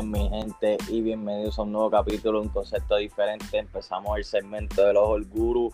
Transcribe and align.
mi 0.00 0.26
gente, 0.30 0.78
y 0.88 1.02
bienvenidos 1.02 1.58
a 1.58 1.62
un 1.62 1.72
nuevo 1.72 1.90
capítulo, 1.90 2.40
un 2.40 2.48
concepto 2.48 2.96
diferente. 2.96 3.58
Empezamos 3.58 4.16
el 4.16 4.24
segmento 4.24 4.86
de 4.86 4.94
los 4.94 5.28
Guru, 5.28 5.70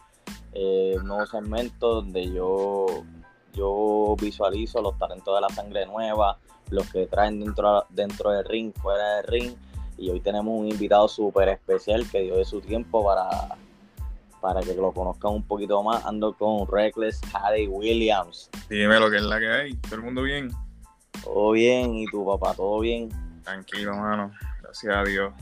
eh, 0.54 0.96
un 0.96 1.06
nuevo 1.06 1.24
segmento 1.24 1.94
donde 1.94 2.28
yo, 2.32 2.86
yo 3.54 4.16
visualizo 4.20 4.82
los 4.82 4.98
talentos 4.98 5.32
de 5.36 5.40
la 5.40 5.48
sangre 5.50 5.86
nueva, 5.86 6.36
los 6.70 6.90
que 6.90 7.06
traen 7.06 7.38
dentro, 7.38 7.84
dentro 7.90 8.30
del 8.32 8.44
ring, 8.44 8.72
fuera 8.82 9.18
del 9.18 9.26
ring. 9.28 9.52
Y 9.96 10.10
hoy 10.10 10.18
tenemos 10.18 10.52
un 10.58 10.66
invitado 10.66 11.06
súper 11.06 11.50
especial 11.50 12.04
que 12.10 12.22
dio 12.22 12.36
de 12.38 12.44
su 12.44 12.60
tiempo 12.60 13.04
para, 13.04 13.56
para 14.40 14.60
que 14.62 14.74
lo 14.74 14.90
conozcan 14.90 15.32
un 15.32 15.44
poquito 15.44 15.80
más. 15.84 16.04
Ando 16.04 16.32
con 16.32 16.66
Reckless 16.66 17.20
Harry 17.32 17.68
Williams. 17.68 18.50
Dime 18.68 18.98
lo 18.98 19.10
que 19.10 19.18
es 19.18 19.22
la 19.22 19.38
que 19.38 19.48
hay, 19.48 19.74
todo 19.74 19.94
el 19.94 20.02
mundo 20.02 20.22
bien. 20.22 20.50
Todo 21.22 21.52
bien, 21.52 21.94
¿y 21.94 22.06
tu 22.06 22.26
papá? 22.26 22.54
¿Todo 22.54 22.80
bien? 22.80 23.27
Tranquilo, 23.48 23.96
mano. 23.96 24.30
Gracias 24.62 24.94
a 24.94 25.02
Dios. 25.04 25.32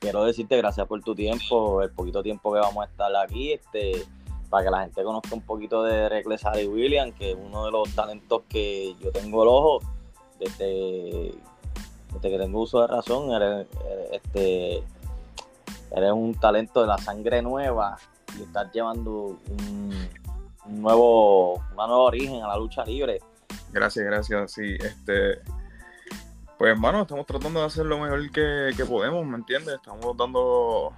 Quiero 0.00 0.24
decirte 0.24 0.56
gracias 0.56 0.86
por 0.86 1.00
tu 1.00 1.14
tiempo, 1.14 1.80
el 1.80 1.90
poquito 1.90 2.22
tiempo 2.22 2.52
que 2.52 2.58
vamos 2.58 2.84
a 2.84 2.90
estar 2.90 3.14
aquí, 3.16 3.52
este, 3.52 4.04
para 4.50 4.64
que 4.64 4.70
la 4.70 4.80
gente 4.82 5.02
conozca 5.04 5.34
un 5.34 5.42
poquito 5.42 5.84
de 5.84 6.08
Reckless 6.08 6.44
Harry 6.44 6.66
Williams, 6.66 7.14
que 7.14 7.30
es 7.30 7.36
uno 7.40 7.66
de 7.66 7.70
los 7.70 7.94
talentos 7.94 8.42
que 8.48 8.96
yo 9.00 9.12
tengo 9.12 9.44
el 9.44 9.48
ojo 9.48 9.80
desde, 10.40 11.34
desde 12.12 12.30
que 12.30 12.38
tengo 12.38 12.62
uso 12.62 12.80
de 12.80 12.88
razón. 12.88 13.30
Eres, 13.30 13.68
este, 14.12 14.82
eres 15.92 16.12
un 16.12 16.34
talento 16.34 16.80
de 16.80 16.88
la 16.88 16.98
sangre 16.98 17.40
nueva 17.42 17.96
y 18.36 18.42
estás 18.42 18.72
llevando 18.72 19.38
un, 19.48 20.08
un 20.66 20.82
nuevo, 20.82 21.54
una 21.72 21.86
nueva 21.86 22.02
origen 22.02 22.42
a 22.42 22.48
la 22.48 22.56
lucha 22.56 22.84
libre 22.84 23.20
Gracias, 23.72 24.04
gracias. 24.04 24.52
Sí, 24.52 24.76
este. 24.80 25.40
Pues, 26.64 26.72
hermano, 26.72 27.02
estamos 27.02 27.26
tratando 27.26 27.60
de 27.60 27.66
hacer 27.66 27.84
lo 27.84 27.98
mejor 27.98 28.30
que, 28.30 28.86
podemos, 28.88 29.26
¿me 29.26 29.36
entiendes? 29.36 29.74
Estamos 29.74 30.16
dando, 30.16 30.94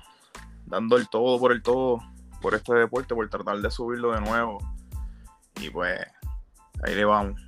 dando 0.65 0.97
el 0.97 1.09
todo 1.09 1.41
por 1.41 1.51
el 1.51 1.61
todo 1.61 1.99
por 2.41 2.55
este 2.55 2.73
deporte, 2.73 3.17
por 3.17 3.29
tratar 3.29 3.59
de 3.59 3.69
subirlo 3.69 4.13
de 4.13 4.21
nuevo. 4.21 4.59
Y 5.61 5.69
pues, 5.71 5.99
ahí 6.85 6.95
le 6.95 7.05
vamos. 7.05 7.41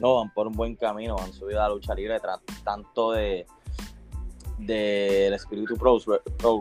No, 0.00 0.14
van 0.14 0.32
por 0.32 0.46
un 0.46 0.54
buen 0.54 0.76
camino, 0.76 1.14
han 1.18 1.30
subido 1.34 1.60
a 1.60 1.64
la 1.64 1.74
lucha 1.74 1.94
libre 1.94 2.18
tanto 2.64 3.12
de 3.12 3.46
del 4.56 5.34
espíritu 5.34 5.76
pro, 5.76 5.98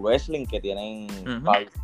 wrestling 0.01 0.45
que 0.45 0.59
tienen 0.59 1.07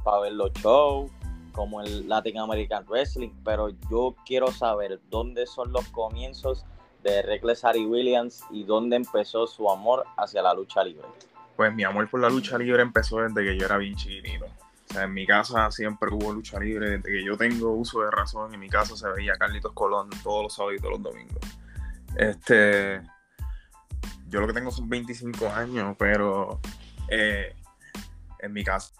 para 0.03 0.19
ver 0.19 0.33
los 0.33 0.51
shows 0.55 1.09
como 1.53 1.79
el 1.79 2.09
Latin 2.09 2.39
American 2.39 2.85
Wrestling, 2.89 3.31
pero 3.45 3.69
yo 3.89 4.17
quiero 4.25 4.51
saber 4.51 4.99
dónde 5.09 5.47
son 5.47 5.71
los 5.71 5.87
comienzos 5.91 6.65
de 7.03 7.21
Reckless 7.21 7.63
Harry 7.63 7.85
Williams 7.85 8.43
y 8.51 8.63
dónde 8.63 8.95
empezó 8.95 9.47
su 9.47 9.69
amor 9.69 10.05
hacia 10.17 10.41
la 10.41 10.53
lucha 10.53 10.83
libre. 10.83 11.07
Pues 11.55 11.73
mi 11.73 11.83
amor 11.83 12.09
por 12.09 12.19
la 12.19 12.29
lucha 12.29 12.57
libre 12.57 12.81
empezó 12.81 13.21
desde 13.21 13.43
que 13.43 13.57
yo 13.57 13.65
era 13.65 13.77
bien 13.77 13.95
chiquitito. 13.95 14.45
O 14.45 14.93
sea, 14.93 15.03
en 15.03 15.13
mi 15.13 15.25
casa 15.25 15.71
siempre 15.71 16.09
hubo 16.11 16.33
lucha 16.33 16.59
libre, 16.59 16.89
desde 16.89 17.09
que 17.09 17.23
yo 17.23 17.37
tengo 17.37 17.71
uso 17.71 18.01
de 18.01 18.11
razón, 18.11 18.53
en 18.53 18.59
mi 18.59 18.69
casa 18.69 18.95
se 18.95 19.07
veía 19.09 19.37
Carlitos 19.37 19.71
Colón 19.73 20.09
todos 20.23 20.43
los 20.43 20.53
sábados 20.53 20.77
y 20.77 20.81
todos 20.81 20.93
los 20.93 21.03
domingos. 21.03 21.39
Este, 22.17 23.01
yo 24.27 24.41
lo 24.41 24.47
que 24.47 24.53
tengo 24.53 24.71
son 24.71 24.89
25 24.89 25.47
años, 25.49 25.95
pero 25.97 26.59
eh, 27.09 27.55
en 28.39 28.53
mi 28.53 28.63
casa 28.63 28.93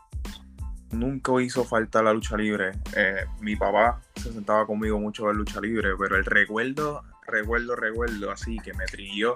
nunca 0.91 1.31
hizo 1.41 1.63
falta 1.63 2.01
la 2.01 2.13
lucha 2.13 2.37
libre. 2.37 2.71
Eh, 2.95 3.25
mi 3.39 3.55
papá 3.55 4.01
se 4.15 4.31
sentaba 4.31 4.65
conmigo 4.65 4.99
mucho 4.99 5.29
en 5.29 5.37
lucha 5.37 5.59
libre, 5.61 5.89
pero 5.97 6.17
el 6.17 6.25
recuerdo, 6.25 7.03
recuerdo, 7.31 7.75
recuerdo, 7.75 8.31
así 8.31 8.57
que 8.59 8.73
me 8.73 8.85
trilló. 8.85 9.35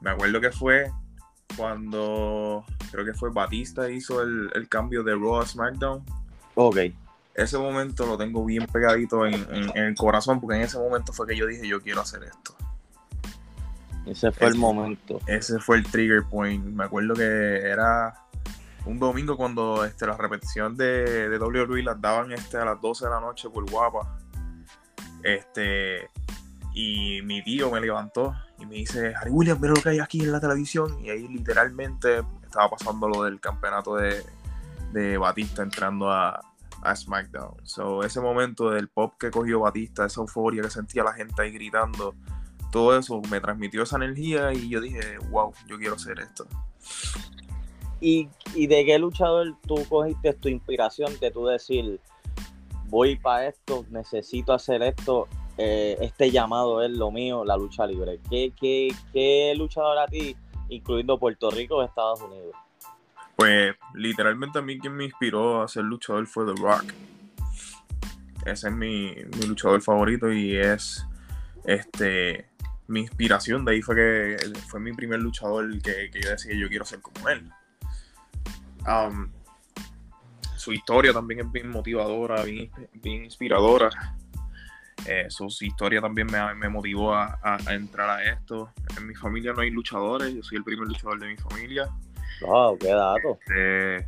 Me 0.00 0.10
acuerdo 0.10 0.40
que 0.40 0.50
fue 0.50 0.90
cuando 1.56 2.64
creo 2.90 3.04
que 3.04 3.14
fue 3.14 3.30
Batista 3.30 3.90
hizo 3.90 4.22
el, 4.22 4.68
cambio 4.68 5.02
de 5.02 5.14
Raw 5.14 5.40
a 5.40 5.46
SmackDown. 5.46 6.04
Ok. 6.54 6.78
Ese 7.34 7.56
momento 7.56 8.04
lo 8.06 8.18
tengo 8.18 8.44
bien 8.44 8.66
pegadito 8.66 9.26
en, 9.26 9.46
el 9.74 9.94
corazón, 9.94 10.40
porque 10.40 10.56
en 10.56 10.62
ese 10.62 10.78
momento 10.78 11.12
fue 11.12 11.26
que 11.26 11.36
yo 11.36 11.46
dije, 11.46 11.66
yo 11.66 11.80
quiero 11.80 12.02
hacer 12.02 12.24
esto. 12.24 12.54
Ese 14.04 14.32
fue 14.32 14.48
el 14.48 14.56
momento. 14.56 15.20
Ese 15.26 15.58
fue 15.58 15.78
el 15.78 15.84
trigger 15.84 16.24
point. 16.24 16.64
Me 16.64 16.84
acuerdo 16.84 17.14
que 17.14 17.22
era 17.22 18.14
un 18.84 18.98
domingo 18.98 19.36
cuando 19.36 19.84
este, 19.84 20.06
la 20.06 20.16
repetición 20.16 20.76
de, 20.76 21.28
de 21.28 21.38
WWE 21.38 21.82
las 21.84 22.00
daban 22.00 22.32
este, 22.32 22.58
a 22.58 22.64
las 22.64 22.80
12 22.80 23.04
de 23.04 23.10
la 23.10 23.20
noche 23.20 23.48
por 23.48 23.70
guapa. 23.70 24.18
Este, 25.22 26.10
y 26.74 27.20
mi 27.22 27.42
tío 27.42 27.70
me 27.70 27.80
levantó 27.80 28.34
y 28.58 28.66
me 28.66 28.76
dice, 28.76 29.14
Harry 29.14 29.30
Williams, 29.30 29.60
mira 29.60 29.74
lo 29.74 29.82
que 29.82 29.90
hay 29.90 29.98
aquí 29.98 30.20
en 30.20 30.32
la 30.32 30.40
televisión. 30.40 31.04
Y 31.04 31.10
ahí 31.10 31.28
literalmente 31.28 32.22
estaba 32.42 32.70
pasando 32.70 33.08
lo 33.08 33.24
del 33.24 33.40
campeonato 33.40 33.96
de, 33.96 34.22
de 34.92 35.18
Batista 35.18 35.62
entrando 35.62 36.10
a, 36.10 36.40
a 36.82 36.96
SmackDown. 36.96 37.54
So, 37.64 38.02
ese 38.02 38.20
momento 38.20 38.70
del 38.70 38.88
pop 38.88 39.14
que 39.18 39.30
cogió 39.30 39.60
Batista, 39.60 40.06
esa 40.06 40.20
euforia 40.20 40.62
que 40.62 40.70
sentía 40.70 41.04
la 41.04 41.12
gente 41.12 41.40
ahí 41.42 41.52
gritando, 41.52 42.14
todo 42.70 42.98
eso 42.98 43.20
me 43.30 43.40
transmitió 43.40 43.82
esa 43.82 43.96
energía 43.96 44.52
y 44.52 44.68
yo 44.68 44.80
dije, 44.80 45.18
wow, 45.30 45.52
yo 45.68 45.78
quiero 45.78 45.94
hacer 45.94 46.18
esto. 46.20 46.46
¿Y, 48.00 48.28
de 48.56 48.84
qué 48.84 48.98
luchador 48.98 49.54
tú 49.64 49.76
cogiste 49.88 50.32
tu 50.32 50.48
inspiración 50.48 51.12
de 51.20 51.30
tú 51.30 51.46
decir, 51.46 52.00
voy 52.86 53.16
para 53.16 53.46
esto, 53.46 53.86
necesito 53.90 54.52
hacer 54.52 54.82
esto, 54.82 55.28
eh, 55.58 55.96
este 56.00 56.30
llamado 56.30 56.82
es 56.82 56.90
lo 56.90 57.10
mío, 57.10 57.44
la 57.44 57.56
lucha 57.56 57.86
libre? 57.86 58.20
¿Qué, 58.28 58.52
qué, 58.58 58.94
qué 59.12 59.54
luchador 59.56 59.98
a 59.98 60.06
ti, 60.06 60.36
incluyendo 60.68 61.18
Puerto 61.18 61.50
Rico 61.50 61.76
o 61.76 61.82
Estados 61.82 62.20
Unidos? 62.20 62.54
Pues 63.36 63.74
literalmente 63.94 64.58
a 64.58 64.62
mí 64.62 64.78
quien 64.78 64.94
me 64.94 65.04
inspiró 65.04 65.62
a 65.62 65.68
ser 65.68 65.84
luchador 65.84 66.26
fue 66.26 66.44
The 66.46 66.60
Rock. 66.60 66.92
Ese 68.44 68.68
es 68.68 68.74
mi, 68.74 69.14
mi 69.38 69.46
luchador 69.46 69.80
favorito 69.80 70.32
y 70.32 70.56
es 70.56 71.06
este 71.64 72.48
mi 72.88 73.00
inspiración. 73.00 73.64
De 73.64 73.72
ahí 73.72 73.82
fue 73.82 73.96
que 73.96 74.36
fue 74.68 74.80
mi 74.80 74.92
primer 74.92 75.20
luchador 75.20 75.70
que, 75.80 76.10
que 76.10 76.20
yo 76.20 76.30
decía 76.30 76.54
yo 76.54 76.68
quiero 76.68 76.84
ser 76.84 77.00
como 77.00 77.28
él. 77.28 77.50
Um, 78.86 79.30
su 80.56 80.72
historia 80.72 81.12
también 81.12 81.40
es 81.40 81.50
bien 81.50 81.68
motivadora, 81.70 82.42
bien, 82.44 82.70
inspiradora. 83.02 83.90
Eh, 85.06 85.26
su, 85.28 85.46
historia 85.60 86.00
también 86.00 86.28
me, 86.28 86.68
motivó 86.68 87.14
a, 87.14 87.58
entrar 87.70 88.08
a 88.08 88.24
esto. 88.24 88.70
En 88.96 89.06
mi 89.06 89.14
familia 89.14 89.52
no 89.52 89.62
hay 89.62 89.70
luchadores, 89.70 90.32
yo 90.34 90.42
soy 90.42 90.58
el 90.58 90.64
primer 90.64 90.86
luchador 90.86 91.18
de 91.18 91.28
mi 91.28 91.36
familia. 91.36 91.88
Wow, 92.40 92.78
qué 92.78 92.88
dato. 92.88 93.38
Este, 93.40 94.06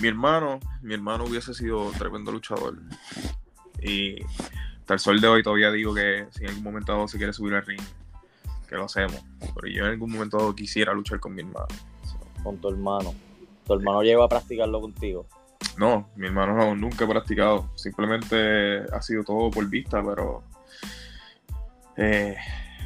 mi 0.00 0.08
hermano, 0.08 0.60
mi 0.82 0.94
hermano 0.94 1.24
hubiese 1.24 1.54
sido 1.54 1.90
tremendo 1.92 2.32
luchador. 2.32 2.76
Y 3.80 4.22
hasta 4.80 4.94
el 4.94 5.00
sol 5.00 5.20
de 5.20 5.28
hoy 5.28 5.42
todavía 5.42 5.70
digo 5.70 5.94
que 5.94 6.26
si 6.30 6.44
en 6.44 6.50
algún 6.50 6.64
momento 6.64 6.92
dado 6.92 7.08
se 7.08 7.16
quiere 7.16 7.32
subir 7.32 7.54
al 7.54 7.64
ring, 7.64 7.80
que 8.68 8.76
lo 8.76 8.84
hacemos. 8.84 9.24
Pero 9.54 9.68
yo 9.68 9.84
en 9.84 9.92
algún 9.92 10.12
momento 10.12 10.36
dado 10.36 10.54
quisiera 10.54 10.92
luchar 10.92 11.18
con 11.18 11.34
mi 11.34 11.42
hermano. 11.42 11.66
Con 12.42 12.58
tu 12.58 12.68
hermano. 12.68 13.14
¿Tu 13.66 13.74
hermano 13.74 14.02
llegó 14.02 14.22
a 14.22 14.28
practicarlo 14.28 14.80
contigo? 14.80 15.26
No, 15.76 16.08
mi 16.16 16.26
hermano 16.26 16.74
nunca 16.74 17.04
ha 17.04 17.08
practicado. 17.08 17.70
Simplemente 17.74 18.84
ha 18.92 19.02
sido 19.02 19.24
todo 19.24 19.50
por 19.50 19.68
vista, 19.68 20.02
pero 20.02 20.42
eh, 21.96 22.36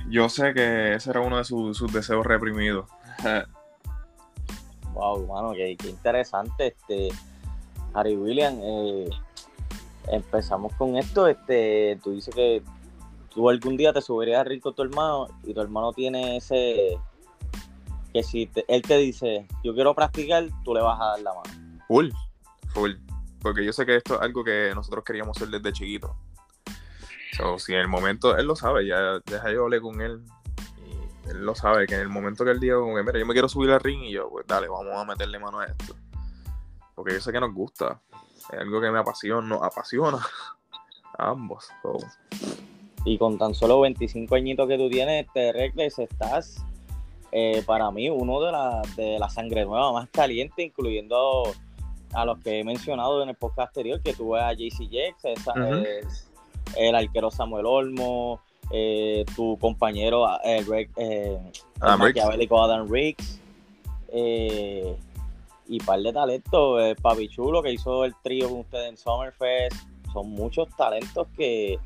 yo 0.08 0.28
sé 0.28 0.52
que 0.54 0.94
ese 0.94 1.10
era 1.10 1.20
uno 1.20 1.38
de 1.38 1.44
sus, 1.44 1.92
deseos 1.92 2.26
reprimidos. 2.26 2.86
wow, 4.94 5.20
hermano, 5.22 5.52
qué, 5.52 5.76
interesante. 5.84 6.68
Este, 6.68 7.08
Harry 7.94 8.16
William, 8.16 8.58
eh, 8.60 9.08
empezamos 10.08 10.72
con 10.74 10.96
esto. 10.96 11.28
Este, 11.28 11.98
tú 12.02 12.12
dices 12.12 12.34
que 12.34 12.62
tú 13.32 13.48
algún 13.48 13.76
día 13.76 13.92
te 13.92 14.02
subirías 14.02 14.40
a 14.40 14.44
rir 14.44 14.60
con 14.60 14.74
tu 14.74 14.82
hermano 14.82 15.28
y 15.44 15.54
tu 15.54 15.60
hermano 15.60 15.92
tiene 15.92 16.36
ese 16.36 16.98
que 18.12 18.22
si 18.24 18.50
él 18.66 18.82
te 18.82 18.96
dice, 18.98 19.46
yo 19.62 19.72
quiero 19.72 19.94
practicar, 19.94 20.44
tú 20.64 20.74
le 20.74 20.82
vas 20.82 21.00
a 21.00 21.04
dar 21.04 21.20
la 21.20 21.32
mano. 21.32 21.80
Full, 21.86 22.10
Porque 22.72 23.64
yo 23.64 23.72
sé 23.72 23.86
que 23.86 23.96
esto 23.96 24.16
es 24.16 24.20
algo 24.20 24.44
que 24.44 24.72
nosotros 24.74 25.04
queríamos 25.04 25.36
hacer 25.36 25.48
desde 25.48 25.72
chiquito. 25.72 26.16
So, 27.36 27.58
si 27.58 27.72
en 27.72 27.80
el 27.80 27.88
momento, 27.88 28.36
él 28.36 28.46
lo 28.46 28.56
sabe, 28.56 28.86
ya 28.86 29.18
deja 29.24 29.52
yo 29.52 29.64
hablé 29.64 29.80
con 29.80 30.00
él. 30.00 30.20
Y 31.26 31.30
él 31.30 31.44
lo 31.44 31.54
sabe, 31.54 31.86
que 31.86 31.94
en 31.94 32.02
el 32.02 32.08
momento 32.08 32.44
que 32.44 32.50
él 32.50 32.60
diga, 32.60 32.76
como 32.76 32.96
que, 32.96 33.02
mira, 33.02 33.18
yo 33.18 33.26
me 33.26 33.32
quiero 33.32 33.48
subir 33.48 33.70
al 33.70 33.80
ring 33.80 34.02
y 34.02 34.12
yo, 34.12 34.28
pues 34.28 34.46
dale, 34.46 34.68
vamos 34.68 34.94
a 34.94 35.04
meterle 35.04 35.38
mano 35.38 35.60
a 35.60 35.66
esto. 35.66 35.94
Porque 36.94 37.14
yo 37.14 37.20
sé 37.20 37.32
que 37.32 37.40
nos 37.40 37.54
gusta. 37.54 38.00
Es 38.52 38.58
algo 38.58 38.80
que 38.80 38.90
me 38.90 38.98
apasiona, 38.98 39.56
apasiona 39.56 40.18
a 41.18 41.30
ambos. 41.30 41.68
Y 43.04 43.16
con 43.16 43.38
tan 43.38 43.54
solo 43.54 43.80
25 43.80 44.34
añitos 44.34 44.68
que 44.68 44.76
tú 44.76 44.90
tienes, 44.90 45.26
te 45.32 45.52
regles, 45.52 45.98
estás 45.98 46.62
eh, 47.32 47.62
para 47.64 47.90
mí 47.90 48.10
uno 48.10 48.40
de 48.40 48.52
la, 48.52 48.82
de 48.96 49.18
la 49.18 49.30
sangre 49.30 49.64
nueva 49.64 49.92
más 49.92 50.08
caliente, 50.10 50.64
incluyendo 50.64 51.44
a 52.12 52.24
los 52.24 52.38
que 52.38 52.60
he 52.60 52.64
mencionado 52.64 53.22
en 53.22 53.28
el 53.28 53.34
podcast 53.34 53.68
anterior, 53.68 54.00
que 54.02 54.12
tuve 54.12 54.40
a 54.40 54.52
JC 54.52 54.88
Jex, 54.90 55.16
el 56.76 56.94
arquero 56.94 57.30
Samuel 57.30 57.66
Olmo, 57.66 58.40
eh, 58.70 59.24
tu 59.34 59.58
compañero 59.58 60.26
eh, 60.44 60.64
Greg, 60.66 60.90
eh, 60.96 61.38
maquiavélico 61.80 62.62
Adam 62.62 62.88
Riggs, 62.88 63.40
eh, 64.12 64.96
y 65.68 65.78
par 65.80 66.00
de 66.00 66.12
talentos, 66.12 66.96
Papi 67.00 67.28
Chulo 67.28 67.62
que 67.62 67.72
hizo 67.72 68.04
el 68.04 68.14
trío 68.22 68.48
con 68.48 68.60
ustedes 68.60 68.88
en 68.88 68.96
Summerfest, 68.96 69.76
son 70.12 70.30
muchos 70.30 70.68
talentos 70.76 71.28
que, 71.36 71.78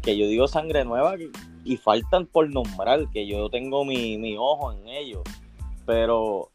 que 0.00 0.16
yo 0.16 0.26
digo 0.26 0.46
sangre 0.46 0.84
nueva 0.84 1.14
y 1.64 1.76
faltan 1.76 2.26
por 2.26 2.48
nombrar, 2.52 3.08
que 3.10 3.26
yo 3.26 3.48
tengo 3.48 3.84
mi, 3.84 4.16
mi 4.16 4.36
ojo 4.36 4.72
en 4.72 4.88
ellos, 4.88 5.22
pero 5.86 6.50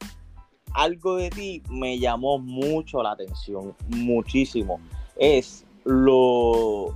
algo 0.78 1.16
de 1.16 1.32
ti 1.32 1.64
me 1.72 1.98
llamó 1.98 2.38
mucho 2.38 3.02
la 3.02 3.12
atención, 3.12 3.76
muchísimo. 3.90 4.80
Es 5.16 5.66
lo 5.84 6.96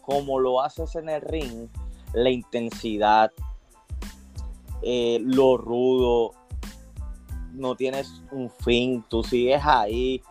como 0.00 0.40
lo 0.40 0.62
haces 0.62 0.96
en 0.96 1.10
el 1.10 1.20
ring, 1.20 1.68
la 2.14 2.30
intensidad, 2.30 3.30
eh, 4.82 5.18
lo 5.22 5.58
rudo, 5.58 6.32
no 7.52 7.74
tienes 7.74 8.22
un 8.30 8.50
fin, 8.50 9.04
tú 9.08 9.22
sigues 9.22 9.62
ahí. 9.64 10.22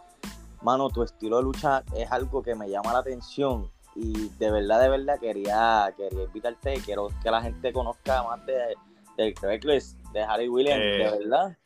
Mano, 0.63 0.89
tu 0.89 1.03
estilo 1.03 1.37
de 1.37 1.43
lucha 1.43 1.83
es 1.95 2.11
algo 2.11 2.41
que 2.41 2.55
me 2.55 2.69
llama 2.69 2.93
la 2.93 2.99
atención 2.99 3.69
y 3.95 4.29
de 4.39 4.51
verdad, 4.51 4.81
de 4.81 4.89
verdad 4.89 5.19
quería, 5.19 5.93
quería 5.95 6.23
invitarte, 6.23 6.73
quiero 6.85 7.09
que 7.21 7.29
la 7.29 7.41
gente 7.41 7.71
conozca 7.71 8.23
más 8.23 8.43
de, 8.47 8.75
del 9.17 9.33
Craigslist, 9.35 9.99
de 10.11 10.21
Harry 10.23 10.49
Williams, 10.49 10.81
de 10.81 11.03
eh, 11.03 11.11
verdad. 11.19 11.57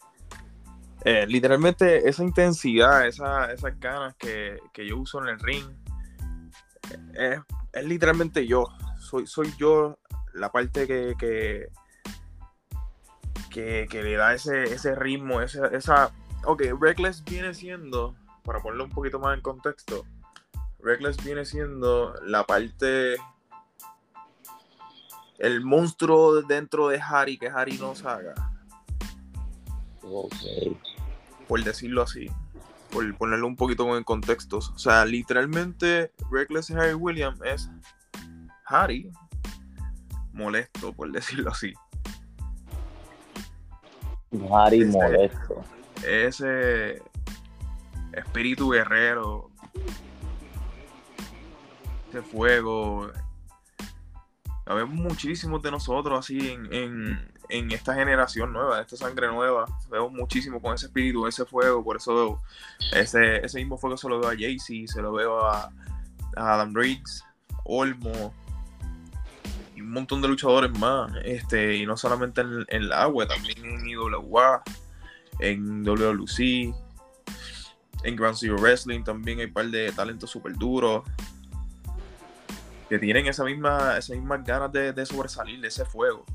Eh, 1.04 1.26
literalmente 1.28 2.10
esa 2.10 2.24
intensidad, 2.24 3.08
esa, 3.08 3.52
esas 3.52 3.80
ganas 3.80 4.16
que, 4.16 4.60
yo 4.76 4.98
uso 4.98 5.22
en 5.22 5.30
el 5.30 5.40
ring, 5.40 5.66
eh, 7.14 7.40
es, 7.72 7.86
literalmente 7.86 8.46
yo. 8.46 8.68
Soy, 9.00 9.28
soy 9.28 9.54
yo 9.58 10.00
la 10.34 10.52
parte 10.52 10.88
que, 10.88 11.16
que, 11.18 11.70
que, 13.90 14.04
le 14.04 14.16
da 14.16 14.34
ese, 14.34 14.64
ese 14.64 14.96
ritmo, 14.96 15.42
esa, 15.42 15.68
esa... 15.68 16.12
Ok, 16.44 16.64
Reckless 16.80 17.24
viene 17.24 17.54
siendo, 17.54 18.16
para 18.44 18.62
ponerlo 18.62 18.86
un 18.86 18.92
poquito 18.92 19.20
más 19.20 19.36
en 19.36 19.42
contexto, 19.42 20.06
Reckless 20.80 21.24
viene 21.24 21.46
siendo 21.46 22.14
la 22.24 22.46
parte. 22.46 23.18
El 25.40 25.64
monstruo 25.64 26.42
dentro 26.42 26.88
de 26.88 27.00
Harry 27.00 27.38
que 27.38 27.48
Harry 27.48 27.78
no 27.78 27.96
saga. 27.96 28.57
Por 31.48 31.64
decirlo 31.64 32.04
así. 32.04 32.30
Por 32.92 33.16
ponerlo 33.18 33.48
un 33.48 33.56
poquito 33.56 33.98
en 33.98 34.04
contexto. 34.04 34.58
O 34.58 34.80
sea, 34.80 35.06
literalmente, 35.06 36.12
Reckless 36.32 36.72
Harry 36.72 36.94
Williams 36.94 37.40
es 37.44 37.70
Harry 38.66 39.12
molesto, 40.34 40.94
por 40.94 41.12
decirlo 41.12 41.52
así. 41.52 41.74
Harry 44.52 44.86
molesto. 44.86 45.64
Ese 46.06 47.02
espíritu 48.14 48.70
guerrero 48.70 49.52
este 52.08 52.22
fuego. 52.22 53.12
Vemos 54.66 54.96
muchísimos 54.96 55.62
de 55.62 55.72
nosotros 55.72 56.20
así 56.20 56.50
en, 56.50 57.32
esta 57.50 57.94
generación 57.96 58.54
nueva, 58.54 58.82
esta 58.82 58.98
sangre 58.98 59.28
nueva. 59.28 59.66
Vemos 59.90 60.12
muchísimo 60.12 60.62
con 60.62 60.76
ese 60.76 60.88
espíritu, 60.88 61.28
ese 61.28 61.46
fuego. 61.46 61.84
Por 61.84 61.98
eso 61.98 62.42
ese, 62.92 63.38
ese 63.38 63.60
mismo 63.60 63.78
fuego 63.78 63.98
se 63.98 64.10
lo 64.10 64.20
veo 64.20 64.30
a 64.30 64.36
Jaycee, 64.36 64.88
se 64.88 65.02
lo 65.02 65.14
veo 65.14 65.46
a, 65.46 65.72
Adam 66.36 66.74
Riggs, 66.76 67.24
Olmo 67.64 68.34
y 69.76 69.82
un 69.82 69.92
montón 69.92 70.22
de 70.22 70.28
luchadores 70.28 70.78
más. 70.78 71.12
Este, 71.24 71.78
y 71.78 71.86
no 71.86 71.98
solamente 71.98 72.42
en, 72.42 72.66
el 72.68 72.92
agua, 72.92 73.28
también 73.28 73.66
en 73.66 73.88
IWA, 73.88 74.64
en 75.40 75.84
WLC, 75.84 76.74
en 78.04 78.16
Grand 78.16 78.36
Zero 78.36 78.58
Wrestling 78.58 79.04
también 79.04 79.40
hay 79.40 79.46
un 79.46 79.54
par 79.54 79.68
de 79.68 79.92
talentos 79.92 80.30
súper 80.30 80.54
duros 80.54 81.04
que 82.90 83.00
tienen 83.00 83.28
esa 83.28 83.44
misma, 83.44 83.98
esas 83.98 84.16
mismas 84.16 84.44
ganas 84.46 84.72
de, 84.72 85.06
sobresalir 85.06 85.60
de 85.60 85.68
ese 85.68 85.86
fuego. 85.86 86.26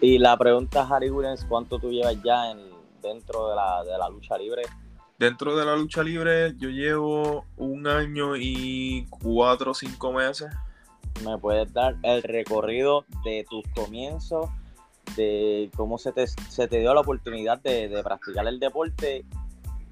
Y 0.00 0.18
la 0.18 0.36
pregunta, 0.36 0.86
Harry 0.88 1.10
Williams, 1.10 1.44
¿cuánto 1.48 1.78
tú 1.78 1.90
llevas 1.90 2.16
ya 2.22 2.50
en, 2.50 2.58
dentro 3.02 3.48
de 3.48 3.56
la, 3.56 4.08
lucha 4.08 4.38
libre? 4.38 4.62
Dentro 5.18 5.56
de 5.56 5.64
la 5.64 5.74
lucha 5.74 6.02
libre 6.02 6.54
yo 6.56 6.68
llevo 6.68 7.44
un 7.56 7.86
año 7.86 8.36
y 8.36 9.06
cuatro 9.08 9.72
o 9.72 9.74
cinco 9.74 10.12
meses. 10.12 10.48
¿Me 11.24 11.36
puedes 11.38 11.72
dar 11.72 11.96
el 12.02 12.22
recorrido 12.22 13.04
de 13.24 13.44
tus 13.50 13.64
comienzos, 13.74 14.48
de 15.16 15.68
cómo 15.76 15.98
se 15.98 16.12
te, 16.12 16.26
se 16.28 16.68
te 16.68 16.78
dio 16.78 16.94
la 16.94 17.00
oportunidad 17.00 17.60
de, 17.60 17.88
de 17.88 18.02
practicar 18.04 18.46
el 18.46 18.60
deporte 18.60 19.24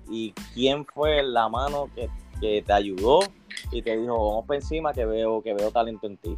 y 0.09 0.33
quién 0.55 0.87
fue 0.87 1.25
la 1.25 1.49
mano 1.49 1.91
que 1.97 2.09
que 2.41 2.63
te 2.63 2.73
ayudó 2.73 3.21
y 3.71 3.83
te 3.83 3.97
dijo, 3.97 4.29
vamos 4.29 4.47
para 4.47 4.61
encima 4.61 4.93
que 4.93 5.05
veo, 5.05 5.43
que 5.43 5.55
veo 5.55 5.71
talento 5.71 6.07
en 6.07 6.17
ti? 6.17 6.37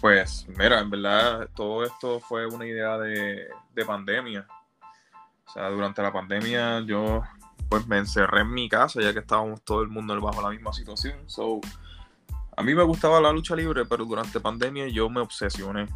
Pues 0.00 0.46
mira, 0.48 0.80
en 0.80 0.90
verdad 0.90 1.48
todo 1.54 1.84
esto 1.84 2.20
fue 2.20 2.46
una 2.46 2.66
idea 2.66 2.98
de, 2.98 3.48
pandemia. 3.86 4.46
O 5.46 5.50
sea, 5.52 5.68
durante 5.70 6.02
la 6.02 6.12
pandemia 6.12 6.80
yo 6.80 7.22
pues 7.68 7.86
me 7.86 7.98
encerré 7.98 8.42
en 8.42 8.52
mi 8.52 8.68
casa 8.68 9.00
ya 9.00 9.12
que 9.12 9.20
estábamos 9.20 9.62
todo 9.62 9.82
el 9.82 9.88
mundo 9.88 10.18
bajo 10.20 10.42
la 10.42 10.50
misma 10.50 10.72
situación. 10.72 11.18
So, 11.26 11.60
a 12.56 12.62
mí 12.62 12.74
me 12.74 12.82
gustaba 12.82 13.20
la 13.20 13.32
lucha 13.32 13.56
libre, 13.56 13.84
pero 13.84 14.04
durante 14.04 14.40
pandemia 14.40 14.88
yo 14.88 15.10
me 15.10 15.20
obsesioné, 15.20 15.86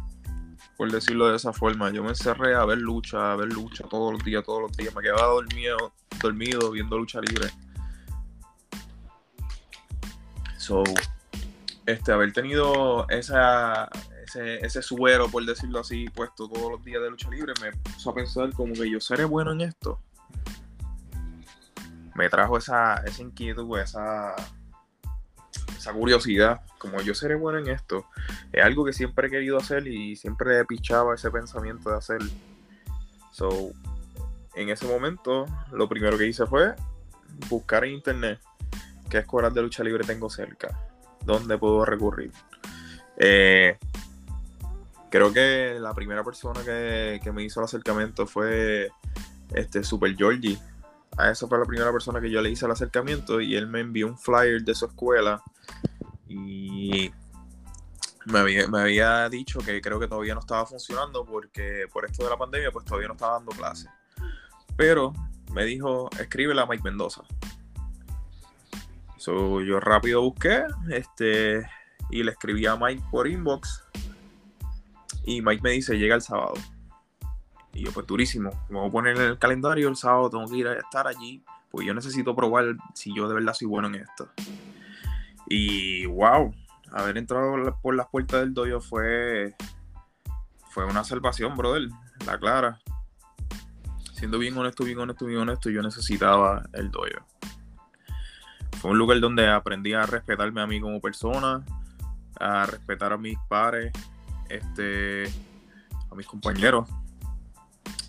por 0.77 0.91
decirlo 0.91 1.29
de 1.29 1.37
esa 1.37 1.53
forma. 1.53 1.89
Yo 1.91 2.03
me 2.03 2.09
encerré 2.09 2.55
a 2.55 2.65
ver 2.65 2.77
lucha, 2.77 3.31
a 3.31 3.35
ver 3.35 3.51
lucha 3.51 3.83
todos 3.89 4.13
los 4.13 4.23
días, 4.23 4.43
todos 4.43 4.61
los 4.61 4.77
días. 4.77 4.93
Me 4.93 5.01
quedaba 5.01 5.23
dormido, 5.27 5.93
dormido 6.21 6.71
viendo 6.71 6.97
lucha 6.97 7.21
libre. 7.21 7.49
So, 10.57 10.83
este, 11.91 12.11
haber 12.11 12.33
tenido 12.33 13.07
esa, 13.09 13.89
ese, 14.23 14.65
ese 14.65 14.81
suero, 14.81 15.29
por 15.29 15.45
decirlo 15.45 15.79
así, 15.79 16.05
puesto 16.09 16.47
todos 16.47 16.71
los 16.71 16.83
días 16.83 17.01
de 17.01 17.09
lucha 17.09 17.29
libre, 17.29 17.53
me 17.61 17.71
puso 17.71 18.09
a 18.09 18.15
pensar 18.15 18.51
como 18.53 18.73
que 18.73 18.89
yo 18.89 18.99
seré 18.99 19.25
bueno 19.25 19.51
en 19.51 19.61
esto. 19.61 19.99
Me 22.15 22.29
trajo 22.29 22.57
esa, 22.57 22.95
esa 23.05 23.21
inquietud, 23.21 23.79
esa, 23.79 24.35
esa 25.77 25.93
curiosidad, 25.93 26.61
como 26.77 27.01
yo 27.01 27.13
seré 27.13 27.35
bueno 27.35 27.59
en 27.59 27.69
esto. 27.69 28.05
Es 28.51 28.63
algo 28.63 28.83
que 28.85 28.93
siempre 28.93 29.27
he 29.27 29.31
querido 29.31 29.57
hacer 29.57 29.87
y 29.87 30.15
siempre 30.15 30.65
pichaba 30.65 31.15
ese 31.15 31.31
pensamiento 31.31 31.89
de 31.89 31.97
hacer. 31.97 32.21
So, 33.31 33.71
en 34.55 34.69
ese 34.69 34.85
momento, 34.85 35.45
lo 35.71 35.87
primero 35.87 36.17
que 36.17 36.27
hice 36.27 36.45
fue 36.45 36.75
buscar 37.49 37.85
en 37.85 37.93
internet 37.93 38.39
¿Qué 39.11 39.17
escuelas 39.17 39.53
de 39.53 39.61
lucha 39.61 39.83
libre 39.83 40.05
tengo 40.05 40.29
cerca? 40.29 40.69
¿Dónde 41.25 41.57
puedo 41.57 41.85
recurrir? 41.85 42.31
Eh, 43.17 43.77
creo 45.09 45.31
que 45.31 45.77
la 45.79 45.93
primera 45.93 46.23
persona 46.23 46.63
que, 46.63 47.19
me 47.33 47.43
hizo 47.43 47.59
el 47.59 47.65
acercamiento 47.65 48.25
fue 48.25 48.89
este 49.53 49.83
Super 49.83 50.15
Georgie. 50.15 50.57
A 51.17 51.29
esa 51.29 51.47
fue 51.47 51.59
la 51.59 51.65
primera 51.65 51.91
persona 51.91 52.21
que 52.21 52.31
yo 52.31 52.41
le 52.41 52.49
hice 52.49 52.65
el 52.65 52.71
acercamiento 52.71 53.41
y 53.41 53.55
él 53.55 53.67
me 53.67 53.81
envió 53.81 54.07
un 54.07 54.17
flyer 54.17 54.63
de 54.63 54.73
su 54.73 54.85
escuela 54.85 55.43
y 56.27 57.11
me 58.25 58.39
había, 58.39 58.67
me 58.67 58.79
había, 58.79 59.27
dicho 59.27 59.59
que 59.59 59.81
creo 59.81 59.99
que 59.99 60.07
todavía 60.07 60.33
no 60.33 60.39
estaba 60.39 60.65
funcionando 60.65 61.25
porque 61.25 61.85
por 61.91 62.05
esto 62.05 62.23
de 62.23 62.29
la 62.29 62.37
pandemia 62.37 62.71
pues 62.71 62.85
todavía 62.85 63.09
no 63.09 63.15
estaba 63.15 63.33
dando 63.33 63.51
clases. 63.51 63.89
Pero 64.77 65.13
me 65.51 65.65
dijo, 65.65 66.09
escríbela 66.17 66.61
a 66.61 66.65
Mike 66.65 66.83
Mendoza. 66.83 67.23
So, 69.21 69.61
yo 69.61 69.79
rápido 69.79 70.19
busqué 70.23 70.63
este, 70.89 71.69
y 72.09 72.23
le 72.23 72.31
escribí 72.31 72.65
a 72.65 72.75
Mike 72.75 73.03
por 73.11 73.27
inbox. 73.27 73.83
Y 75.23 75.43
Mike 75.43 75.61
me 75.61 75.69
dice, 75.69 75.99
llega 75.99 76.15
el 76.15 76.23
sábado. 76.23 76.55
Y 77.71 77.85
yo, 77.85 77.91
pues 77.91 78.07
durísimo. 78.07 78.49
Me 78.67 78.79
voy 78.79 78.89
a 78.89 78.91
poner 78.91 79.17
en 79.17 79.21
el 79.21 79.37
calendario 79.37 79.89
el 79.89 79.95
sábado, 79.95 80.31
tengo 80.31 80.47
que 80.47 80.57
ir 80.57 80.67
a 80.67 80.73
estar 80.73 81.05
allí. 81.05 81.43
Pues 81.69 81.85
yo 81.85 81.93
necesito 81.93 82.35
probar 82.35 82.75
si 82.95 83.13
yo 83.13 83.27
de 83.27 83.35
verdad 83.35 83.53
soy 83.53 83.67
bueno 83.67 83.89
en 83.89 83.95
esto. 83.95 84.27
Y 85.47 86.07
wow, 86.07 86.51
haber 86.91 87.19
entrado 87.19 87.77
por 87.79 87.93
las 87.93 88.07
puertas 88.07 88.39
del 88.39 88.55
dojo 88.55 88.81
fue, 88.81 89.53
fue 90.71 90.83
una 90.85 91.03
salvación, 91.03 91.55
brother. 91.55 91.89
La 92.25 92.39
clara. 92.39 92.79
Siendo 94.13 94.39
bien 94.39 94.57
honesto, 94.57 94.83
bien 94.83 94.97
honesto, 94.97 95.27
bien 95.27 95.41
honesto, 95.41 95.69
yo 95.69 95.83
necesitaba 95.83 96.63
el 96.73 96.89
dojo 96.89 97.30
fue 98.79 98.91
un 98.91 98.97
lugar 98.97 99.19
donde 99.19 99.47
aprendí 99.49 99.93
a 99.93 100.05
respetarme 100.05 100.61
a 100.61 100.67
mí 100.67 100.79
como 100.79 100.99
persona, 100.99 101.63
a 102.39 102.65
respetar 102.65 103.13
a 103.13 103.17
mis 103.17 103.37
pares, 103.47 103.91
este, 104.49 105.25
a 106.09 106.15
mis 106.15 106.25
compañeros. 106.25 106.89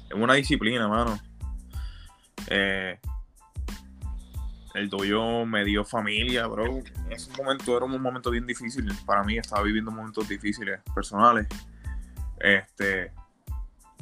Es 0.09 0.15
una 0.15 0.35
disciplina, 0.35 0.89
mano. 0.89 1.19
Eh, 2.49 2.99
el 4.75 4.89
doyo 4.89 5.45
me 5.45 5.65
dio 5.65 5.85
familia, 5.85 6.47
bro. 6.47 6.65
En 6.67 7.13
ese 7.13 7.31
momento 7.37 7.77
era 7.77 7.85
un 7.85 8.01
momento 8.01 8.31
bien 8.31 8.47
difícil. 8.47 8.91
Para 9.05 9.23
mí 9.23 9.37
estaba 9.37 9.63
viviendo 9.63 9.91
momentos 9.91 10.29
difíciles, 10.29 10.81
personales. 10.95 11.47
Este, 12.39 13.13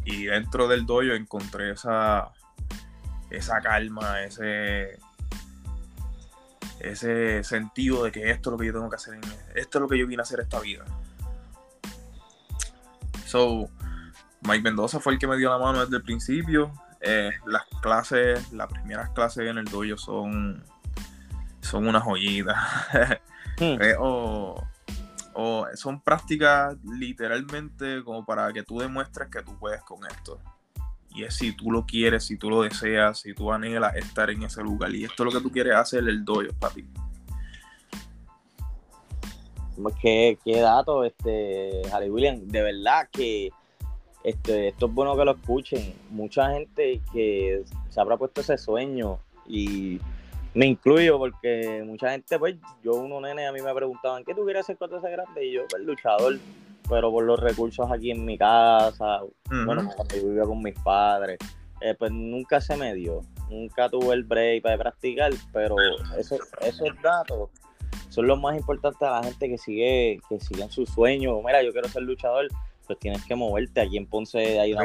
y 0.04 0.26
dentro 0.26 0.68
del 0.68 0.86
doyo 0.86 1.14
encontré 1.14 1.72
esa, 1.72 2.30
esa 3.30 3.60
calma, 3.60 4.22
ese, 4.22 4.98
ese 6.80 7.44
sentido 7.44 8.04
de 8.04 8.12
que 8.12 8.30
esto 8.30 8.50
es 8.50 8.52
lo 8.52 8.58
que 8.58 8.66
yo 8.66 8.72
tengo 8.72 8.90
que 8.90 8.96
hacer, 8.96 9.18
esto 9.54 9.78
es 9.78 9.82
lo 9.82 9.88
que 9.88 9.98
yo 9.98 10.06
vine 10.06 10.20
a 10.20 10.24
hacer 10.24 10.40
esta 10.40 10.60
vida. 10.60 10.84
So, 13.26 13.70
Mike 14.42 14.62
Mendoza 14.62 15.00
fue 15.00 15.12
el 15.12 15.18
que 15.18 15.26
me 15.26 15.36
dio 15.36 15.50
la 15.50 15.58
mano 15.58 15.80
desde 15.80 15.96
el 15.96 16.02
principio. 16.02 16.72
Eh, 17.00 17.30
las 17.46 17.62
clases, 17.80 18.52
las 18.52 18.68
primeras 18.68 19.10
clases 19.10 19.48
en 19.48 19.58
el 19.58 19.66
dojo 19.66 19.96
son, 19.96 20.64
son 21.60 21.86
una 21.86 22.00
joyita. 22.00 22.54
Hmm. 22.96 23.16
Eh, 23.62 23.94
o, 23.98 24.66
son 25.74 26.00
prácticas 26.00 26.76
literalmente 26.82 28.02
como 28.04 28.24
para 28.24 28.50
que 28.54 28.62
tú 28.62 28.78
demuestres 28.78 29.28
que 29.28 29.42
tú 29.42 29.58
puedes 29.58 29.82
con 29.82 29.98
esto. 30.06 30.40
Y 31.14 31.24
es 31.24 31.34
si 31.34 31.54
tú 31.54 31.70
lo 31.70 31.84
quieres, 31.84 32.24
si 32.24 32.36
tú 32.36 32.50
lo 32.50 32.62
deseas, 32.62 33.20
si 33.20 33.34
tú 33.34 33.52
anhelas 33.52 33.96
estar 33.96 34.30
en 34.30 34.42
ese 34.42 34.62
lugar. 34.62 34.94
Y 34.94 35.04
esto 35.04 35.22
es 35.22 35.34
lo 35.34 35.38
que 35.38 35.44
tú 35.44 35.52
quieres 35.52 35.74
hacer, 35.74 36.00
el 36.08 36.24
dojo, 36.24 36.42
papi. 36.58 36.86
¿Qué, 40.00 40.38
qué 40.44 40.60
dato, 40.60 41.04
este, 41.04 41.82
Harry 41.92 42.10
William? 42.10 42.46
De 42.46 42.62
verdad 42.62 43.08
que 43.10 43.50
este, 44.22 44.68
esto 44.68 44.86
es 44.86 44.92
bueno 44.92 45.16
que 45.16 45.24
lo 45.24 45.32
escuchen. 45.32 45.94
Mucha 46.10 46.52
gente 46.52 47.00
que 47.12 47.64
se 47.88 48.00
habrá 48.00 48.16
puesto 48.16 48.40
ese 48.42 48.58
sueño 48.58 49.18
y 49.46 49.98
me 50.54 50.66
incluyo 50.66 51.18
porque 51.18 51.82
mucha 51.86 52.10
gente, 52.10 52.38
pues 52.38 52.56
yo 52.82 52.94
uno 52.94 53.20
nene 53.20 53.46
a 53.46 53.52
mí 53.52 53.62
me 53.62 53.74
preguntaban, 53.74 54.24
¿qué 54.24 54.34
tú 54.34 54.44
quieres 54.44 54.62
hacer 54.62 54.76
cuando 54.76 55.00
seas 55.00 55.12
grande? 55.12 55.46
Y 55.46 55.52
yo, 55.52 55.62
pues 55.68 55.82
luchador, 55.82 56.38
pero 56.90 57.10
por 57.10 57.24
los 57.24 57.38
recursos 57.38 57.90
aquí 57.90 58.10
en 58.10 58.24
mi 58.24 58.36
casa, 58.36 59.20
bueno, 59.48 59.88
cuando 59.96 60.16
yo 60.16 60.26
vivía 60.26 60.42
con 60.42 60.60
mis 60.60 60.78
padres, 60.80 61.38
eh, 61.80 61.94
pues 61.98 62.10
nunca 62.10 62.60
se 62.60 62.76
me 62.76 62.92
dio, 62.92 63.22
nunca 63.48 63.88
tuve 63.88 64.12
el 64.14 64.24
break 64.24 64.62
para 64.62 64.76
practicar, 64.76 65.32
pero 65.52 65.76
eso, 66.18 66.36
esos 66.60 66.88
datos 67.02 67.48
son 68.10 68.26
los 68.26 68.40
más 68.40 68.56
importantes 68.56 69.00
a 69.02 69.12
la 69.12 69.22
gente 69.22 69.48
que 69.48 69.56
sigue, 69.56 70.20
que 70.28 70.40
sigue 70.40 70.62
en 70.62 70.70
su 70.70 70.84
sueño. 70.84 71.40
Mira, 71.42 71.62
yo 71.62 71.72
quiero 71.72 71.88
ser 71.88 72.02
luchador, 72.02 72.48
pues 72.86 72.98
tienes 72.98 73.24
que 73.24 73.36
moverte. 73.36 73.80
Aquí 73.80 73.96
en 73.96 74.06
Ponce 74.06 74.58
hay 74.58 74.72
una. 74.72 74.82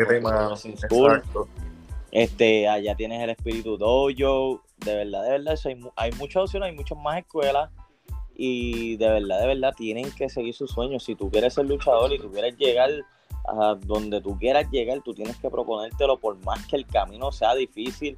Este, 2.12 2.68
allá 2.68 2.96
tienes 2.96 3.22
el 3.22 3.32
Espíritu 3.32 3.78
Dojo. 3.78 4.62
De 4.78 4.96
verdad, 4.96 5.24
de 5.24 5.30
verdad, 5.32 5.56
hay, 5.66 5.80
hay 5.96 6.12
muchas 6.14 6.44
opciones, 6.44 6.70
hay 6.70 6.76
muchas 6.76 6.98
más 7.00 7.18
escuelas. 7.18 7.72
Y 8.36 8.98
de 8.98 9.10
verdad, 9.10 9.40
de 9.42 9.48
verdad, 9.48 9.74
tienen 9.76 10.12
que 10.12 10.30
seguir 10.30 10.54
sus 10.54 10.72
sueños. 10.72 11.04
Si 11.04 11.16
tú 11.16 11.30
quieres 11.30 11.54
ser 11.54 11.66
luchador 11.66 12.12
y 12.14 12.20
tú 12.20 12.32
quieres 12.32 12.58
llegar 12.58 12.92
a 13.48 13.76
donde 13.76 14.22
tú 14.22 14.38
quieras 14.38 14.70
llegar, 14.72 15.02
tú 15.04 15.14
tienes 15.14 15.38
que 15.38 15.50
proponértelo 15.50 16.20
por 16.20 16.38
más 16.44 16.66
que 16.68 16.76
el 16.76 16.86
camino 16.86 17.32
sea 17.32 17.56
difícil. 17.56 18.18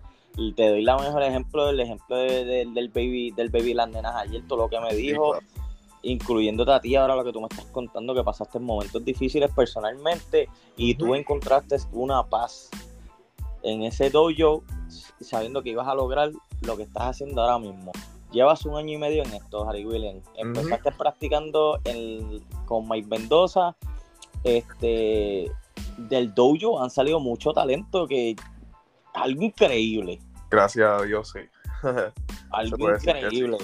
te 0.56 0.70
doy 0.70 0.84
la 0.84 0.98
mejor 0.98 1.24
ejemplo, 1.24 1.70
el 1.70 1.80
ejemplo 1.80 2.16
del 2.16 2.90
baby, 2.90 3.32
del 3.32 3.50
baby 3.50 3.74
Landenas 3.74 4.16
ayer, 4.16 4.44
todo 4.48 4.60
lo 4.60 4.70
que 4.70 4.80
me 4.80 4.94
dijo 4.94 5.36
incluyéndote 6.04 6.72
a 6.72 6.80
ti 6.80 6.96
ahora 6.96 7.16
lo 7.16 7.24
que 7.24 7.34
tú 7.34 7.42
me 7.42 7.48
estás 7.50 7.66
contando, 7.66 8.14
que 8.14 8.24
pasaste 8.24 8.60
momentos 8.60 9.04
difíciles 9.04 9.52
personalmente 9.54 10.48
y 10.76 10.96
tú 10.96 11.16
encontraste 11.16 11.78
una 11.92 12.24
paz 12.24 12.70
en 13.64 13.84
ese 13.84 14.10
dojo 14.10 14.64
sabiendo 15.20 15.62
que 15.64 15.72
ibas 15.72 15.88
a 15.88 15.96
lograr 15.96 16.32
lo 16.62 16.78
que 16.78 16.84
estás 16.84 17.04
haciendo 17.04 17.42
ahora 17.42 17.60
mismo. 17.60 17.92
Llevas 18.38 18.64
un 18.68 18.78
año 18.78 18.94
y 18.94 18.98
medio 19.00 19.24
en 19.24 19.34
esto, 19.34 19.68
Harry 19.68 19.84
Williams. 19.84 20.24
Empezaste 20.36 20.92
practicando 20.92 21.82
con 22.66 22.88
Mike 22.88 23.08
Mendoza. 23.08 23.76
Este, 24.44 25.52
del 25.98 26.36
dojo 26.36 26.80
han 26.80 26.92
salido 26.92 27.20
mucho 27.20 27.52
talento 27.52 28.06
que 28.06 28.36
algo 29.16 29.42
increíble. 29.42 30.20
Gracias 30.52 30.88
a 30.88 31.04
Dios, 31.04 31.34
sí. 31.34 31.40
algo 32.52 32.94
increíble. 32.94 33.58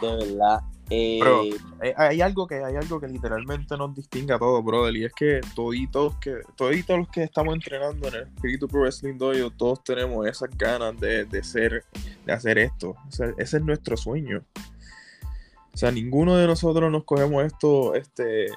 De 0.00 0.16
verdad. 0.16 0.60
Pero 0.88 1.42
eh, 1.82 1.94
hay 1.98 2.22
algo 2.22 2.46
que 2.46 2.64
hay 2.64 2.76
algo 2.76 2.98
que 2.98 3.08
literalmente 3.08 3.76
nos 3.76 3.94
distingue 3.94 4.32
a 4.32 4.38
todos, 4.38 4.64
brother, 4.64 4.96
y 4.96 5.04
es 5.04 5.12
que 5.12 5.42
toditos 5.54 6.16
que 6.16 6.40
toditos 6.56 7.00
los 7.00 7.08
que 7.08 7.24
estamos 7.24 7.54
entrenando 7.54 8.08
en 8.08 8.14
el 8.14 8.22
Espíritu 8.22 8.66
Pro 8.66 8.80
Wrestling 8.80 9.18
Dojo, 9.18 9.50
todos 9.50 9.84
tenemos 9.84 10.26
esas 10.26 10.48
ganas 10.56 10.98
de, 10.98 11.26
de 11.26 11.44
ser 11.44 11.84
hacer 12.32 12.58
esto. 12.58 12.96
ese 13.36 13.56
es 13.56 13.62
nuestro 13.62 13.96
sueño. 13.96 14.44
O 15.72 15.76
sea, 15.76 15.90
ninguno 15.92 16.36
de 16.36 16.46
nosotros 16.46 16.90
nos 16.90 17.04
cogemos 17.04 17.44
esto 17.44 17.94
este 17.94 18.48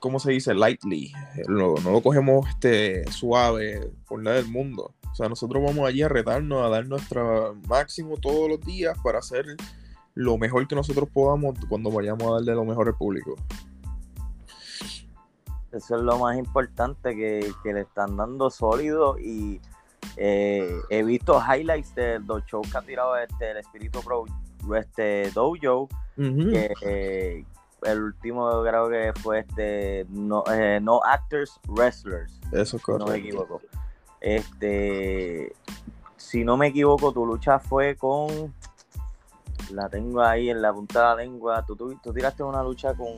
¿cómo 0.00 0.20
se 0.20 0.32
dice? 0.32 0.54
lightly. 0.54 1.12
No, 1.48 1.74
no 1.82 1.90
lo 1.90 2.02
cogemos 2.02 2.48
este 2.48 3.10
suave 3.10 3.90
por 4.06 4.22
nada 4.22 4.36
del 4.36 4.48
mundo. 4.48 4.94
O 5.10 5.14
sea, 5.14 5.28
nosotros 5.28 5.62
vamos 5.64 5.88
allí 5.88 6.02
a 6.02 6.08
retarnos, 6.08 6.62
a 6.62 6.68
dar 6.68 6.86
nuestro 6.86 7.56
máximo 7.66 8.16
todos 8.18 8.48
los 8.48 8.60
días 8.60 8.96
para 9.02 9.18
hacer 9.18 9.46
lo 10.14 10.38
mejor 10.38 10.68
que 10.68 10.74
nosotros 10.74 11.08
podamos 11.12 11.54
cuando 11.68 11.90
vayamos 11.90 12.22
a 12.28 12.34
darle 12.34 12.54
lo 12.54 12.64
mejor 12.64 12.88
al 12.88 12.96
público. 12.96 13.34
Eso 15.72 15.96
es 15.96 16.02
lo 16.02 16.18
más 16.18 16.38
importante 16.38 17.16
que, 17.16 17.52
le 17.64 17.80
están 17.80 18.16
dando 18.16 18.50
sólido 18.50 19.18
y 19.18 19.60
eh, 20.16 20.70
he 20.90 21.02
visto 21.02 21.40
highlights 21.40 21.94
de 21.94 22.20
los 22.20 22.44
shows 22.46 22.70
que 22.70 22.78
ha 22.78 22.82
tirado 22.82 23.16
este, 23.16 23.50
el 23.50 23.56
Espíritu 23.58 24.00
Pro 24.00 24.24
este 24.76 25.30
Dojo, 25.30 25.88
que 26.16 26.72
eh, 26.82 27.44
el 27.82 28.02
último 28.02 28.62
creo 28.62 28.88
que 28.88 29.12
fue 29.20 29.40
este 29.40 30.06
no, 30.08 30.42
eh, 30.52 30.80
no 30.80 31.00
Actors 31.04 31.60
Wrestlers. 31.68 32.40
Eso 32.52 32.76
es 32.76 32.82
correcto. 32.82 33.06
No 33.06 33.12
me 33.12 33.18
equivoco. 33.18 33.60
Este, 34.20 35.52
si 36.16 36.44
no 36.44 36.56
me 36.56 36.68
equivoco, 36.68 37.12
tu 37.12 37.24
lucha 37.26 37.58
fue 37.58 37.96
con 37.96 38.52
la 39.70 39.88
tengo 39.88 40.22
ahí 40.22 40.50
en 40.50 40.62
la 40.62 40.72
punta 40.72 41.00
de 41.00 41.04
la 41.06 41.14
lengua. 41.16 41.64
Tú, 41.66 41.76
tú, 41.76 42.12
tiraste 42.12 42.42
una 42.42 42.62
lucha 42.62 42.94
con. 42.94 43.16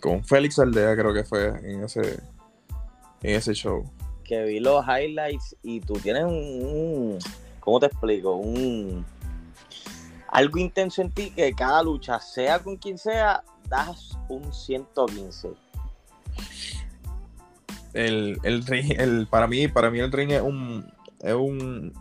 Con 0.00 0.24
Félix 0.24 0.58
Aldea, 0.58 0.94
creo 0.96 1.12
que 1.12 1.24
fue 1.24 1.48
en 1.48 1.84
ese, 1.84 2.20
en 3.22 3.34
ese 3.34 3.52
show. 3.52 3.84
Que 4.28 4.44
vi 4.44 4.60
los 4.60 4.84
highlights 4.86 5.56
y 5.62 5.80
tú 5.80 5.94
tienes 5.94 6.24
un, 6.24 7.18
¿Cómo 7.60 7.80
te 7.80 7.86
explico? 7.86 8.34
Un. 8.36 9.04
Algo 10.28 10.58
intenso 10.58 11.02
en 11.02 11.10
ti 11.10 11.30
que 11.30 11.52
cada 11.54 11.82
lucha, 11.82 12.20
sea 12.20 12.58
con 12.58 12.76
quien 12.76 12.98
sea, 12.98 13.42
das 13.68 14.18
un 14.28 14.52
115. 14.52 15.48
El, 17.94 18.38
el, 18.42 18.64
el, 18.98 19.26
para 19.28 19.46
mí, 19.46 19.66
para 19.66 19.90
mí 19.90 19.98
el 19.98 20.12
ring 20.12 20.30
es 20.30 20.42
un, 20.42 20.86
es 21.20 21.34
un 21.34 21.92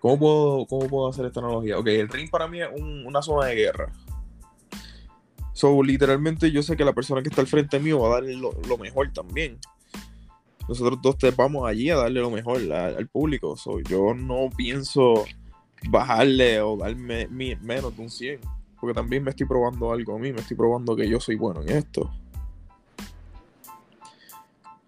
¿Cómo 0.00 0.18
puedo, 0.18 0.66
¿Cómo 0.66 0.88
puedo 0.88 1.08
hacer 1.08 1.26
esta 1.26 1.40
analogía? 1.40 1.78
Ok, 1.78 1.88
el 1.88 2.08
ring 2.08 2.30
para 2.30 2.46
mí 2.48 2.60
es 2.60 2.68
una 3.04 3.20
zona 3.22 3.46
de 3.46 3.56
guerra. 3.56 3.92
So, 5.52 5.82
literalmente 5.82 6.52
yo 6.52 6.62
sé 6.62 6.76
que 6.76 6.84
la 6.84 6.92
persona 6.92 7.20
que 7.20 7.28
está 7.28 7.40
al 7.40 7.48
frente 7.48 7.80
mío 7.80 7.98
va 7.98 8.08
a 8.08 8.12
darle 8.20 8.36
lo, 8.36 8.78
mejor 8.78 9.12
también. 9.12 9.58
Nosotros 10.68 11.00
dos 11.02 11.16
te 11.16 11.30
vamos 11.30 11.66
allí 11.66 11.90
a 11.90 11.96
darle 11.96 12.20
lo 12.20 12.30
mejor 12.30 12.60
al 12.72 13.08
público. 13.08 13.56
So, 13.56 13.80
yo 13.80 14.14
no 14.14 14.50
pienso 14.56 15.24
bajarle 15.88 16.60
o 16.60 16.76
darme 16.76 17.26
menos 17.28 17.96
de 17.96 18.02
un 18.02 18.10
100. 18.10 18.40
Porque 18.80 18.94
también 18.94 19.24
me 19.24 19.30
estoy 19.30 19.46
probando 19.46 19.90
algo 19.90 20.16
a 20.16 20.18
mí. 20.18 20.32
Me 20.32 20.40
estoy 20.40 20.56
probando 20.56 20.94
que 20.94 21.08
yo 21.08 21.18
soy 21.18 21.36
bueno 21.36 21.62
en 21.62 21.70
esto. 21.70 22.10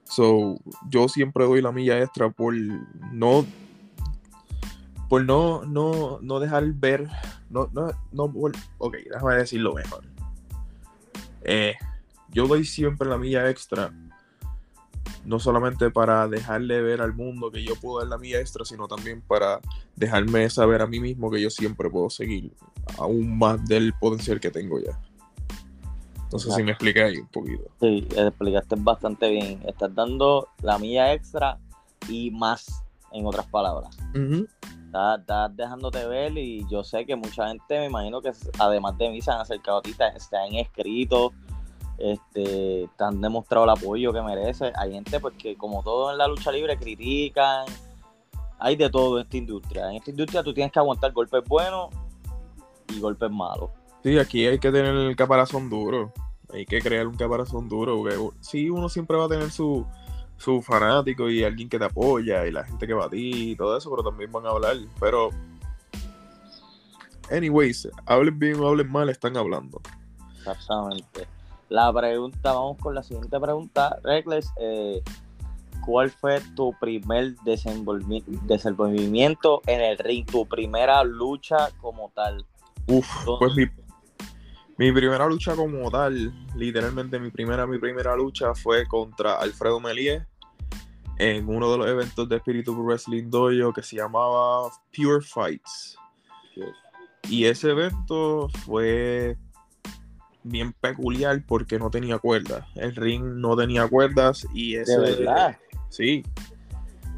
So, 0.05 0.59
yo 0.89 1.09
siempre 1.09 1.47
doy 1.47 1.63
la 1.63 1.73
milla 1.73 2.01
extra 2.03 2.31
por 2.31 2.55
no 2.55 3.47
por 5.11 5.25
no, 5.25 5.65
no, 5.65 6.21
no 6.23 6.39
dejar 6.39 6.65
ver, 6.75 7.09
no, 7.51 7.69
no, 7.73 7.91
no, 8.13 8.33
ok, 8.79 8.97
déjame 9.13 9.35
decirlo 9.35 9.75
mejor. 9.75 10.05
Eh, 11.43 11.75
yo 12.29 12.47
doy 12.47 12.65
siempre 12.65 13.09
la 13.09 13.19
milla 13.19 13.51
extra, 13.51 13.93
no 15.25 15.39
solamente 15.39 15.91
para 15.91 16.27
dejarle 16.29 16.81
ver 16.81 17.01
al 17.01 17.15
mundo 17.15 17.51
que 17.51 17.63
yo 17.63 17.75
puedo 17.77 17.99
dar 17.99 18.09
la 18.09 18.19
milla 18.19 18.41
extra, 18.41 18.65
sino 18.65 18.89
también 18.89 19.23
para 19.23 19.61
dejarme 19.97 20.49
saber 20.51 20.83
a 20.83 20.87
mí 20.87 21.01
mismo 21.01 21.31
que 21.31 21.41
yo 21.41 21.51
siempre 21.51 21.91
puedo 21.91 22.11
seguir 22.11 22.53
aún 22.99 23.39
más 23.39 23.65
del 23.67 23.93
potencial 23.95 24.41
que 24.41 24.51
tengo 24.51 24.79
ya. 24.81 24.99
Entonces, 26.23 26.55
si 26.55 26.63
me 26.63 26.73
expliqué 26.73 27.03
ahí 27.03 27.17
un 27.17 27.27
poquito. 27.27 27.65
Sí, 27.81 28.07
explicaste 28.17 28.77
bastante 28.79 29.31
bien. 29.31 29.61
Estás 29.67 29.93
dando 29.95 30.49
la 30.63 30.79
milla 30.79 31.13
extra 31.13 31.59
y 32.09 32.31
más, 32.31 32.85
en 33.13 33.27
otras 33.27 33.47
palabras 33.47 33.97
estás, 34.91 35.57
dejándote 35.57 36.07
ver 36.07 36.37
y 36.37 36.67
yo 36.69 36.83
sé 36.83 37.07
que 37.07 37.17
mucha 37.17 37.49
gente, 37.49 37.79
me 37.79 37.87
imagino 37.87 38.21
que 38.21 38.33
además 38.59 38.97
de 38.99 39.11
mí 39.11 39.21
se 39.21 39.31
han 39.31 39.41
acercado 39.41 39.79
a 39.79 39.83
ti, 39.83 39.95
te, 39.95 40.05
han 40.05 40.55
escrito, 40.55 41.33
este, 42.01 42.89
te 42.97 43.05
han 43.05 43.21
demostrado 43.21 43.65
el 43.65 43.71
apoyo 43.71 44.13
que 44.13 44.23
merece. 44.23 44.73
Hay 44.77 44.93
gente 44.93 45.21
pues 45.21 45.35
que 45.37 45.57
como 45.57 45.83
todo 45.83 46.11
en 46.11 46.19
la 46.19 46.27
lucha 46.27 46.51
libre 46.51 46.77
critican, 46.79 47.67
hay 48.59 48.77
de 48.77 48.91
todo 48.91 49.19
en 49.19 49.25
esta 49.25 49.37
industria. 49.37 49.91
En 49.91 49.97
esta 49.97 50.11
industria 50.11 50.43
tú 50.43 50.55
tienes 50.55 50.73
que 50.73 50.79
aguantar 50.79 51.13
golpes 51.13 51.45
buenos 51.47 51.91
y 52.89 53.01
golpes 53.01 53.31
malos. 53.31 53.71
Sí, 54.03 54.19
aquí 54.19 54.47
hay 54.47 54.59
que 54.59 54.73
tener 54.73 54.95
el 54.95 55.15
caparazón 55.15 55.69
duro. 55.69 56.13
Hay 56.53 56.65
que 56.67 56.81
crear 56.81 57.07
un 57.07 57.17
caparazón 57.17 57.69
duro. 57.69 57.99
Porque 57.99 58.17
sí, 58.41 58.71
uno 58.71 58.89
siempre 58.89 59.17
va 59.17 59.27
a 59.27 59.29
tener 59.29 59.51
su, 59.51 59.87
su 60.37 60.63
fanático 60.63 61.29
y 61.29 61.45
alguien 61.45 61.69
que 61.69 61.79
te 61.79 61.85
apoya 61.85 62.47
y 62.47 62.51
la 62.51 62.65
gente 62.65 62.87
que 62.87 62.95
va 62.95 63.07
a 63.07 63.11
ti 63.11 63.51
y 63.51 63.57
todo 63.57 63.77
eso, 63.77 63.91
pero 63.91 64.03
también 64.03 64.33
van 64.33 64.47
a 64.47 64.51
hablar. 64.51 64.77
Pero, 64.99 65.31
anyways, 67.31 67.89
hablen 68.07 68.39
bien 68.39 68.59
o 68.59 68.69
hablen 68.69 68.91
mal, 68.91 69.11
están 69.11 69.37
hablando. 69.37 69.83
Exactamente. 70.39 71.40
La 71.71 71.91
pregunta, 71.93 72.53
vamos 72.53 72.77
con 72.79 72.97
la 72.97 73.03
siguiente 73.05 73.39
pregunta. 73.39 74.01
Regles, 74.03 74.53
eh, 74.61 75.01
¿cuál 75.87 76.11
fue 76.11 76.41
tu 76.57 76.75
primer 76.81 77.37
desenvolvimiento 77.45 79.63
en 79.69 79.81
el 79.81 79.97
ring? 79.99 80.27
Tu 80.27 80.45
primera 80.47 81.05
lucha 81.05 81.71
como 81.81 82.11
tal. 82.13 82.45
Uf, 82.89 83.07
pues 83.39 83.55
mi, 83.55 83.67
mi 84.79 84.91
primera 84.91 85.29
lucha 85.29 85.55
como 85.55 85.89
tal, 85.93 86.35
literalmente 86.57 87.21
mi 87.21 87.31
primera, 87.31 87.69
mi 87.69 87.79
primera 87.79 88.17
lucha 88.17 88.53
fue 88.53 88.85
contra 88.89 89.35
Alfredo 89.35 89.79
Melier 89.79 90.27
en 91.19 91.49
uno 91.49 91.71
de 91.71 91.79
los 91.79 91.87
eventos 91.87 92.29
de 92.29 92.35
Espíritu 92.35 92.75
Wrestling 92.75 93.31
Dojo 93.31 93.73
que 93.73 93.85
se 93.85 93.95
llamaba 93.95 94.73
Pure 94.93 95.21
Fights. 95.21 95.97
Y 97.29 97.45
ese 97.45 97.71
evento 97.71 98.49
fue 98.67 99.39
bien 100.43 100.73
peculiar 100.73 101.43
porque 101.47 101.79
no 101.79 101.91
tenía 101.91 102.19
cuerdas. 102.19 102.67
El 102.75 102.95
ring 102.97 103.23
no 103.23 103.57
tenía 103.57 103.89
cuerdas 103.89 104.47
y 104.55 104.77
ese. 104.77 104.99
¿De 104.99 105.17
verdad? 105.17 105.59
Sí. 105.89 106.23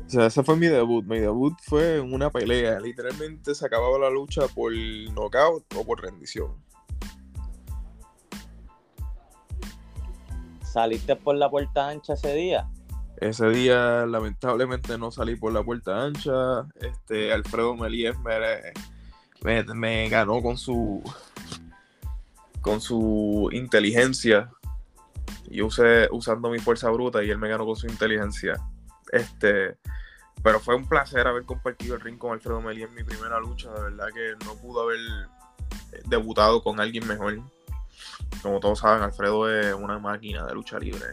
O 0.06 0.10
sea, 0.10 0.26
ese 0.26 0.42
fue 0.42 0.56
mi 0.56 0.66
debut. 0.66 1.04
Mi 1.06 1.20
debut 1.20 1.54
fue 1.62 1.96
en 1.96 2.12
una 2.12 2.30
pelea. 2.30 2.78
Literalmente 2.80 3.54
se 3.54 3.64
acababa 3.64 3.98
la 3.98 4.10
lucha 4.10 4.46
por 4.48 4.72
knockout 4.74 5.64
o 5.74 5.84
por 5.84 6.02
rendición. 6.02 6.52
¿Saliste 10.62 11.16
por 11.16 11.36
la 11.36 11.50
puerta 11.50 11.88
ancha 11.88 12.14
ese 12.14 12.34
día? 12.34 12.68
Ese 13.18 13.48
día, 13.50 14.04
lamentablemente, 14.06 14.98
no 14.98 15.10
salí 15.10 15.36
por 15.36 15.52
la 15.52 15.62
puerta 15.62 16.02
ancha. 16.02 16.66
Este, 16.80 17.32
Alfredo 17.32 17.76
Melies 17.76 18.16
me, 18.18 19.74
me, 19.74 20.08
ganó 20.08 20.42
con 20.42 20.56
su 20.56 21.02
con 22.62 22.80
su 22.80 23.50
inteligencia. 23.52 24.50
Y 25.50 25.60
usé 25.60 26.08
usando 26.10 26.48
mi 26.48 26.58
fuerza 26.58 26.88
bruta 26.88 27.22
y 27.22 27.30
él 27.30 27.36
me 27.36 27.48
ganó 27.48 27.66
con 27.66 27.76
su 27.76 27.86
inteligencia. 27.86 28.54
Este, 29.12 29.76
pero 30.42 30.58
fue 30.58 30.74
un 30.74 30.88
placer 30.88 31.26
haber 31.26 31.44
compartido 31.44 31.96
el 31.96 32.00
ring 32.00 32.16
con 32.16 32.32
Alfredo 32.32 32.62
Melies 32.62 32.88
en 32.88 32.94
mi 32.94 33.04
primera 33.04 33.38
lucha. 33.38 33.70
De 33.70 33.82
verdad 33.82 34.06
que 34.14 34.46
no 34.46 34.54
pudo 34.54 34.82
haber 34.82 34.98
debutado 36.06 36.62
con 36.62 36.80
alguien 36.80 37.06
mejor 37.06 37.38
como 38.40 38.60
todos 38.60 38.80
saben, 38.80 39.02
Alfredo 39.02 39.50
es 39.50 39.74
una 39.74 39.98
máquina 39.98 40.46
de 40.46 40.54
lucha 40.54 40.78
libre. 40.78 41.06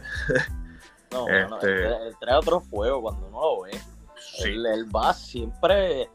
No, 1.10 1.28
este... 1.58 1.86
él, 1.86 2.16
trae 2.20 2.36
otro 2.36 2.60
fuego 2.60 3.02
cuando 3.02 3.26
uno 3.28 3.40
lo 3.40 3.62
ve. 3.62 3.80
Él, 4.44 4.86
va 4.94 5.12
siempre. 5.12 6.08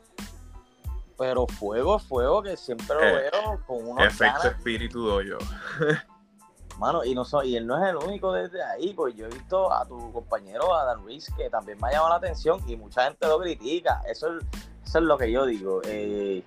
Pero 1.17 1.47
fuego, 1.47 1.97
fuego, 1.99 2.43
que 2.43 2.57
siempre 2.57 2.95
lo 2.95 3.01
eh, 3.01 3.31
veo 3.31 3.61
con 3.65 3.87
unos 3.87 4.05
Efecto 4.05 4.47
espíritu 4.47 5.05
doy 5.05 5.29
yo. 5.29 5.37
Mano, 6.79 7.05
y, 7.05 7.15
no 7.15 7.23
y 7.43 7.55
él 7.55 7.65
no 7.65 7.81
es 7.81 7.89
el 7.89 7.95
único 7.95 8.33
desde 8.33 8.61
ahí, 8.61 8.93
pues 8.93 9.15
yo 9.15 9.27
he 9.27 9.29
visto 9.29 9.71
a 9.71 9.85
tu 9.85 10.11
compañero 10.11 10.75
Adam 10.75 11.03
Ruiz 11.03 11.31
que 11.37 11.49
también 11.49 11.77
me 11.81 11.87
ha 11.87 11.91
llamado 11.93 12.09
la 12.09 12.15
atención 12.17 12.59
y 12.67 12.75
mucha 12.75 13.05
gente 13.05 13.25
lo 13.27 13.39
critica. 13.39 14.01
Eso 14.09 14.35
es, 14.35 14.43
eso 14.83 14.97
es 14.99 15.03
lo 15.05 15.17
que 15.17 15.31
yo 15.31 15.45
digo. 15.45 15.81
Eh, 15.85 16.43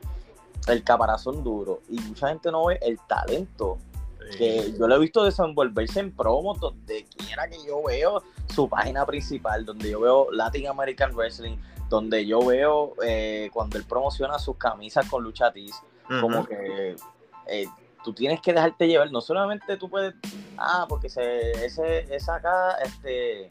el 0.67 0.85
caparazón 0.85 1.43
duro. 1.43 1.81
Y 1.89 1.99
mucha 2.01 2.29
gente 2.29 2.51
no 2.51 2.67
ve 2.67 2.79
el 2.83 2.99
talento 3.07 3.79
que 4.37 4.75
yo 4.79 4.87
lo 4.87 4.97
he 4.97 4.99
visto 4.99 5.25
desenvolverse 5.25 6.01
en 6.01 6.13
promos 6.15 6.61
donde 6.61 7.07
quiera 7.16 7.49
que 7.49 7.57
yo 7.66 7.83
veo 7.83 8.23
su 8.55 8.69
página 8.69 9.07
principal, 9.07 9.64
donde 9.64 9.90
yo 9.90 10.01
veo 10.01 10.29
Latin 10.33 10.66
American 10.69 11.14
Wrestling, 11.14 11.57
donde 11.88 12.27
yo 12.27 12.40
veo 12.40 12.94
eh, 13.03 13.51
cuando 13.53 13.79
él 13.79 13.85
promociona 13.85 14.38
sus 14.38 14.57
camisas 14.57 15.09
con 15.09 15.22
luchatis, 15.22 15.74
como 16.20 16.46
que 16.46 16.96
eh, 17.46 17.66
tú 18.05 18.12
tienes 18.12 18.40
que 18.40 18.53
dejarte 18.53 18.87
llevar, 18.87 19.11
no 19.11 19.20
solamente 19.20 19.77
tú 19.77 19.88
puedes, 19.88 20.14
ah, 20.57 20.87
porque 20.88 21.09
se, 21.09 21.53
ese, 21.64 22.14
esa 22.14 22.37
acá, 22.37 22.79
este, 22.83 23.48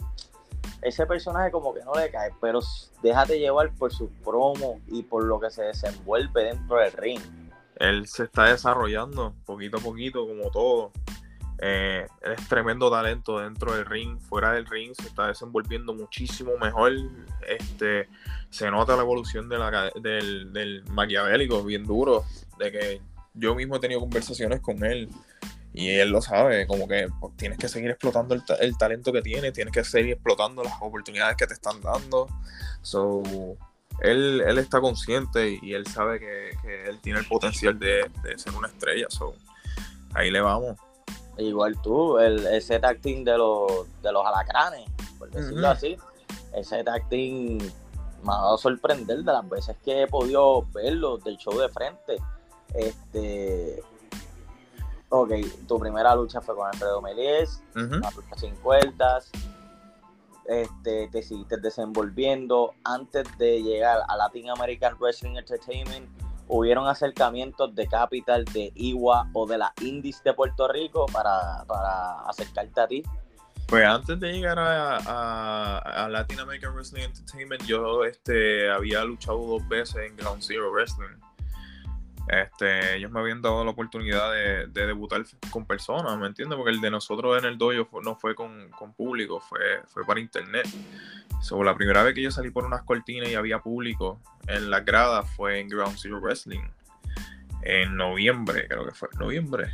ese 0.82 1.06
personaje 1.06 1.52
como 1.52 1.74
que 1.74 1.84
no 1.84 1.94
le 1.94 2.10
cae, 2.10 2.32
pero 2.42 2.60
déjate 3.02 3.40
llevar 3.40 3.72
por 3.74 3.94
sus 3.94 4.10
promos 4.24 4.80
y 4.88 5.04
por 5.04 5.24
lo 5.24 5.40
que 5.40 5.50
se 5.50 5.64
desenvuelve 5.64 6.46
dentro 6.46 6.78
del 6.78 6.92
ring. 6.94 7.22
Él 7.76 8.08
se 8.08 8.24
está 8.24 8.46
desarrollando 8.46 9.34
poquito 9.46 9.78
a 9.78 9.80
poquito, 9.80 10.26
como 10.28 10.50
todo. 10.50 10.92
Eh, 11.60 12.06
es 12.22 12.48
tremendo 12.48 12.92
talento 12.92 13.40
dentro 13.40 13.76
del 13.76 13.86
ring, 13.86 14.20
fuera 14.20 14.52
del 14.52 14.68
ring 14.68 14.94
se 14.94 15.08
está 15.08 15.28
desenvolviendo 15.28 15.94
muchísimo 15.94 16.52
mejor. 16.62 16.94
Este, 17.48 18.08
se 18.50 18.70
nota 18.70 18.96
la 18.96 19.02
evolución 19.02 19.50
de 19.50 19.58
del, 20.02 20.54
del 20.54 20.84
maquiavélico 20.92 21.64
bien 21.64 21.86
duro, 21.86 22.26
de 22.60 22.72
que 22.72 23.02
yo 23.34 23.56
mismo 23.56 23.76
he 23.76 23.80
tenido 23.80 24.00
conversaciones 24.00 24.62
con 24.62 24.84
él 24.84 25.10
y 25.74 25.92
él 25.92 26.10
lo 26.10 26.22
sabe, 26.22 26.66
como 26.66 26.88
que 26.88 27.08
pues, 27.20 27.38
tienes 27.38 27.60
que 27.60 27.68
seguir 27.68 27.92
explotando 27.92 28.34
el, 28.34 28.42
el, 28.60 28.78
talento 28.78 29.14
que 29.14 29.22
tiene, 29.22 29.52
tienes 29.52 29.72
que 29.72 29.84
seguir 29.84 30.14
explotando 30.14 30.64
las 30.64 30.74
oportunidades 30.82 31.38
que 31.38 31.46
te 31.46 31.54
están 31.54 31.80
dando. 31.82 32.28
So, 32.82 33.22
él, 34.02 34.42
él 34.46 34.58
está 34.58 34.82
consciente 34.82 35.60
y 35.62 35.74
él 35.74 35.86
sabe 35.86 36.20
que, 36.20 36.50
él 36.90 37.00
tiene 37.02 37.20
el 37.20 37.28
potencial 37.28 37.78
de, 37.78 38.10
ser 38.38 38.54
una 38.56 38.70
estrella. 38.70 39.06
So, 39.10 39.36
ahí 40.16 40.32
le 40.32 40.42
vamos. 40.42 40.78
Igual 41.38 41.80
tú, 41.82 42.18
el, 42.18 42.46
ese 42.48 42.80
tacting 42.80 43.24
de 43.24 43.38
los, 43.38 43.86
de 44.02 44.12
los 44.12 44.26
alacranes, 44.26 44.90
por 45.20 45.30
decirlo 45.30 45.68
así, 45.68 45.98
ese 46.54 46.84
tacting 46.84 47.58
me 47.60 48.34
ha 48.34 48.36
dado 48.36 48.56
a 48.56 48.58
sorprender 48.58 49.20
de 49.20 49.32
las 49.32 49.48
veces 49.48 49.76
que 49.84 50.04
he 50.04 50.08
podido 50.08 50.66
verlo 50.74 51.18
del 51.18 51.38
show 51.38 51.58
de 51.58 51.70
frente. 51.70 52.18
Este, 52.74 53.84
ok, 55.10 55.32
tu 55.68 55.80
primera 55.80 56.16
lucha 56.16 56.42
fue 56.42 56.56
con 56.56 56.68
Alfredo 56.68 57.02
Melies, 57.02 57.62
una 57.76 58.10
lucha 58.12 58.36
sin 58.36 58.56
cuerdas, 58.56 59.30
este, 60.48 61.10
te 61.10 61.22
seguiste 61.22 61.58
desenvolviendo. 61.58 62.74
Antes 62.84 63.26
de 63.38 63.62
llegar 63.62 64.00
a 64.08 64.16
Latin 64.16 64.50
American 64.50 64.98
Wrestling 65.00 65.36
Entertainment, 65.36 66.10
hubieron 66.48 66.88
acercamientos 66.88 67.74
de 67.76 67.88
Capital, 67.88 68.46
de 68.46 68.72
Iwa 68.76 69.30
o 69.34 69.46
de 69.46 69.58
la 69.58 69.74
Indies 69.82 70.24
de 70.24 70.34
Puerto 70.34 70.68
Rico 70.68 71.06
para, 71.08 72.22
acercarte 72.28 72.82
a 72.82 72.88
ti. 72.88 73.04
Pues 73.68 73.86
antes 73.86 74.18
de 74.20 74.32
llegar 74.32 74.58
a, 74.60 76.08
Latin 76.10 76.40
American 76.40 76.74
Wrestling 76.74 77.04
Entertainment, 77.04 77.64
yo 77.66 78.06
este, 78.06 78.70
había 78.70 79.04
luchado 79.04 79.46
dos 79.46 79.68
veces 79.68 79.98
en 80.08 80.16
Ground 80.16 80.42
Zero 80.42 80.72
Wrestling. 80.72 81.18
Este, 82.28 82.98
ellos 82.98 83.10
me 83.10 83.22
habían 83.22 83.42
dado 83.42 83.64
la 83.64 83.72
oportunidad 83.72 84.34
de, 84.34 84.68
debutar 84.68 85.24
con 85.50 85.66
personas, 85.66 86.18
¿me 86.18 86.28
entiendes? 86.28 86.58
Porque 86.58 86.72
el 86.72 86.82
de 86.82 86.92
nosotros 86.92 87.38
en 87.38 87.46
el 87.46 87.58
dojo 87.58 88.02
no 88.02 88.16
fue 88.16 88.36
con, 88.36 88.70
público, 88.98 89.40
fue, 89.40 89.60
fue 89.88 90.06
para 90.06 90.20
internet. 90.20 90.68
So, 91.42 91.64
la 91.64 91.76
primera 91.76 92.04
vez 92.04 92.14
que 92.14 92.22
yo 92.22 92.32
salí 92.32 92.50
por 92.50 92.66
unas 92.66 92.84
cortinas 92.84 93.30
y 93.30 93.36
había 93.36 93.60
público 93.60 94.20
en 94.48 94.70
las 94.70 94.84
gradas 94.84 95.30
fue 95.36 95.60
en 95.60 95.70
Ground 95.70 95.98
Zero 95.98 96.20
Wrestling. 96.20 96.64
En 97.62 97.96
noviembre, 97.96 98.68
creo 98.68 98.86
que 98.86 98.92
fue. 98.94 99.08
Noviembre. 99.18 99.74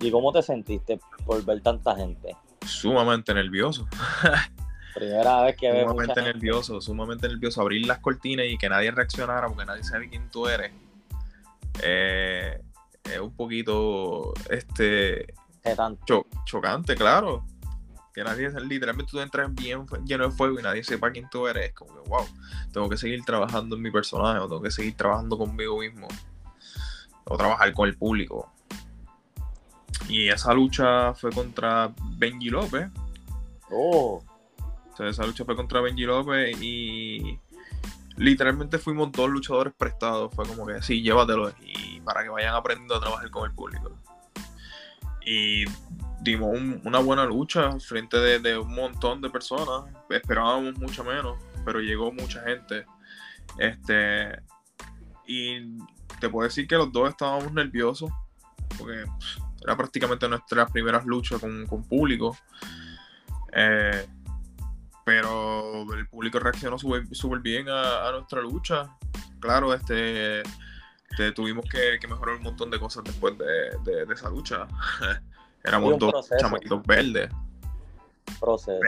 ¿Y 0.00 0.10
cómo 0.10 0.32
te 0.32 0.42
sentiste 0.42 0.98
por 1.26 1.44
ver 1.44 1.60
tanta 1.60 1.94
gente? 1.96 2.34
Sumamente 2.64 3.34
nervioso. 3.34 3.86
Primera 4.94 5.42
vez 5.42 5.56
que 5.56 5.70
veo. 5.70 5.88
Sumamente 5.88 6.22
nervioso, 6.22 6.80
sumamente 6.80 7.28
nervioso. 7.28 7.60
Abrir 7.60 7.86
las 7.86 7.98
cortinas 7.98 8.46
y 8.46 8.56
que 8.56 8.70
nadie 8.70 8.90
reaccionara 8.90 9.48
porque 9.48 9.66
nadie 9.66 9.84
sabe 9.84 10.08
quién 10.08 10.30
tú 10.30 10.48
eres 10.48 10.72
eh, 11.82 12.60
es 13.04 13.18
un 13.18 13.34
poquito 13.34 14.32
este 14.48 15.34
chocante, 16.44 16.94
claro. 16.96 17.44
Que 18.12 18.24
nadie, 18.24 18.50
literalmente 18.62 19.10
tú 19.10 19.20
entras 19.20 19.54
bien 19.54 19.86
lleno 20.04 20.28
de 20.28 20.34
fuego 20.34 20.58
y 20.58 20.62
nadie 20.62 20.82
sepa 20.82 21.12
quién 21.12 21.28
tú 21.30 21.46
eres. 21.46 21.72
Como 21.74 21.94
que, 21.94 22.08
wow, 22.08 22.26
tengo 22.72 22.88
que 22.88 22.96
seguir 22.96 23.24
trabajando 23.24 23.76
en 23.76 23.82
mi 23.82 23.90
personaje, 23.90 24.40
o 24.40 24.48
tengo 24.48 24.62
que 24.62 24.70
seguir 24.70 24.96
trabajando 24.96 25.38
conmigo 25.38 25.78
mismo, 25.78 26.08
o 27.24 27.36
trabajar 27.36 27.72
con 27.72 27.88
el 27.88 27.96
público. 27.96 28.50
Y 30.08 30.28
esa 30.28 30.52
lucha 30.52 31.14
fue 31.14 31.30
contra 31.30 31.92
Benji 32.16 32.50
López. 32.50 32.90
Oh. 33.70 34.22
esa 34.98 35.24
lucha 35.24 35.44
fue 35.44 35.54
contra 35.54 35.80
Benji 35.80 36.02
López 36.02 36.60
y 36.60 37.38
literalmente 38.20 38.78
fuimos 38.78 39.10
dos 39.12 39.30
luchadores 39.30 39.72
prestados. 39.76 40.32
Fue 40.34 40.46
como 40.46 40.66
que 40.66 40.82
sí, 40.82 41.02
llévatelo 41.02 41.52
y 41.62 42.00
para 42.00 42.22
que 42.22 42.28
vayan 42.28 42.54
aprendiendo 42.54 42.94
a 42.94 43.00
trabajar 43.00 43.30
con 43.30 43.48
el 43.48 43.54
público. 43.54 43.90
Y 45.24 45.64
dimos 46.20 46.50
una 46.84 46.98
buena 46.98 47.24
lucha 47.24 47.78
frente 47.80 48.18
de, 48.18 48.58
un 48.58 48.74
montón 48.74 49.22
de 49.22 49.30
personas. 49.30 49.90
Esperábamos 50.10 50.78
mucho 50.78 51.02
menos, 51.02 51.38
pero 51.64 51.80
llegó 51.80 52.12
mucha 52.12 52.42
gente. 52.42 52.84
Este, 53.58 54.38
y 55.26 55.78
te 56.20 56.28
puedo 56.28 56.46
decir 56.46 56.68
que 56.68 56.76
los 56.76 56.92
dos 56.92 57.08
estábamos 57.08 57.52
nerviosos, 57.52 58.10
porque 58.76 59.04
era 59.62 59.76
prácticamente 59.76 60.28
nuestras 60.28 60.70
primeras 60.70 61.06
luchas 61.06 61.40
con, 61.40 61.84
público. 61.84 62.36
Eh, 63.52 64.06
pero 65.04 65.92
el 65.94 66.06
público 66.08 66.38
reaccionó 66.38 66.78
súper 66.78 67.40
bien 67.40 67.68
a, 67.68 68.10
nuestra 68.12 68.40
lucha. 68.42 68.96
Claro, 69.40 69.74
este, 69.74 70.42
tuvimos 71.34 71.64
que, 71.70 71.98
mejorar 72.08 72.36
un 72.36 72.42
montón 72.42 72.70
de 72.70 72.78
cosas 72.78 73.04
después 73.04 73.34
de, 73.38 74.06
esa 74.12 74.30
lucha. 74.30 74.66
Éramos 75.64 75.98
dos 75.98 76.28
chamaquitos 76.38 76.82
verdes. 76.86 77.30
Proceso. 78.38 78.80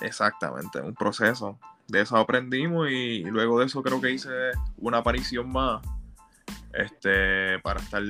exactamente, 0.00 0.80
un 0.80 0.94
proceso. 0.94 1.58
De 1.86 2.02
eso 2.02 2.16
aprendimos 2.16 2.90
y, 2.90 3.24
luego 3.24 3.58
de 3.58 3.66
eso 3.66 3.82
creo 3.82 4.00
que 4.00 4.10
hice 4.10 4.28
una 4.76 4.98
aparición 4.98 5.50
más 5.50 5.80
este, 6.74 7.58
para 7.60 7.80
estar 7.80 8.02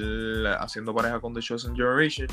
haciendo 0.58 0.94
pareja 0.94 1.20
con 1.20 1.32
The 1.32 1.40
Chosen 1.40 1.76
Generation. 1.76 2.28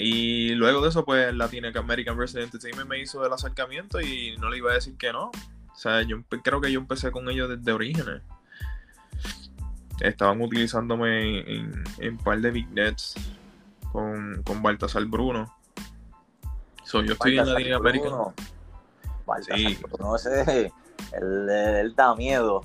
Y 0.00 0.54
luego 0.54 0.80
de 0.80 0.88
eso, 0.88 1.04
pues 1.04 1.34
Latin 1.34 1.66
American 1.76 2.16
Wrestling 2.16 2.44
Entertainment 2.44 2.88
me 2.88 3.00
hizo 3.00 3.24
el 3.24 3.32
acercamiento 3.32 4.00
y 4.00 4.36
no 4.38 4.48
le 4.48 4.58
iba 4.58 4.70
a 4.70 4.74
decir 4.74 4.96
que 4.96 5.12
no. 5.12 5.26
O 5.26 5.76
sea, 5.76 6.02
yo 6.02 6.22
creo 6.42 6.60
que 6.60 6.72
yo 6.72 6.80
empecé 6.80 7.10
con 7.10 7.28
ellos 7.28 7.48
desde 7.48 7.72
orígenes. 7.72 8.22
Estaban 10.00 10.40
utilizándome 10.40 11.40
en, 11.40 11.84
un 12.02 12.18
par 12.18 12.40
de 12.40 12.50
Big 12.50 12.68
Nets 12.70 13.14
con, 13.92 14.42
con 14.42 14.62
Baltasar 14.62 15.04
Bruno. 15.04 15.54
So, 16.84 17.02
yo 17.02 17.12
estoy 17.12 17.38
en 17.38 17.52
Latin 17.52 17.72
American. 17.74 18.12
Baltasar 19.26 19.58
sí. 19.58 19.78
Bruno, 19.82 20.16
ese, 20.16 20.72
él, 21.12 21.94
da 21.94 22.14
miedo 22.14 22.62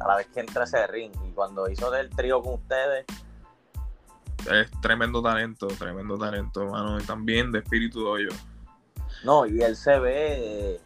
a 0.00 0.08
la 0.08 0.16
vez 0.16 0.26
que 0.28 0.40
entra 0.40 0.64
ese 0.64 0.86
ring. 0.86 1.12
Y 1.28 1.32
cuando 1.32 1.68
hizo 1.68 1.94
el 1.94 2.08
trío 2.10 2.42
con 2.42 2.54
ustedes, 2.54 3.04
es 4.46 4.70
tremendo 4.80 5.22
talento, 5.22 5.66
tremendo 5.68 6.16
talento, 6.16 6.62
hermano. 6.62 6.98
Y 6.98 7.02
también 7.04 7.52
de 7.52 7.60
espíritu 7.60 8.00
de 8.00 8.06
hoyo. 8.06 8.28
No, 9.24 9.46
y 9.46 9.62
él 9.62 9.76
se 9.76 9.98
ve 9.98 10.80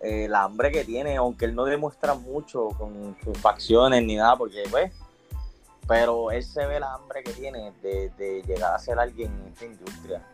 eh, 0.00 0.24
el 0.24 0.34
hambre 0.34 0.72
que 0.72 0.84
tiene, 0.84 1.16
aunque 1.16 1.44
él 1.44 1.54
no 1.54 1.64
demuestra 1.64 2.14
mucho 2.14 2.68
con 2.70 3.16
sus 3.22 3.38
facciones 3.38 4.02
ni 4.02 4.16
nada, 4.16 4.36
porque 4.36 4.64
pues, 4.70 4.92
pero 5.86 6.30
él 6.30 6.42
se 6.42 6.66
ve 6.66 6.76
el 6.76 6.82
hambre 6.82 7.22
que 7.22 7.32
tiene 7.32 7.72
de, 7.82 8.42
llegar 8.46 8.74
a 8.74 8.78
ser 8.78 8.98
alguien 8.98 9.32
en 9.32 9.52
esta 9.52 9.64
industria. 9.66 10.26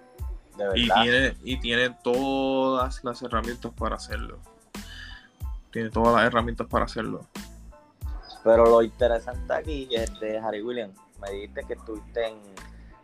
De 0.56 0.64
verdad. 0.64 0.76
Y 0.76 0.88
tiene, 0.88 1.36
y 1.42 1.60
tiene 1.60 1.90
todas 2.02 3.04
las 3.04 3.22
herramientas 3.22 3.72
para 3.76 3.96
hacerlo. 3.96 4.38
Tiene 5.70 5.90
todas 5.90 6.14
las 6.14 6.24
herramientas 6.24 6.66
para 6.66 6.86
hacerlo. 6.86 7.26
Pero 8.42 8.64
lo 8.64 8.82
interesante 8.82 9.52
aquí, 9.52 9.88
este, 9.90 10.38
Harry 10.38 10.62
Williams, 10.62 10.96
me 11.20 11.30
dijiste 11.30 11.64
que 11.64 11.74
estuviste 11.74 12.28
en, 12.28 12.40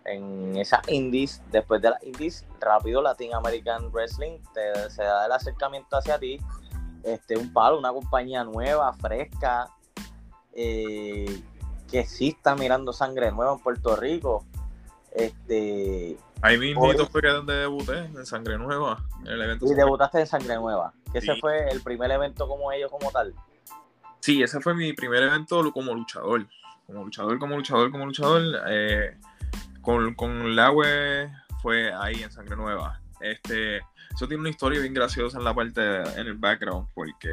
en 0.05 0.57
esas 0.57 0.87
indies, 0.88 1.42
después 1.51 1.81
de 1.81 1.90
las 1.90 2.03
indies, 2.03 2.46
rápido 2.61 3.03
Latin 3.03 3.35
American 3.35 3.90
Wrestling 3.92 4.38
te, 4.53 4.90
se 4.90 5.03
da 5.03 5.27
el 5.27 5.33
acercamiento 5.33 5.96
hacia 5.96 6.18
ti, 6.18 6.40
este, 7.03 7.37
un 7.37 7.53
palo, 7.53 7.79
una 7.79 7.92
compañía 7.92 8.44
nueva, 8.44 8.92
fresca, 8.94 9.68
eh, 10.53 11.42
que 11.90 12.05
sí 12.05 12.29
está 12.29 12.55
mirando 12.55 12.92
sangre 12.92 13.31
nueva 13.33 13.53
en 13.53 13.59
Puerto 13.59 13.96
Rico. 13.96 14.44
Este, 15.11 16.16
Ahí 16.40 16.59
mismo 16.59 16.90
fue 17.11 17.22
donde 17.22 17.55
debuté, 17.55 17.98
en 17.98 18.27
Sangre 18.27 18.59
Nueva, 18.59 19.05
en 19.20 19.29
el 19.29 19.42
evento. 19.42 19.66
Y 19.66 19.75
debutaste 19.75 20.20
en 20.20 20.27
Sangre 20.27 20.57
Nueva, 20.57 20.92
que 21.12 21.18
ese 21.18 21.37
fue 21.37 21.68
el 21.68 21.83
primer 21.83 22.11
evento 22.11 22.48
como 22.48 22.72
ellos, 22.72 22.90
como 22.90 23.11
tal. 23.11 23.35
Sí, 24.20 24.42
ese 24.42 24.61
fue 24.61 24.75
mi 24.75 24.92
primer 24.92 25.22
evento 25.22 25.70
como 25.72 25.94
luchador 25.94 26.46
como 26.87 27.05
luchador, 27.05 27.38
como 27.38 27.57
luchador, 27.57 27.90
como 27.90 28.07
luchador, 28.07 28.42
eh, 28.68 29.16
con, 29.81 30.14
con 30.14 30.55
web 30.57 31.31
fue 31.61 31.92
ahí 31.92 32.23
en 32.23 32.31
Sangre 32.31 32.57
Nueva. 32.57 33.01
Este, 33.21 33.79
eso 34.14 34.27
tiene 34.27 34.40
una 34.40 34.51
historia 34.51 34.81
bien 34.81 34.95
graciosa 34.95 35.38
en 35.38 35.45
la 35.45 35.55
parte, 35.55 35.81
en 35.81 36.27
el 36.27 36.35
background, 36.35 36.88
porque 36.95 37.33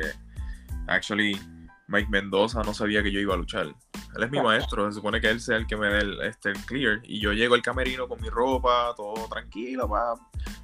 actually 0.87 1.39
Mike 1.87 2.09
Mendoza 2.09 2.61
no 2.61 2.73
sabía 2.73 3.01
que 3.01 3.11
yo 3.11 3.19
iba 3.19 3.33
a 3.33 3.37
luchar. 3.37 3.67
Él 4.15 4.23
es 4.23 4.31
mi 4.31 4.41
maestro, 4.41 4.87
se 4.89 4.95
supone 4.95 5.19
que 5.19 5.29
él 5.29 5.39
sea 5.39 5.57
el 5.57 5.67
que 5.67 5.75
me 5.75 5.87
dé 5.87 5.99
el, 5.99 6.21
este, 6.21 6.53
clear. 6.67 7.01
Y 7.03 7.19
yo 7.19 7.33
llego 7.33 7.55
al 7.55 7.61
camerino 7.61 8.07
con 8.07 8.21
mi 8.21 8.29
ropa, 8.29 8.93
todo 8.95 9.27
tranquilo, 9.27 9.89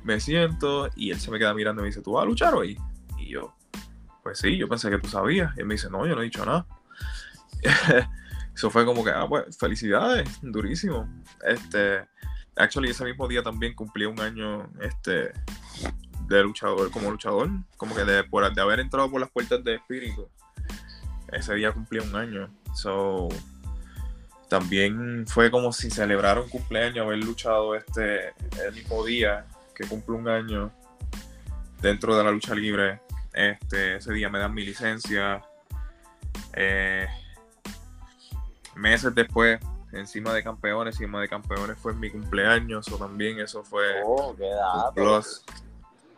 me 0.04 0.20
siento, 0.20 0.90
y 0.96 1.12
él 1.12 1.20
se 1.20 1.32
me 1.32 1.40
queda 1.40 1.54
mirando 1.54 1.82
y 1.82 1.84
me 1.84 1.88
dice, 1.88 2.02
¿tú 2.02 2.14
vas 2.14 2.24
a 2.24 2.28
luchar 2.28 2.54
hoy? 2.54 2.80
Y 3.18 3.30
yo, 3.30 3.56
pues 4.22 4.40
sí, 4.40 4.56
yo 4.58 4.70
pensé 4.70 4.90
que 4.90 5.00
tú 5.00 5.10
sabías. 5.10 5.52
Y 5.58 5.62
él 5.62 5.66
me 5.66 5.74
dice, 5.74 5.90
no, 5.90 6.06
yo 6.06 6.16
no 6.16 6.22
he 6.22 6.26
dicho 6.26 6.46
nada. 6.46 6.66
Eso 8.56 8.70
fue 8.70 8.86
como 8.86 9.04
que, 9.04 9.12
ah, 9.12 9.26
pues, 9.28 9.58
felicidades, 9.58 10.30
durísimo. 10.42 11.08
Este, 11.46 12.06
actually, 12.56 12.92
ese 12.92 13.04
mismo 13.04 13.28
día 13.28 13.44
también 13.44 13.74
cumplí 13.74 14.06
un 14.06 14.20
año, 14.22 14.72
este, 14.82 15.34
de 16.28 16.44
luchador, 16.44 16.90
como 16.90 17.12
luchador, 17.12 17.50
como 17.76 17.94
que 17.94 18.06
de, 18.06 18.24
por, 18.24 18.52
de 18.54 18.62
haber 18.62 18.80
entrado 18.80 19.12
por 19.12 19.20
las 19.20 19.30
puertas 19.30 19.64
de 19.64 19.76
espíritu. 19.76 20.30
Ese 21.32 21.54
día 21.56 21.74
cumplí 21.74 22.00
un 22.00 22.16
año. 22.16 22.50
So, 22.74 23.28
también 24.48 25.26
fue 25.28 25.52
como 25.52 25.74
si 25.74 25.90
celebrara 25.90 26.40
un 26.40 26.50
cumpleaños 26.50 27.06
haber 27.06 27.18
luchado 27.24 27.76
este 27.76 28.30
el 28.64 28.74
mismo 28.74 29.04
día 29.04 29.46
que 29.74 29.86
cumple 29.88 30.16
un 30.16 30.28
año 30.30 30.72
dentro 31.82 32.16
de 32.18 32.24
la 32.24 32.32
lucha 32.32 32.56
libre. 32.56 33.02
Este, 33.34 33.98
ese 33.98 34.14
día 34.14 34.30
me 34.30 34.40
dan 34.40 34.54
mi 34.54 34.66
licencia. 34.66 35.42
Eh, 36.54 37.06
meses 38.76 39.14
después, 39.16 39.60
encima 39.92 40.34
de 40.34 40.44
campeones, 40.44 40.96
encima 40.96 41.22
de 41.22 41.28
campeones 41.28 41.78
fue 41.78 41.94
mi 41.94 42.10
cumpleaños, 42.10 42.88
o 42.92 42.98
también 42.98 43.40
eso 43.40 43.64
fue 43.64 44.02
oh, 44.06 44.36
qué 44.36 44.52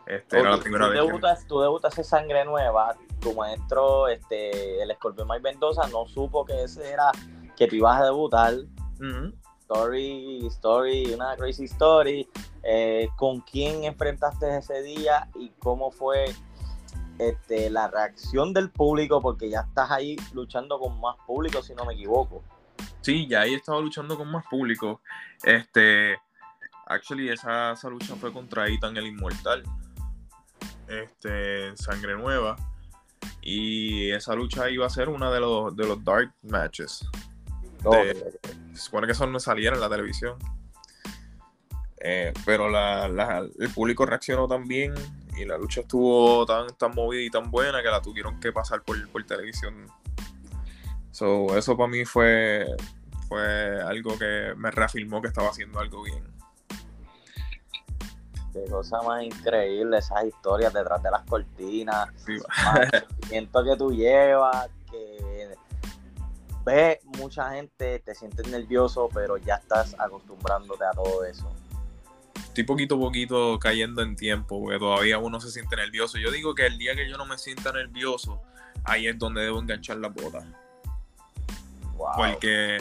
Este, 0.06 0.40
era 0.40 0.50
la 0.50 0.58
primera 0.58 0.86
tú 0.86 0.90
vez. 0.92 1.00
Debutas, 1.00 1.46
Tú 1.46 1.60
debutas 1.60 1.96
en 1.98 2.04
Sangre 2.04 2.44
Nueva, 2.44 2.96
tu 3.20 3.34
maestro, 3.34 4.08
este, 4.08 4.82
el 4.82 4.90
escorpión 4.90 5.28
Mike 5.28 5.42
Mendoza, 5.42 5.86
no 5.88 6.06
supo 6.06 6.44
que 6.44 6.64
ese 6.64 6.90
era, 6.90 7.10
que 7.56 7.66
tú 7.66 7.76
ibas 7.76 8.00
a 8.00 8.04
debutar. 8.04 8.54
Story, 9.60 10.46
story, 10.46 11.12
una 11.12 11.36
crazy 11.36 11.64
story. 11.64 12.28
Eh, 12.62 13.08
¿Con 13.16 13.40
quién 13.42 13.84
enfrentaste 13.84 14.56
ese 14.56 14.82
día 14.82 15.28
y 15.34 15.50
cómo 15.58 15.90
fue 15.90 16.34
este, 17.18 17.70
la 17.70 17.88
reacción 17.88 18.52
del 18.52 18.70
público, 18.70 19.20
porque 19.20 19.50
ya 19.50 19.60
estás 19.60 19.90
ahí 19.90 20.16
luchando 20.32 20.78
con 20.78 21.00
más 21.00 21.16
público, 21.26 21.62
si 21.62 21.74
no 21.74 21.84
me 21.84 21.94
equivoco. 21.94 22.42
Sí, 23.00 23.26
ya 23.26 23.42
ahí 23.42 23.54
he 23.54 23.56
estado 23.56 23.80
luchando 23.82 24.16
con 24.16 24.30
más 24.30 24.44
público. 24.46 25.00
Este, 25.42 26.16
actually, 26.86 27.28
esa, 27.28 27.72
esa 27.72 27.88
lucha 27.88 28.14
fue 28.16 28.32
contra 28.32 28.68
Ethan 28.68 28.96
el 28.96 29.06
Inmortal. 29.06 29.62
Este, 30.86 31.76
Sangre 31.76 32.16
Nueva. 32.16 32.56
Y 33.42 34.10
esa 34.10 34.34
lucha 34.34 34.68
iba 34.68 34.86
a 34.86 34.90
ser 34.90 35.08
una 35.08 35.30
de 35.30 35.40
los, 35.40 35.74
de 35.74 35.86
los 35.86 36.02
dark 36.04 36.32
matches. 36.42 37.06
se 37.82 38.80
supone 38.80 39.06
que 39.06 39.12
eso 39.12 39.26
no 39.26 39.40
saliera 39.40 39.74
en 39.74 39.80
la 39.80 39.88
televisión. 39.88 40.38
Eh, 42.00 42.32
pero 42.44 42.68
el 42.68 43.70
público 43.70 44.06
reaccionó 44.06 44.46
también 44.46 44.94
y 45.36 45.44
la 45.44 45.58
lucha 45.58 45.80
estuvo 45.80 46.46
tan, 46.46 46.68
tan 46.76 46.94
movida 46.94 47.22
y 47.22 47.30
tan 47.30 47.50
buena 47.50 47.82
que 47.82 47.88
la 47.88 48.00
tuvieron 48.00 48.38
que 48.40 48.52
pasar 48.52 48.82
por, 48.82 49.08
por 49.10 49.24
televisión. 49.24 49.86
So, 51.10 51.56
eso 51.56 51.76
para 51.76 51.88
mí 51.88 52.04
fue, 52.04 52.66
fue 53.28 53.80
algo 53.82 54.16
que 54.18 54.54
me 54.56 54.70
reafirmó 54.70 55.20
que 55.20 55.28
estaba 55.28 55.48
haciendo 55.48 55.80
algo 55.80 56.02
bien. 56.02 56.24
Qué 58.52 58.64
cosa 58.70 59.02
más 59.02 59.22
increíble 59.22 59.98
esas 59.98 60.24
historias 60.24 60.72
detrás 60.72 61.02
de 61.02 61.10
las 61.10 61.22
cortinas, 61.24 62.08
el 62.26 62.40
sentimiento 62.90 63.64
que 63.64 63.76
tú 63.76 63.92
llevas, 63.92 64.68
que 64.90 65.48
ves 66.64 66.98
mucha 67.18 67.50
gente, 67.50 68.00
te 68.00 68.14
sientes 68.14 68.46
nervioso, 68.48 69.08
pero 69.12 69.36
ya 69.36 69.56
estás 69.56 69.94
acostumbrándote 69.98 70.84
a 70.84 70.90
todo 70.92 71.24
eso 71.24 71.48
estoy 72.44 72.64
poquito 72.64 72.96
a 72.96 72.98
poquito 72.98 73.58
cayendo 73.58 74.02
en 74.02 74.16
tiempo, 74.16 74.60
porque 74.60 74.78
todavía 74.78 75.18
uno 75.18 75.40
se 75.40 75.50
siente 75.50 75.76
nervioso. 75.76 76.18
Yo 76.18 76.30
digo 76.30 76.54
que 76.54 76.66
el 76.66 76.78
día 76.78 76.94
que 76.94 77.08
yo 77.08 77.16
no 77.16 77.26
me 77.26 77.38
sienta 77.38 77.72
nervioso, 77.72 78.40
ahí 78.84 79.06
es 79.06 79.18
donde 79.18 79.42
debo 79.42 79.60
enganchar 79.60 79.98
la 79.98 80.08
bota. 80.08 80.44
Porque 82.16 82.78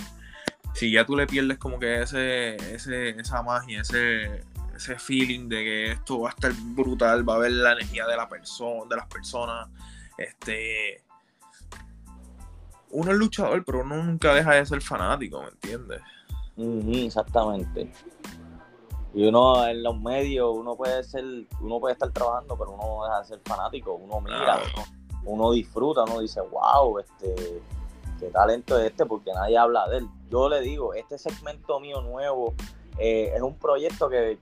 si 0.74 0.92
ya 0.92 1.06
tú 1.06 1.16
le 1.16 1.28
pierdes 1.28 1.58
como 1.58 1.80
que 1.80 2.02
ese, 2.02 2.56
ese, 2.74 3.10
esa 3.20 3.42
magia, 3.42 3.82
ese, 3.82 4.44
ese 4.76 5.00
feeling 5.00 5.50
de 5.50 5.64
que 5.64 5.92
esto 5.92 6.22
va 6.22 6.30
a 6.30 6.34
estar 6.34 6.54
brutal, 6.54 7.28
va 7.28 7.36
a 7.36 7.40
ver 7.40 7.52
la 7.52 7.74
energía 7.74 8.06
de 8.06 8.16
la 8.16 8.30
persona, 8.30 8.86
de 8.90 8.96
las 8.96 9.08
personas, 9.08 9.70
este 10.18 11.02
uno 12.90 13.12
es 13.12 13.18
luchador, 13.18 13.64
pero 13.66 13.82
uno 13.82 14.02
nunca 14.04 14.34
deja 14.34 14.54
de 14.56 14.66
ser 14.66 14.82
fanático, 14.82 15.42
¿me 15.42 15.50
entiendes? 15.50 16.02
exactamente. 17.06 17.92
Y 19.18 19.26
uno 19.26 19.68
en 19.68 19.82
los 19.82 20.00
medios, 20.00 20.56
uno 20.56 20.76
puede 20.76 21.04
ser, 21.04 21.26
uno 21.60 21.80
puede 21.80 21.94
estar 21.94 22.12
trabajando, 22.12 22.56
pero 22.56 22.70
uno 22.74 23.04
deja 23.04 23.18
de 23.18 23.26
ser 23.26 23.40
fanático, 23.44 23.96
uno 23.96 24.22
mira, 24.22 24.60
uno 25.26 25.50
disfruta, 25.54 26.04
uno 26.04 26.20
dice, 26.20 26.40
wow, 26.40 27.00
este, 27.00 27.64
qué 28.20 28.28
talento 28.28 28.78
es 28.78 28.92
este, 28.92 29.08
porque 29.08 29.34
nadie 29.34 29.58
habla 29.58 29.88
de 29.88 29.98
él. 29.98 30.08
Yo 30.30 30.48
le 30.48 30.62
digo, 30.62 30.94
este 30.94 31.18
segmento 31.18 31.80
mío 31.80 32.00
nuevo 32.04 32.54
eh, 33.00 33.34
es 33.36 33.42
un 33.42 33.58
proyecto 33.58 34.08
que 34.08 34.38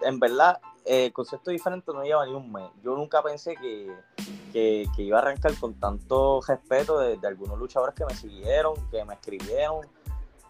en 0.00 0.18
verdad 0.18 0.58
el 0.86 1.12
concepto 1.12 1.50
diferente 1.50 1.92
no 1.92 2.02
lleva 2.02 2.24
ni 2.24 2.32
un 2.32 2.50
mes. 2.50 2.70
Yo 2.82 2.96
nunca 2.96 3.22
pensé 3.22 3.56
que, 3.56 4.88
iba 4.96 5.18
a 5.18 5.20
arrancar 5.20 5.54
con 5.60 5.74
tanto 5.74 6.40
respeto 6.40 6.98
de, 6.98 7.18
algunos 7.26 7.58
luchadores 7.58 7.94
que 7.94 8.06
me 8.06 8.14
siguieron, 8.14 8.72
que 8.90 9.04
me 9.04 9.12
escribieron, 9.12 9.82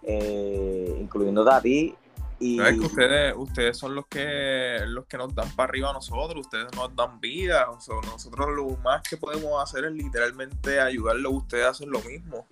eh, 0.04 0.96
incluyendo 1.00 1.50
a 1.50 1.60
ti. 1.60 1.96
Y... 2.40 2.60
es 2.60 2.74
que 2.74 2.86
ustedes, 2.86 3.34
ustedes 3.36 3.78
son 3.78 3.94
los 3.94 4.06
que 4.06 4.80
los 4.86 5.06
que 5.06 5.16
nos 5.16 5.34
dan 5.34 5.50
para 5.54 5.70
arriba 5.70 5.90
a 5.90 5.92
nosotros, 5.92 6.46
ustedes 6.46 6.66
nos 6.74 6.94
dan 6.94 7.20
vida. 7.20 7.66
nosotros 7.66 8.48
lo 8.54 8.76
más 8.78 9.02
que 9.02 9.16
podemos 9.16 9.62
hacer 9.62 9.84
es 9.84 9.92
literalmente 9.92 10.80
ayudarlos 10.80 11.32
ustedes 11.32 11.66
a 11.66 11.68
hacer 11.70 11.88
lo 11.88 12.00
mismo. 12.00 12.46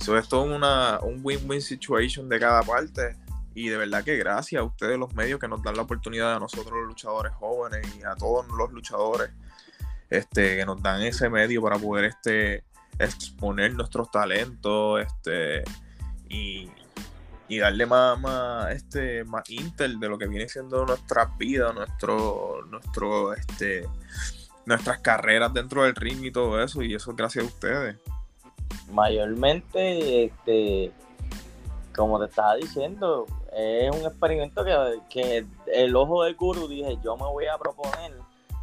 Eso 0.00 0.16
es 0.16 0.28
todo 0.28 0.42
una, 0.42 0.98
un 1.00 1.20
win-win 1.22 1.60
situation 1.60 2.28
de 2.28 2.40
cada 2.40 2.62
parte. 2.62 3.16
Y 3.54 3.68
de 3.68 3.76
verdad 3.76 4.04
que 4.04 4.16
gracias 4.16 4.60
a 4.60 4.64
ustedes, 4.64 4.98
los 4.98 5.12
medios, 5.14 5.38
que 5.40 5.48
nos 5.48 5.62
dan 5.62 5.76
la 5.76 5.82
oportunidad 5.82 6.36
a 6.36 6.38
nosotros, 6.38 6.72
los 6.72 6.86
luchadores 6.86 7.32
jóvenes, 7.34 7.86
y 7.98 8.02
a 8.04 8.14
todos 8.14 8.46
los 8.48 8.72
luchadores, 8.72 9.30
este, 10.08 10.56
que 10.56 10.64
nos 10.64 10.80
dan 10.82 11.02
ese 11.02 11.28
medio 11.28 11.60
para 11.60 11.78
poder 11.78 12.06
este, 12.06 12.64
exponer 12.98 13.74
nuestros 13.74 14.10
talentos, 14.10 15.00
este, 15.00 15.64
y, 16.28 16.70
darle 17.58 17.86
más, 17.86 18.18
más, 18.20 18.72
este, 18.72 19.24
más 19.24 19.48
intel 19.50 19.98
de 19.98 20.08
lo 20.08 20.18
que 20.18 20.26
viene 20.26 20.48
siendo 20.48 20.86
nuestras 20.86 21.36
vidas, 21.36 21.74
nuestro, 21.74 22.64
nuestro, 22.66 23.34
este, 23.34 23.86
nuestras 24.66 24.98
carreras 25.00 25.52
dentro 25.52 25.82
del 25.82 25.94
ring 25.94 26.24
y 26.24 26.30
todo 26.30 26.62
eso, 26.62 26.82
y 26.82 26.94
eso 26.94 27.10
es 27.10 27.16
gracias 27.16 27.44
a 27.44 27.48
ustedes. 27.48 27.96
Mayormente, 28.92 30.24
este, 30.24 30.92
como 31.94 32.18
te 32.18 32.26
estaba 32.26 32.56
diciendo, 32.56 33.26
es 33.52 33.90
un 33.90 34.06
experimento 34.06 34.64
que, 35.08 35.44
el 35.72 35.96
ojo 35.96 36.24
del 36.24 36.34
guru 36.36 36.68
dije, 36.68 36.98
yo 37.02 37.16
me 37.16 37.24
voy 37.24 37.46
a 37.46 37.58
proponer 37.58 38.12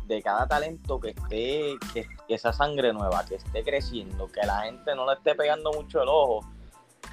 de 0.06 0.22
cada 0.22 0.48
talento 0.48 1.00
que 1.00 1.10
esté, 1.10 1.76
que, 1.94 2.08
esa 2.30 2.54
sangre 2.54 2.94
nueva, 2.94 3.26
que 3.26 3.36
esté 3.36 3.64
creciendo, 3.64 4.32
que 4.32 4.46
la 4.46 4.62
gente 4.62 4.96
no 4.96 5.06
le 5.06 5.14
esté 5.14 5.36
pegando 5.36 5.72
mucho 5.74 6.02
el 6.02 6.10
ojo, 6.10 6.46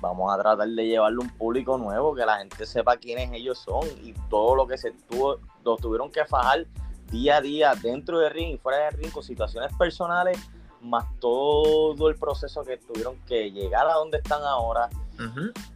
vamos 0.00 0.32
a 0.32 0.38
tratar 0.38 0.68
de 0.68 0.86
llevarle 0.86 1.18
un 1.18 1.30
público 1.30 1.78
nuevo, 1.78 2.14
que 2.14 2.24
la 2.24 2.38
gente 2.38 2.66
sepa 2.66 2.96
quiénes 2.96 3.32
ellos 3.32 3.58
son 3.58 3.86
y 4.02 4.12
todo 4.28 4.54
lo 4.54 4.66
que 4.66 4.78
se 4.78 4.92
tuvo, 5.08 5.38
lo 5.64 5.76
tuvieron 5.76 6.10
que 6.10 6.24
fajar 6.24 6.66
día 7.10 7.36
a 7.36 7.40
día 7.40 7.74
dentro 7.74 8.18
del 8.18 8.32
ring 8.32 8.54
y 8.54 8.58
fuera 8.58 8.86
del 8.86 8.98
ring 8.98 9.12
con 9.12 9.22
situaciones 9.22 9.72
personales, 9.76 10.38
más 10.80 11.06
todo 11.18 12.08
el 12.08 12.16
proceso 12.16 12.62
que 12.62 12.76
tuvieron 12.76 13.16
que 13.26 13.50
llegar 13.50 13.86
a 13.86 13.94
donde 13.94 14.18
están 14.18 14.42
ahora. 14.42 14.90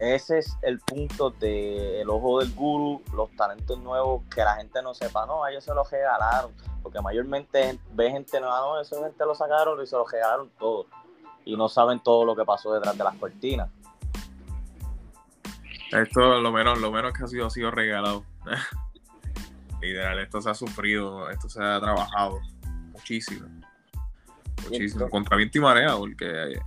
Ese 0.01 0.39
es 0.39 0.57
el 0.63 0.81
punto 0.81 1.31
del 1.31 2.09
ojo 2.11 2.41
del 2.41 2.53
guru, 2.55 3.01
los 3.15 3.31
talentos 3.37 3.79
nuevos 3.79 4.23
que 4.35 4.43
la 4.43 4.57
gente 4.57 4.83
no 4.83 4.95
sepa, 4.95 5.27
no, 5.27 5.47
ellos 5.47 5.63
se 5.63 5.73
los 5.75 5.89
regalaron, 5.91 6.53
porque 6.83 7.01
mayormente 7.01 7.79
ve 7.93 8.11
gente 8.11 8.41
nueva, 8.41 8.61
no, 8.61 8.81
esa 8.81 9.01
gente 9.01 9.25
lo 9.25 9.35
sacaron 9.35 9.81
y 9.81 9.87
se 9.87 9.97
los 9.97 10.11
regalaron 10.11 10.51
todo, 10.59 10.87
y 11.45 11.57
no 11.57 11.69
saben 11.69 12.01
todo 12.01 12.25
lo 12.25 12.35
que 12.35 12.45
pasó 12.45 12.73
detrás 12.73 12.99
de 12.99 13.05
las 13.05 13.15
cortinas. 13.17 13.71
Esto 15.93 16.41
lo 16.41 16.53
menos, 16.53 16.81
lo 16.81 16.93
menos 16.93 17.13
que 17.13 17.25
ha 17.25 17.27
sido, 17.27 17.47
ha 17.47 17.51
sido 17.51 17.71
regalado. 17.71 18.25
Literal, 19.81 20.19
esto 20.19 20.41
se 20.41 20.51
ha 20.51 20.55
sufrido, 20.55 21.31
esto 21.31 21.49
se 21.49 21.63
ha 21.63 21.81
trabajado 21.81 22.41
muchísimo. 22.93 23.49
Muchísimo. 24.65 25.09
Contra 25.09 25.37
viento 25.37 25.59
y 25.59 25.61
marea, 25.61 25.97
porque 25.97 26.61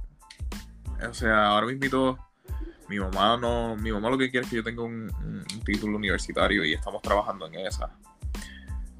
o 1.08 1.14
sea, 1.14 1.48
ahora 1.48 1.68
mismo 1.68 2.18
mi 2.88 3.00
mamá 3.00 3.38
no, 3.38 3.76
mi 3.76 3.92
mamá 3.92 4.10
lo 4.10 4.18
que 4.18 4.30
quiere 4.30 4.46
es 4.46 4.50
que 4.50 4.58
yo 4.58 4.64
tenga 4.64 4.84
un, 4.84 5.12
título 5.66 5.98
universitario 5.98 6.66
y 6.66 6.74
estamos 6.74 7.02
trabajando 7.02 7.48
en 7.48 7.56
esa. 7.56 7.90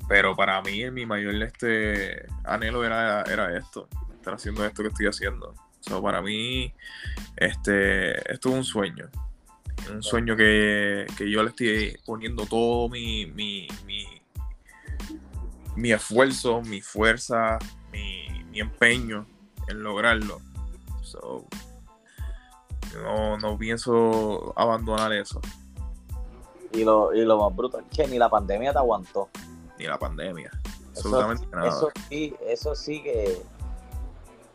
Pero 0.08 0.36
para 0.36 0.62
mí 0.62 0.90
mi 0.92 1.06
mayor 1.06 1.36
este 1.42 2.26
anhelo 2.44 2.84
era, 2.84 3.22
era 3.24 3.58
esto, 3.58 3.88
estar 4.14 4.34
haciendo 4.34 4.66
esto 4.66 4.84
que 4.84 4.90
estoy 4.90 5.08
haciendo. 5.08 5.54
So, 5.80 6.02
para 6.02 6.22
mí, 6.22 6.74
este, 7.38 8.32
esto 8.32 8.50
es 8.50 8.56
un 8.56 8.64
sueño. 8.64 9.10
Un 9.90 10.04
sueño 10.04 10.36
que, 10.36 11.08
yo 11.20 11.44
le 11.44 11.50
estoy 11.50 11.98
poniendo 12.06 12.46
todo 12.46 12.88
mi, 12.90 13.26
mi, 13.26 13.68
mi, 15.76 15.92
esfuerzo, 15.92 16.62
mi 16.62 16.82
fuerza, 16.82 17.58
mi, 17.92 18.28
mi 18.52 18.60
empeño 18.60 19.26
en 19.68 19.84
lograrlo. 19.84 20.40
So, 21.02 21.48
no, 23.02 23.38
no 23.38 23.58
pienso 23.58 24.54
abandonar 24.56 25.14
eso. 25.14 25.42
Y 26.74 26.84
lo, 26.84 27.14
y 27.14 27.26
lo 27.26 27.38
más 27.38 27.56
brutal 27.56 27.84
es 27.90 27.98
que 27.98 28.08
ni 28.08 28.18
la 28.18 28.30
pandemia 28.30 28.72
te 28.72 28.78
aguantó. 28.78 29.30
Ni 29.78 29.86
la 29.86 29.98
pandemia. 29.98 30.52
Absolutamente 30.90 31.46
nada. 31.48 31.68
Eso 31.68 31.92
sí, 32.10 32.36
eso 32.48 32.76
sí 32.76 33.02
que, 33.04 33.42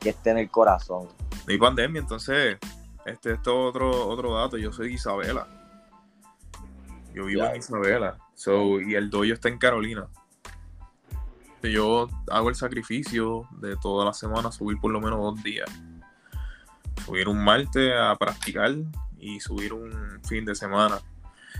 que 0.00 0.10
esté 0.10 0.30
en 0.30 0.38
el 0.38 0.50
corazón. 0.50 1.08
Ni 1.46 1.58
pandemia, 1.58 2.00
entonces, 2.00 2.58
este, 3.06 3.32
es 3.32 3.38
otro, 3.46 4.08
otro 4.08 4.34
dato. 4.34 4.56
Yo 4.58 4.72
soy 4.72 4.94
Isabela. 4.94 5.48
Yo 7.14 7.24
vivo 7.24 7.44
en 7.44 7.56
Isabela. 7.56 8.18
So, 8.34 8.80
y 8.80 8.94
el 8.94 9.08
doyo 9.08 9.34
está 9.34 9.48
en 9.48 9.58
Carolina. 9.58 10.08
Yo 11.62 12.08
hago 12.30 12.48
el 12.48 12.54
sacrificio 12.54 13.48
de 13.58 13.76
toda 13.76 14.04
la 14.04 14.12
semana 14.12 14.52
subir 14.52 14.78
por 14.78 14.92
lo 14.92 15.00
menos 15.00 15.18
dos 15.18 15.42
días 15.42 15.68
subir 17.04 17.28
un 17.28 17.42
martes 17.42 17.92
a 17.94 18.16
practicar 18.16 18.74
y 19.18 19.40
subir 19.40 19.72
un 19.72 20.20
fin 20.24 20.44
de 20.44 20.54
semana. 20.54 20.98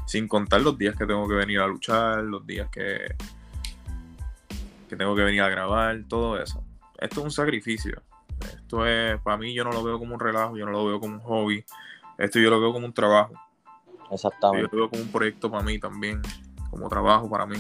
Sin 0.07 0.29
contar 0.29 0.61
los 0.61 0.77
días 0.79 0.97
que 0.97 1.07
tengo 1.07 1.29
que 1.29 1.35
venir 1.35 1.61
a 1.61 1.67
luchar, 1.67 2.23
los 2.23 2.47
días 2.47 2.69
que, 2.71 3.15
que 4.89 4.97
tengo 4.97 5.17
que 5.17 5.23
venir 5.23 5.43
a 5.43 5.49
grabar, 5.49 6.05
todo 6.09 6.41
eso. 6.41 6.65
Esto 6.99 7.21
es 7.21 7.25
un 7.25 7.31
sacrificio. 7.31 8.03
Esto 8.41 8.87
es, 8.87 9.21
para 9.21 9.37
mí, 9.37 9.55
yo 9.55 9.65
no 9.65 9.73
lo 9.73 9.83
veo 9.83 9.99
como 9.99 10.15
un 10.15 10.21
relajo, 10.21 10.57
yo 10.57 10.67
no 10.67 10.73
lo 10.73 10.87
veo 10.87 11.01
como 11.01 11.15
un 11.15 11.21
hobby. 11.21 11.65
Esto 12.19 12.39
yo 12.39 12.51
lo 12.51 12.61
veo 12.61 12.73
como 12.73 12.87
un 12.87 12.93
trabajo. 12.93 13.35
Exactamente. 14.11 14.69
Yo 14.73 14.77
lo 14.77 14.83
veo 14.83 14.91
como 14.91 15.03
un 15.03 15.13
proyecto 15.13 15.51
para 15.51 15.63
mí 15.63 15.79
también, 15.79 16.23
como 16.71 16.89
trabajo 16.89 17.29
para 17.29 17.47
mí. 17.47 17.59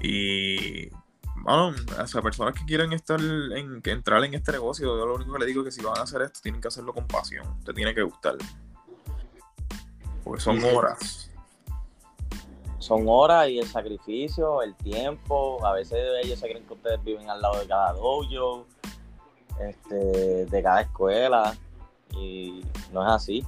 Y 0.00 0.90
bueno, 1.36 1.74
o 1.98 2.06
sea, 2.06 2.22
personas 2.22 2.54
que 2.54 2.64
quieren 2.64 2.92
estar 2.92 3.20
en, 3.20 3.80
que 3.82 3.90
entrar 3.90 4.22
en 4.24 4.34
este 4.34 4.52
negocio, 4.52 4.86
yo 4.86 5.06
lo 5.06 5.14
único 5.14 5.32
que 5.32 5.38
le 5.40 5.46
digo 5.46 5.62
es 5.62 5.66
que 5.66 5.80
si 5.80 5.86
van 5.86 5.98
a 5.98 6.02
hacer 6.02 6.22
esto, 6.22 6.40
tienen 6.42 6.60
que 6.60 6.68
hacerlo 6.68 6.92
con 6.92 7.06
pasión. 7.06 7.62
Te 7.64 7.72
tiene 7.72 7.94
que 7.94 8.02
gustar. 8.02 8.36
Porque 10.22 10.40
son 10.40 10.62
horas. 10.62 11.27
Son 12.78 13.04
horas 13.08 13.48
y 13.48 13.58
el 13.58 13.66
sacrificio, 13.66 14.62
el 14.62 14.74
tiempo. 14.76 15.64
A 15.64 15.72
veces 15.72 15.98
ellos 16.22 16.38
se 16.38 16.48
creen 16.48 16.64
que 16.64 16.74
ustedes 16.74 17.02
viven 17.02 17.28
al 17.28 17.42
lado 17.42 17.58
de 17.60 17.66
cada 17.66 17.92
dojo, 17.92 18.66
este, 19.60 20.46
de 20.46 20.62
cada 20.62 20.82
escuela. 20.82 21.54
Y 22.14 22.62
no 22.92 23.02
es 23.02 23.12
así 23.12 23.46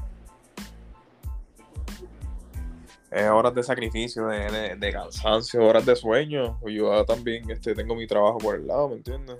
es 3.11 3.29
horas 3.29 3.55
de 3.55 3.63
sacrificio, 3.63 4.27
de, 4.29 4.93
cansancio, 4.93 5.67
horas 5.67 5.85
de 5.85 5.97
sueño. 5.97 6.59
Yo 6.65 7.05
también 7.05 7.51
este, 7.51 7.75
tengo 7.75 7.95
mi 7.95 8.07
trabajo 8.07 8.39
por 8.39 8.55
el 8.55 8.67
lado, 8.67 8.89
¿me 8.89 8.97
entiendes? 8.97 9.39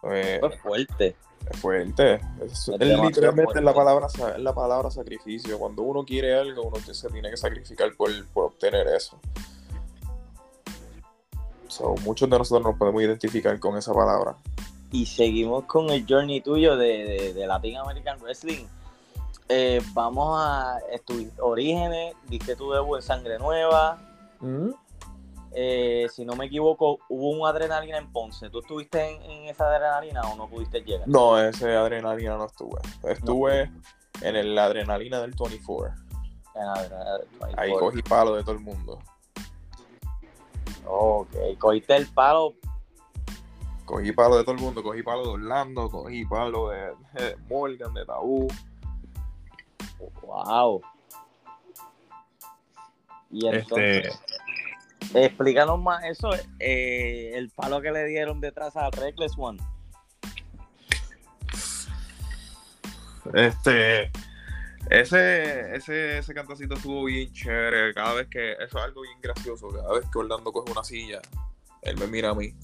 Pues, 0.00 0.40
es 0.42 0.60
fuerte. 0.60 1.16
Fuerte. 1.52 2.20
Es, 2.40 2.68
literalmente 2.68 3.58
es 3.58 3.64
la, 3.64 3.74
palabra, 3.74 4.08
la 4.38 4.54
palabra 4.54 4.90
sacrificio. 4.90 5.58
Cuando 5.58 5.82
uno 5.82 6.04
quiere 6.04 6.34
algo, 6.34 6.62
uno 6.62 6.76
se 6.78 7.08
tiene 7.08 7.30
que 7.30 7.36
sacrificar 7.36 7.94
por, 7.96 8.10
obtener 8.34 8.86
eso. 8.88 9.18
muchos 12.04 12.28
de 12.28 12.38
nosotros 12.38 12.64
nos 12.64 12.78
podemos 12.78 13.02
identificar 13.02 13.58
con 13.58 13.76
esa 13.76 13.92
palabra. 13.92 14.36
Y 14.90 15.06
seguimos 15.06 15.64
con 15.64 15.90
el 15.90 16.04
journey 16.06 16.40
tuyo 16.40 16.76
de, 16.76 17.32
de 17.34 17.46
Latin 17.46 17.76
American 17.78 18.20
Wrestling 18.20 18.66
eh, 19.54 19.82
vamos 19.92 20.40
a 20.40 20.78
tus 21.04 21.26
orígenes, 21.38 22.14
viste 22.26 22.56
tu 22.56 22.72
debut 22.72 22.96
en 22.96 23.02
Sangre 23.02 23.38
Nueva. 23.38 23.98
Mm. 24.40 24.70
Eh, 25.54 26.06
si 26.10 26.24
no 26.24 26.34
me 26.34 26.46
equivoco, 26.46 26.98
hubo 27.08 27.30
un 27.30 27.46
adrenalina 27.46 27.98
en 27.98 28.10
Ponce. 28.10 28.48
¿Tú 28.48 28.60
estuviste 28.60 29.16
en, 29.22 29.44
esa 29.48 29.66
adrenalina 29.66 30.22
o 30.22 30.36
no 30.36 30.48
pudiste 30.48 30.80
llegar? 30.80 31.06
No, 31.06 31.38
ese 31.38 31.76
adrenalina 31.76 32.36
no 32.36 32.46
estuve. 32.46 32.80
Estuve 33.04 33.70
en 34.22 34.36
el 34.36 34.56
adrenalina 34.56 35.20
del 35.20 35.32
24. 35.32 35.94
En 36.54 36.62
adrenalina 36.62 37.18
del 37.18 37.28
24. 37.28 37.60
Ahí 37.60 37.72
cogí 37.72 38.02
palo 38.02 38.34
de 38.34 38.42
todo 38.42 38.52
el 38.52 38.60
mundo. 38.60 38.98
Ok, 40.86 41.36
cogiste 41.58 41.96
el 41.96 42.06
palo. 42.06 42.54
Cogí 43.84 44.12
palo 44.12 44.38
de 44.38 44.44
todo 44.44 44.54
el 44.54 44.60
mundo, 44.60 44.82
cogí 44.82 45.02
palo 45.02 45.22
de 45.22 45.28
Orlando, 45.30 45.90
cogí 45.90 46.24
palo 46.24 46.70
de, 46.70 46.94
de 47.14 47.36
Morgan, 47.48 47.92
de 47.92 48.06
Tabú. 48.06 48.48
Wow. 50.22 50.80
Y 53.30 53.48
este, 53.48 54.10
Explícanos 55.14 55.80
más 55.80 56.04
eso, 56.04 56.30
eh, 56.58 57.32
el 57.34 57.50
palo 57.50 57.82
que 57.82 57.90
le 57.90 58.06
dieron 58.06 58.40
detrás 58.40 58.76
a 58.76 58.90
Reckless 58.90 59.32
One. 59.36 59.58
Este, 63.34 64.10
ese, 64.90 65.76
ese, 65.76 66.34
cantacito 66.34 66.74
estuvo 66.74 67.04
bien 67.04 67.32
chévere. 67.32 67.94
Cada 67.94 68.14
vez 68.14 68.28
que, 68.28 68.52
eso 68.52 68.78
es 68.78 68.84
algo 68.84 69.02
bien 69.02 69.20
gracioso. 69.20 69.68
Cada 69.68 69.92
vez 69.92 70.04
que 70.10 70.18
Orlando 70.18 70.52
coge 70.52 70.72
una 70.72 70.84
silla, 70.84 71.20
él 71.82 71.96
me 71.98 72.06
mira 72.06 72.30
a 72.30 72.34
mí. 72.34 72.54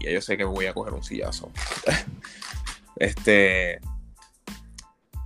Y 0.00 0.12
yo 0.12 0.20
sé 0.20 0.36
que 0.36 0.44
me 0.44 0.50
voy 0.50 0.66
a 0.66 0.74
coger 0.74 0.94
un 0.94 1.02
sillazo. 1.02 1.50
este, 2.96 3.80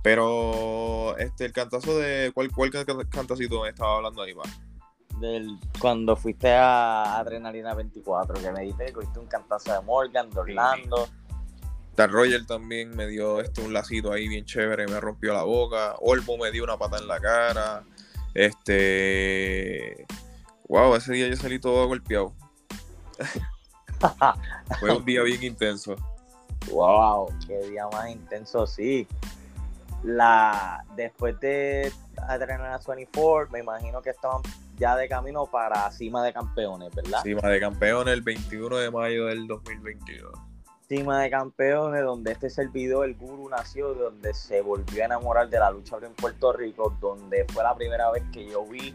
pero 0.03 1.17
este, 1.17 1.45
el 1.45 1.53
cantazo 1.53 1.97
de. 1.97 2.31
¿Cuál, 2.33 2.51
cuál 2.51 2.71
cantacito 3.09 3.61
me 3.61 3.69
estaba 3.69 3.97
hablando 3.97 4.21
ahí, 4.21 4.33
va? 4.33 4.43
Del, 5.19 5.57
cuando 5.79 6.15
fuiste 6.15 6.53
a 6.53 7.17
Adrenalina 7.17 7.73
24, 7.73 8.41
que 8.41 8.51
me 8.51 8.61
dijiste 8.61 8.85
que 8.85 8.93
cogiste 8.93 9.19
un 9.19 9.27
cantazo 9.27 9.73
de 9.73 9.81
Morgan, 9.81 10.29
de 10.29 10.39
Orlando. 10.39 11.07
Star 11.91 12.11
Roger 12.11 12.45
también 12.45 12.95
me 12.95 13.07
dio 13.07 13.39
este, 13.39 13.61
un 13.61 13.71
lacito 13.71 14.11
ahí 14.11 14.27
bien 14.27 14.43
chévere, 14.43 14.85
me 14.87 14.99
rompió 14.99 15.33
la 15.33 15.43
boca. 15.43 15.95
Olmo 16.01 16.37
me 16.37 16.51
dio 16.51 16.63
una 16.63 16.77
pata 16.77 16.97
en 16.97 17.07
la 17.07 17.19
cara. 17.19 17.83
Este. 18.33 20.05
Wow, 20.67 20.95
ese 20.95 21.13
día 21.13 21.27
yo 21.29 21.37
salí 21.37 21.59
todo 21.59 21.87
golpeado. 21.87 22.33
Fue 24.79 24.91
un 24.93 25.05
día 25.05 25.23
bien 25.23 25.41
intenso. 25.41 25.95
Wow, 26.69 27.29
qué 27.47 27.59
día 27.69 27.87
más 27.93 28.09
intenso, 28.09 28.67
sí 28.67 29.07
la 30.05 30.85
después 30.95 31.39
de 31.39 31.91
Adrenalina 32.27 32.79
24, 32.87 33.51
me 33.51 33.59
imagino 33.59 34.01
que 34.01 34.11
estaban 34.11 34.41
ya 34.77 34.95
de 34.95 35.07
camino 35.07 35.45
para 35.45 35.89
Cima 35.91 36.23
de 36.23 36.33
Campeones, 36.33 36.93
¿verdad? 36.93 37.21
Cima 37.23 37.49
de 37.49 37.59
Campeones 37.59 38.13
el 38.13 38.21
21 38.21 38.77
de 38.77 38.91
mayo 38.91 39.25
del 39.25 39.47
2022. 39.47 40.33
Cima 40.87 41.21
de 41.21 41.29
Campeones, 41.29 42.03
donde 42.03 42.31
este 42.31 42.49
servidor, 42.49 43.05
el 43.05 43.15
Guru, 43.15 43.49
nació, 43.49 43.93
donde 43.93 44.33
se 44.33 44.61
volvió 44.61 45.01
a 45.01 45.05
enamorar 45.05 45.49
de 45.49 45.59
la 45.59 45.71
lucha 45.71 45.97
en 46.01 46.13
Puerto 46.13 46.53
Rico, 46.53 46.95
donde 47.01 47.45
fue 47.51 47.63
la 47.63 47.75
primera 47.75 48.11
vez 48.11 48.23
que 48.31 48.47
yo 48.47 48.65
vi 48.65 48.93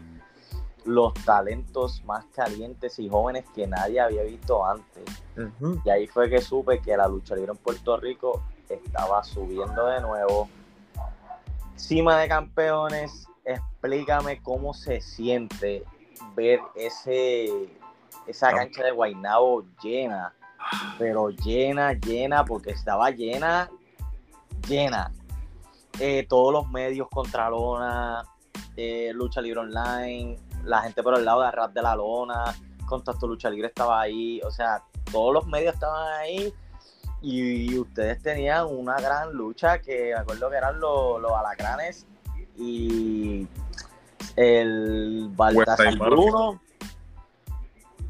los 0.85 1.13
talentos 1.25 2.03
más 2.05 2.25
calientes 2.33 2.97
y 2.97 3.09
jóvenes 3.09 3.45
que 3.53 3.67
nadie 3.67 3.99
había 3.99 4.23
visto 4.23 4.65
antes. 4.65 5.03
Y 5.85 5.89
ahí 5.89 6.07
fue 6.07 6.29
que 6.29 6.41
supe 6.41 6.79
que 6.81 6.95
la 6.95 7.07
lucha 7.07 7.35
libre 7.35 7.51
en 7.51 7.57
Puerto 7.57 7.97
Rico 7.97 8.41
estaba 8.69 9.23
subiendo 9.23 9.87
de 9.87 10.01
nuevo 10.01 10.47
Cima 11.75 12.19
de 12.19 12.27
campeones, 12.27 13.27
explícame 13.53 14.41
cómo 14.41 14.73
se 14.73 15.01
siente 15.01 15.83
ver 16.35 16.59
ese 16.75 17.69
esa 18.27 18.51
cancha 18.51 18.83
de 18.83 18.91
Guaynabo 18.91 19.63
llena, 19.81 20.33
pero 20.97 21.29
llena, 21.29 21.93
llena, 21.93 22.45
porque 22.45 22.71
estaba 22.71 23.09
llena, 23.09 23.69
llena. 24.67 25.11
Eh, 25.99 26.25
todos 26.29 26.53
los 26.53 26.69
medios 26.69 27.07
contra 27.09 27.49
lona, 27.49 28.23
eh, 28.77 29.11
lucha 29.13 29.41
libre 29.41 29.61
online, 29.61 30.37
la 30.63 30.81
gente 30.81 31.03
por 31.03 31.17
el 31.17 31.25
lado 31.25 31.41
de 31.41 31.51
rap 31.51 31.73
de 31.73 31.81
la 31.81 31.95
lona, 31.95 32.55
contacto 32.85 33.27
lucha 33.27 33.49
libre 33.49 33.67
estaba 33.67 34.01
ahí, 34.01 34.39
o 34.43 34.51
sea, 34.51 34.83
todos 35.11 35.33
los 35.33 35.47
medios 35.47 35.73
estaban 35.73 36.07
ahí 36.19 36.53
y, 37.21 37.77
ustedes 37.77 38.21
tenían 38.21 38.65
una 38.67 38.95
gran 38.99 39.33
lucha 39.33 39.79
que 39.79 40.11
me 40.13 40.19
acuerdo 40.19 40.49
que 40.49 40.57
eran 40.57 40.79
los, 40.79 41.21
alacranes 41.33 42.07
y 42.57 43.47
el 44.35 45.29
Baltasar 45.35 45.97
Bruno. 45.97 46.61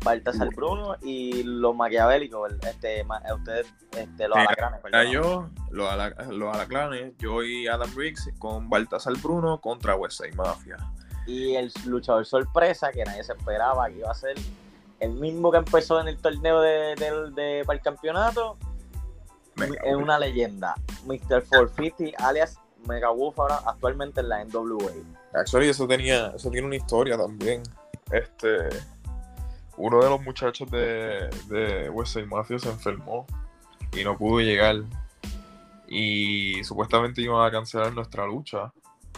Baltasar 0.03 0.49
Bruno 0.55 0.95
y 1.03 1.43
los 1.43 1.75
maquiavélicos, 1.75 2.53
este, 2.63 3.05
ustedes, 3.35 3.71
este, 3.95 4.27
los 4.27 4.35
alacranes. 4.35 4.81
Yo, 5.11 5.47
los, 5.69 5.87
alacranes, 5.87 7.13
yo 7.19 7.43
y 7.43 7.67
Adam 7.67 7.89
Riggs 7.95 8.31
con 8.39 8.67
Baltasar 8.67 9.13
Bruno 9.21 9.61
contra 9.61 9.95
Westside 9.95 10.33
Mafia. 10.33 10.77
Y 11.27 11.53
el 11.55 11.71
luchador 11.85 12.25
sorpresa, 12.25 12.91
que 12.91 13.03
nadie 13.03 13.23
se 13.23 13.33
esperaba 13.33 13.89
que 13.89 13.99
iba 13.99 14.09
a 14.09 14.15
ser 14.15 14.35
el 14.99 15.11
mismo 15.13 15.51
que 15.51 15.57
empezó 15.57 16.01
en 16.01 16.07
el 16.07 16.17
torneo 16.17 16.61
de, 16.61 16.95
de 17.35 17.63
para 17.65 17.77
el 17.77 17.83
campeonato, 17.83 18.57
es 19.83 19.95
una 19.95 20.17
leyenda. 20.17 20.75
Mr. 21.05 21.43
450, 21.47 22.17
alias 22.25 22.57
Mega 22.87 23.09
Wolf, 23.09 23.39
ahora 23.39 23.59
actualmente 23.65 24.21
en 24.21 24.29
la 24.29 24.43
NWA. 24.43 24.91
Actually, 25.33 25.69
eso 25.69 25.87
tenía, 25.87 26.27
eso 26.35 26.49
tiene 26.49 26.67
una 26.67 26.75
historia 26.75 27.17
también. 27.17 27.63
Este, 28.11 28.69
uno 29.77 30.03
de 30.03 30.09
los 30.09 30.21
muchachos 30.21 30.69
de, 30.69 31.29
de 31.47 32.25
Mafia 32.27 32.59
se 32.59 32.69
enfermó 32.69 33.25
y 33.97 34.03
no 34.03 34.17
pudo 34.17 34.39
llegar. 34.39 34.83
Y 35.87 36.63
supuestamente 36.63 37.21
iban 37.21 37.45
a 37.45 37.51
cancelar 37.51 37.93
nuestra 37.93 38.25
lucha. 38.25 38.71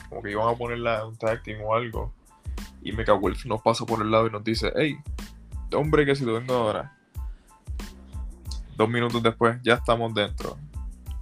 Como 0.09 0.21
que 0.21 0.31
iban 0.31 0.47
a 0.47 0.57
ponerla 0.57 1.01
en 1.01 1.07
un 1.07 1.17
tag 1.17 1.43
team 1.43 1.61
o 1.63 1.73
algo. 1.73 2.13
Y 2.81 2.91
Mega 2.91 3.13
Wolf 3.13 3.45
nos 3.45 3.61
pasa 3.61 3.85
por 3.85 4.01
el 4.01 4.11
lado 4.11 4.27
y 4.27 4.31
nos 4.31 4.43
dice, 4.43 4.71
hey, 4.75 4.97
hombre 5.75 6.05
que 6.05 6.15
si 6.15 6.25
lo 6.25 6.33
vengo 6.33 6.53
ahora 6.53 6.95
Dos 8.75 8.89
minutos 8.89 9.21
después, 9.21 9.59
ya 9.63 9.75
estamos 9.75 10.13
dentro. 10.13 10.52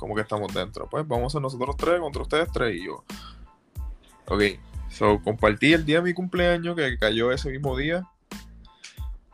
¿Cómo 0.01 0.15
que 0.15 0.21
estamos 0.21 0.51
dentro? 0.51 0.89
Pues 0.89 1.07
vamos 1.07 1.35
a 1.35 1.39
nosotros 1.39 1.77
tres 1.77 1.99
contra 1.99 2.23
ustedes 2.23 2.51
tres 2.51 2.75
y 2.75 2.85
yo. 2.85 3.03
Ok, 4.25 4.41
so 4.89 5.21
compartí 5.21 5.73
el 5.73 5.85
día 5.85 5.97
de 5.97 6.01
mi 6.01 6.13
cumpleaños 6.15 6.75
que 6.75 6.97
cayó 6.97 7.31
ese 7.31 7.51
mismo 7.51 7.77
día. 7.77 8.01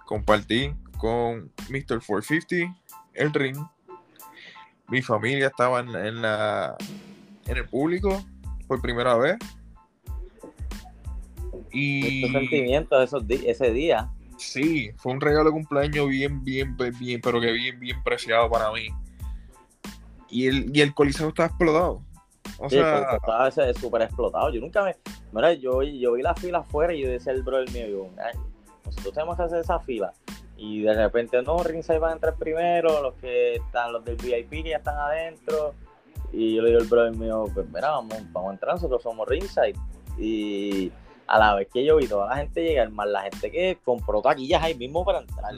Compartí 0.06 0.76
con 0.98 1.54
Mr. 1.70 2.02
450 2.06 2.78
el 3.14 3.34
ring. 3.34 3.56
Mi 4.90 5.02
familia 5.02 5.48
estaba 5.48 5.80
en, 5.80 6.22
la 6.22 6.76
en 7.46 7.58
el 7.58 7.66
público 7.70 8.22
por 8.68 8.82
primera 8.82 9.16
vez. 9.16 9.38
Y. 11.72 12.30
sentimientos 12.30 13.06
esos 13.06 13.24
ese 13.30 13.72
día. 13.72 14.12
Sí, 14.36 14.92
fue 14.98 15.14
un 15.14 15.22
regalo 15.22 15.46
de 15.46 15.52
cumpleaños 15.52 16.10
bien, 16.10 16.44
bien, 16.44 16.76
bien, 17.00 17.22
pero 17.22 17.40
que 17.40 17.54
bien, 17.54 17.80
bien 17.80 18.04
preciado 18.04 18.50
para 18.50 18.70
mí. 18.74 18.90
Y 20.30 20.48
el, 20.48 20.76
y 20.76 20.82
el 20.82 20.94
coliseo 20.94 21.30
estaba 21.30 21.48
explotado. 21.48 22.02
O 22.60 22.70
sea, 22.70 23.16
estaba 23.16 23.52
súper 23.74 24.02
explotado. 24.04 24.50
Yo 24.52 24.62
nunca 24.62 24.84
me. 24.84 24.96
Mira, 25.32 25.54
yo, 25.54 25.84
yo 25.84 26.14
vi 26.14 26.22
la 26.22 26.34
fila 26.36 26.60
afuera 26.60 26.94
y 26.94 27.02
yo 27.02 27.10
decía 27.10 27.34
el 27.34 27.44
brother 27.44 27.70
mío, 27.72 27.88
yo, 27.88 28.10
nosotros 28.86 29.14
tenemos 29.14 29.38
que 29.38 29.44
hacer 29.44 29.60
esa 29.60 29.80
fila. 29.80 30.14
Y 30.56 30.82
de 30.82 30.94
repente, 30.94 31.42
no, 31.44 31.62
Ringside 31.62 32.00
va 32.00 32.10
a 32.10 32.14
entrar 32.14 32.36
primero, 32.36 33.02
los 33.02 33.14
que 33.16 33.56
están, 33.56 33.94
los 33.94 34.04
del 34.04 34.16
VIP 34.16 34.64
que 34.64 34.70
ya 34.70 34.78
están 34.78 34.98
adentro. 34.98 35.76
Y 36.32 36.56
yo 36.56 36.62
le 36.62 36.70
digo 36.70 36.82
al 36.82 36.88
brother 36.88 37.16
mío, 37.16 37.46
pues 37.54 37.68
mira, 37.68 37.92
vamos, 37.92 38.18
vamos 38.32 38.50
a 38.50 38.54
entrar, 38.54 38.74
nosotros 38.74 39.04
somos 39.04 39.28
Ringside. 39.28 39.76
Y 40.18 40.92
a 41.28 41.38
la 41.38 41.56
vez 41.56 41.68
que 41.72 41.86
yo 41.86 41.98
vi 41.98 42.08
toda 42.08 42.28
la 42.28 42.38
gente 42.38 42.64
llegar, 42.64 42.90
más 42.90 43.08
la 43.08 43.24
gente 43.24 43.52
que 43.52 43.78
compró 43.84 44.22
taquillas 44.22 44.64
ahí 44.64 44.74
mismo 44.74 45.06
para 45.06 45.20
entrar. 45.20 45.54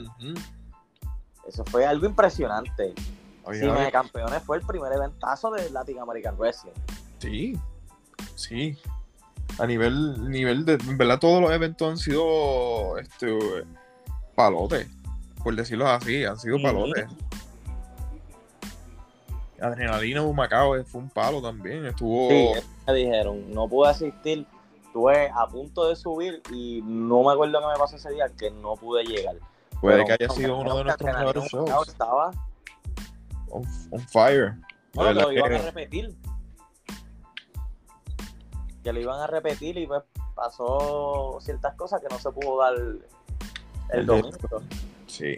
Eso 1.46 1.64
fue 1.64 1.86
algo 1.86 2.06
impresionante. 2.06 2.92
Cine 3.52 3.84
de 3.84 3.92
Campeones 3.92 4.42
fue 4.42 4.58
el 4.58 4.62
primer 4.66 4.92
eventazo 4.92 5.50
de 5.50 5.70
Latin 5.70 5.98
American 5.98 6.36
Wrestling. 6.36 6.72
Sí, 7.18 7.58
sí. 8.34 8.78
A 9.58 9.66
nivel, 9.66 10.30
nivel 10.30 10.64
de, 10.64 10.74
en 10.74 10.96
verdad 10.96 11.18
todos 11.18 11.42
los 11.42 11.50
eventos 11.50 11.88
han 11.88 11.98
sido 11.98 12.98
este 12.98 13.38
palotes, 14.34 14.86
por 15.42 15.54
decirlo 15.54 15.88
así, 15.88 16.24
han 16.24 16.38
sido 16.38 16.60
palotes. 16.62 17.06
Adrenalina 19.60 20.22
Macao 20.22 20.82
fue 20.84 21.02
un 21.02 21.10
palo 21.10 21.42
también, 21.42 21.84
estuvo... 21.84 22.30
Sí, 22.30 22.48
me 22.86 22.94
dijeron, 22.94 23.52
no 23.52 23.68
pude 23.68 23.90
asistir 23.90 24.46
estuve 24.90 25.30
a 25.30 25.46
punto 25.46 25.88
de 25.88 25.94
subir 25.94 26.42
y 26.52 26.82
no 26.82 27.22
me 27.22 27.32
acuerdo 27.32 27.60
qué 27.60 27.66
me 27.66 27.78
pasó 27.78 27.94
ese 27.94 28.10
día 28.10 28.28
que 28.36 28.50
no 28.50 28.74
pude 28.74 29.04
llegar. 29.04 29.36
Puede 29.80 30.04
que 30.04 30.12
haya 30.12 30.28
sido 30.30 30.58
uno 30.58 30.76
de 30.78 30.84
nuestros 30.84 31.14
mejores 31.14 31.44
shows. 31.44 31.88
Estaba 31.88 32.32
on, 33.50 33.64
fire. 34.08 34.56
Bueno, 34.94 35.20
que 35.20 35.26
lo 35.26 35.32
iban 35.32 35.52
a 35.52 35.58
repetir. 35.58 36.16
Que 38.82 38.92
lo 38.92 39.00
iban 39.00 39.20
a 39.20 39.26
repetir 39.26 39.76
y 39.78 39.86
pues 39.86 40.02
pasó 40.34 41.38
ciertas 41.40 41.74
cosas 41.74 42.00
que 42.00 42.08
no 42.08 42.18
se 42.18 42.30
pudo 42.30 42.60
dar 42.60 42.74
el, 43.90 44.06
domingo. 44.06 44.62
Sí. 45.06 45.36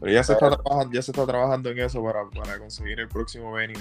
Pero 0.00 0.12
ya 0.12 0.22
se, 0.22 0.32
está 0.32 0.50
trabajando, 0.50 0.92
ya 0.92 1.02
se 1.02 1.10
está 1.10 1.26
trabajando 1.26 1.70
en 1.70 1.78
eso 1.78 2.02
para, 2.02 2.28
para 2.30 2.58
conseguir 2.58 3.00
el 3.00 3.08
próximo 3.08 3.52
venue. 3.52 3.80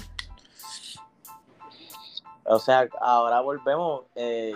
O 2.46 2.60
sea, 2.60 2.88
ahora 3.00 3.42
volvemos. 3.42 4.06
Eh, 4.16 4.54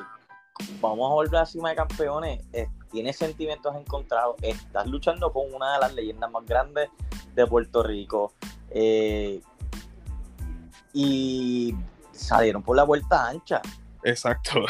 vamos 0.81 1.11
a 1.11 1.13
volver 1.13 1.41
a 1.41 1.45
cima 1.45 1.69
de 1.69 1.75
campeones, 1.75 2.41
eh, 2.53 2.67
tienes 2.91 3.17
sentimientos 3.17 3.75
encontrados, 3.75 4.35
estás 4.41 4.87
luchando 4.87 5.31
con 5.31 5.53
una 5.53 5.73
de 5.73 5.79
las 5.79 5.93
leyendas 5.93 6.31
más 6.31 6.45
grandes 6.45 6.89
de 7.33 7.45
Puerto 7.45 7.83
Rico. 7.83 8.33
Eh, 8.69 9.41
y 10.93 11.75
salieron 12.11 12.63
por 12.63 12.75
la 12.75 12.83
vuelta 12.83 13.29
ancha. 13.29 13.61
Exacto. 14.03 14.65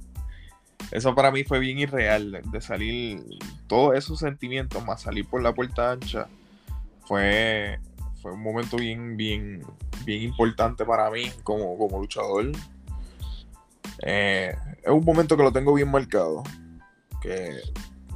eso 0.90 1.14
para 1.14 1.30
mí 1.30 1.44
fue 1.44 1.58
bien 1.58 1.78
irreal, 1.78 2.42
de 2.44 2.60
salir, 2.60 3.22
todos 3.66 3.96
esos 3.96 4.18
sentimientos, 4.18 4.84
más 4.84 5.02
salir 5.02 5.26
por 5.26 5.42
la 5.42 5.54
puerta 5.54 5.92
ancha, 5.92 6.28
fue, 7.04 7.78
fue 8.20 8.32
un 8.32 8.42
momento 8.42 8.76
bien, 8.76 9.16
bien, 9.16 9.62
bien 10.04 10.22
importante 10.22 10.84
para 10.84 11.10
mí 11.10 11.30
como, 11.42 11.76
como 11.78 11.98
luchador. 11.98 12.52
Eh, 14.02 14.54
es 14.82 14.90
un 14.90 15.04
momento 15.04 15.36
que 15.36 15.42
lo 15.42 15.52
tengo 15.52 15.74
bien 15.74 15.90
marcado, 15.90 16.42
que 17.20 17.60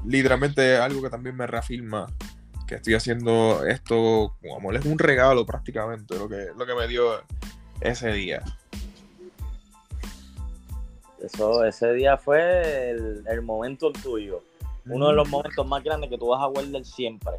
literalmente 0.04 0.74
es 0.74 0.80
algo 0.80 1.02
que 1.02 1.10
también 1.10 1.36
me 1.36 1.46
reafirma 1.46 2.06
que 2.66 2.76
estoy 2.76 2.94
haciendo 2.94 3.64
esto 3.66 4.36
como 4.42 4.72
es 4.72 4.84
un 4.84 4.98
regalo 4.98 5.44
prácticamente 5.44 6.16
lo 6.18 6.28
que, 6.28 6.48
lo 6.56 6.66
que 6.66 6.74
me 6.74 6.88
dio 6.88 7.22
ese 7.80 8.12
día. 8.12 8.42
Eso, 11.20 11.64
ese 11.64 11.92
día 11.92 12.16
fue 12.18 12.90
el, 12.90 13.42
momento 13.42 13.90
tuyo. 13.92 14.42
Uno 14.86 15.08
de 15.08 15.14
los 15.14 15.28
momentos 15.28 15.66
más 15.66 15.82
grandes 15.82 16.10
que 16.10 16.18
tú 16.18 16.28
vas 16.28 16.42
a 16.42 16.46
guardar 16.46 16.84
siempre. 16.84 17.32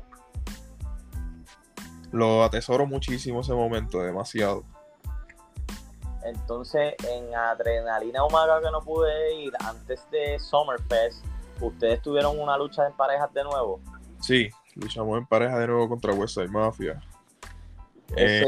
Lo 2.12 2.44
atesoro 2.44 2.88
muchísimo 2.88 3.42
ese 3.42 3.54
momento, 3.54 4.00
demasiado. 4.00 4.64
Entonces, 6.24 6.96
en 7.08 7.36
Adrenalina 7.36 8.24
Humaga 8.24 8.60
que 8.60 8.72
no 8.72 8.82
pude 8.82 9.36
ir 9.36 9.54
antes 9.60 10.10
de 10.10 10.40
Summerfest, 10.40 11.24
¿ustedes 11.62 12.02
tuvieron 12.02 12.40
una 12.40 12.58
lucha 12.58 12.88
en 12.88 12.94
parejas 12.94 13.32
de 13.34 13.44
nuevo? 13.44 13.80
Sí, 14.20 14.50
luchamos 14.76 15.18
en 15.18 15.26
pareja 15.26 15.58
de 15.60 15.68
nuevo 15.68 15.90
contra 15.90 16.14
Westside 16.14 16.50
Mafia. 16.50 17.02
Eh, 18.16 18.48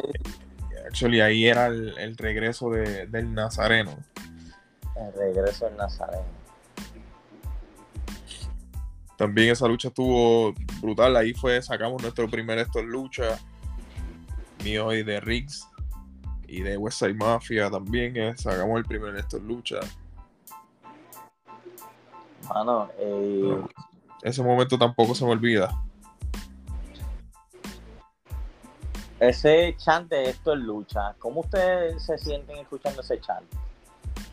actually, 0.86 1.22
ahí 1.22 1.48
era 1.48 1.68
el, 1.68 2.18
regreso 2.18 2.70
del 2.70 3.34
Nazareno. 3.34 3.98
El 4.96 5.14
regreso 5.14 5.66
del 5.66 5.78
Nazareno. 5.78 6.38
También 9.18 9.50
esa 9.50 9.68
lucha 9.68 9.88
estuvo 9.88 10.54
brutal. 10.80 11.16
Ahí 11.16 11.34
fue, 11.34 11.62
sacamos 11.62 12.02
nuestro 12.02 12.30
primer 12.30 12.60
esto 12.60 12.82
lucha. 12.84 13.40
Mío 14.64 14.94
y 14.94 15.04
de 15.04 15.20
Riggs. 15.20 15.68
Y 16.48 16.62
de 16.62 16.78
Westside 16.78 17.16
Mafia 17.16 17.70
también. 17.72 18.16
Eh, 18.16 18.34
sacamos 18.38 18.78
el 18.78 18.86
primer 18.86 19.16
esto 19.16 19.40
lucha. 19.40 19.80
Mano, 22.48 22.90
eh, 23.00 23.62
ese 24.22 24.44
momento 24.44 24.78
tampoco 24.78 25.16
se 25.16 25.26
me 25.26 25.32
olvida. 25.32 25.87
Ese 29.20 29.76
chant 29.78 30.10
de 30.10 30.30
esto 30.30 30.54
es 30.54 30.60
lucha. 30.60 31.16
¿Cómo 31.18 31.42
ustedes 31.42 32.04
se 32.04 32.18
sienten 32.18 32.58
escuchando 32.58 33.02
ese 33.02 33.20
chant? 33.20 33.46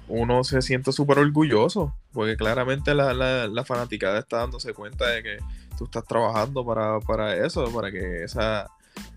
Uno 0.08 0.44
se 0.44 0.60
siente 0.60 0.92
súper 0.92 1.18
orgulloso, 1.18 1.94
porque 2.12 2.36
claramente 2.36 2.94
la, 2.94 3.14
la, 3.14 3.64
fanaticada 3.64 4.18
está 4.18 4.38
dándose 4.38 4.74
cuenta 4.74 5.08
de 5.08 5.22
que 5.22 5.38
tú 5.78 5.84
estás 5.84 6.04
trabajando 6.04 6.64
para, 6.64 7.34
eso, 7.36 7.72
para 7.72 7.90
que 7.90 8.24
esa 8.24 8.70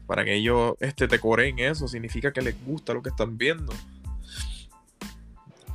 para 0.05 0.23
que 0.23 0.35
ellos 0.35 0.75
este, 0.79 1.09
te 1.09 1.19
coreen 1.19 1.59
eso, 1.59 1.89
significa 1.89 2.31
que 2.31 2.41
les 2.41 2.55
gusta 2.65 2.93
lo 2.93 3.03
que 3.03 3.09
están 3.09 3.37
viendo. 3.37 3.73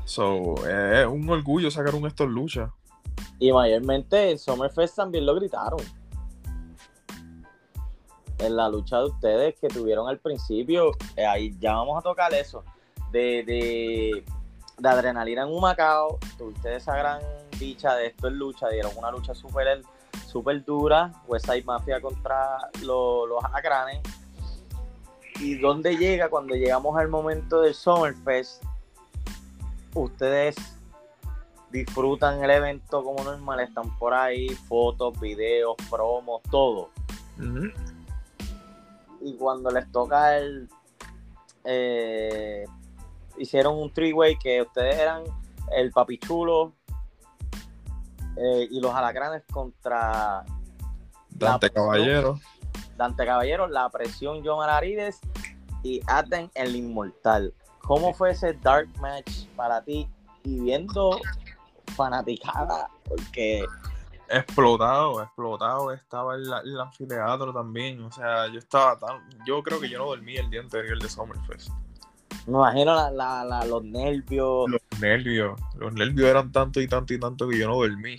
So, 0.07 0.55
es 0.67 1.07
un 1.07 1.29
orgullo 1.29 1.71
sacar 1.71 1.95
un 1.95 2.07
esto 2.07 2.27
lucha. 2.27 2.73
Y 3.39 3.53
mayormente 3.53 4.31
en 4.31 4.39
Summerfest 4.39 4.97
también 4.97 5.27
lo 5.27 5.35
gritaron 5.35 5.81
en 8.39 8.57
la 8.57 8.69
lucha 8.69 8.99
de 8.99 9.05
ustedes 9.05 9.55
que 9.61 9.69
tuvieron 9.69 10.09
al 10.09 10.19
principio, 10.19 10.93
eh, 11.17 11.27
ahí 11.27 11.55
ya 11.59 11.75
vamos 11.75 11.99
a 11.99 12.03
tocar 12.03 12.33
eso, 12.35 12.65
de, 13.11 13.43
de, 13.45 14.25
adrenalina 14.83 15.43
en 15.43 15.49
un 15.49 15.61
Macao, 15.61 16.19
tuviste 16.39 16.77
esa 16.77 16.97
gran 16.97 17.21
dicha 17.59 17.95
de 17.95 18.07
esto 18.07 18.29
en 18.29 18.39
lucha, 18.39 18.69
dieron 18.69 18.93
una 18.97 19.11
lucha 19.11 19.35
súper 19.35 19.83
super 20.27 20.65
dura, 20.65 21.13
Westside 21.27 21.65
Mafia 21.65 22.01
contra 22.01 22.59
los, 22.83 23.29
los 23.29 23.45
alacranes, 23.45 24.01
y 25.41 25.57
dónde 25.57 25.97
llega 25.97 26.29
cuando 26.29 26.55
llegamos 26.55 26.97
al 26.99 27.09
momento 27.09 27.61
del 27.61 27.75
Summerfest, 27.75 28.63
ustedes 29.95 30.57
disfrutan 31.71 32.43
el 32.43 32.51
evento 32.51 33.03
como 33.03 33.25
normal, 33.25 33.61
están 33.61 33.97
por 33.99 34.15
ahí, 34.15 34.49
fotos, 34.49 35.19
videos, 35.21 35.75
promos, 35.91 36.43
todo 36.51 36.91
y 39.25 39.37
cuando 39.37 39.71
les 39.71 39.91
toca 39.91 40.37
el 40.37 40.69
eh, 41.65 42.65
hicieron 43.39 43.77
un 43.79 43.93
three-way 43.93 44.37
que 44.39 44.63
ustedes 44.63 44.97
eran 44.97 45.23
el 45.77 45.91
papichulo 45.93 46.73
eh, 48.37 48.69
y 48.71 48.81
los 48.81 48.95
alacranes 48.95 49.43
contra 49.53 50.45
Dante 51.31 51.71
Caballero. 51.71 52.41
Dante 52.97 53.25
Caballero, 53.25 53.69
la 53.69 53.89
presión 53.91 54.43
John 54.45 54.63
Ararides 54.63 55.21
y 55.83 56.01
Aten 56.07 56.51
el 56.55 56.77
Inmortal. 56.77 57.55
¿Cómo 57.81 58.15
fue 58.15 58.31
ese 58.31 58.53
dark 58.55 58.89
match 59.01 59.47
para 59.57 59.83
ti? 59.83 60.09
Y 60.45 60.61
viendo 60.61 61.19
fanaticada, 61.97 62.89
porque 63.09 63.65
explotado, 64.33 65.23
explotado 65.23 65.93
estaba 65.93 66.35
el, 66.35 66.45
el, 66.65 66.81
anfiteatro 66.81 67.53
también. 67.53 68.03
O 68.03 68.11
sea, 68.11 68.47
yo 68.49 68.59
estaba 68.59 68.99
tan. 68.99 69.21
Yo 69.47 69.63
creo 69.63 69.81
que 69.81 69.89
yo 69.89 69.99
no 69.99 70.07
dormí 70.07 70.37
el 70.37 70.51
día 70.51 70.61
anterior 70.61 71.01
de 71.01 71.09
Summerfest. 71.09 71.71
Me 72.47 72.55
imagino 72.55 73.11
los 73.67 73.85
nervios. 73.85 74.71
Los 74.71 75.01
nervios. 75.01 75.61
Los 75.77 75.93
nervios 75.93 76.29
eran 76.29 76.51
tanto 76.51 76.81
y 76.81 76.89
tanto 76.89 77.15
y 77.15 77.21
tanto 77.21 77.49
que 77.49 77.59
yo 77.59 77.69
no 77.69 77.77
dormí. 77.77 78.17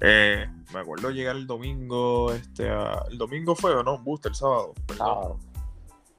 Eh, 0.00 0.46
me 0.72 0.80
acuerdo 0.80 1.10
llegar 1.10 1.36
el 1.36 1.46
domingo. 1.46 2.32
Este, 2.32 2.68
el 3.10 3.18
domingo 3.18 3.56
fue, 3.56 3.74
¿o 3.74 3.82
no? 3.82 3.98
Booster, 3.98 4.30
el 4.30 4.36
sábado. 4.36 4.74
Perdón. 4.86 5.38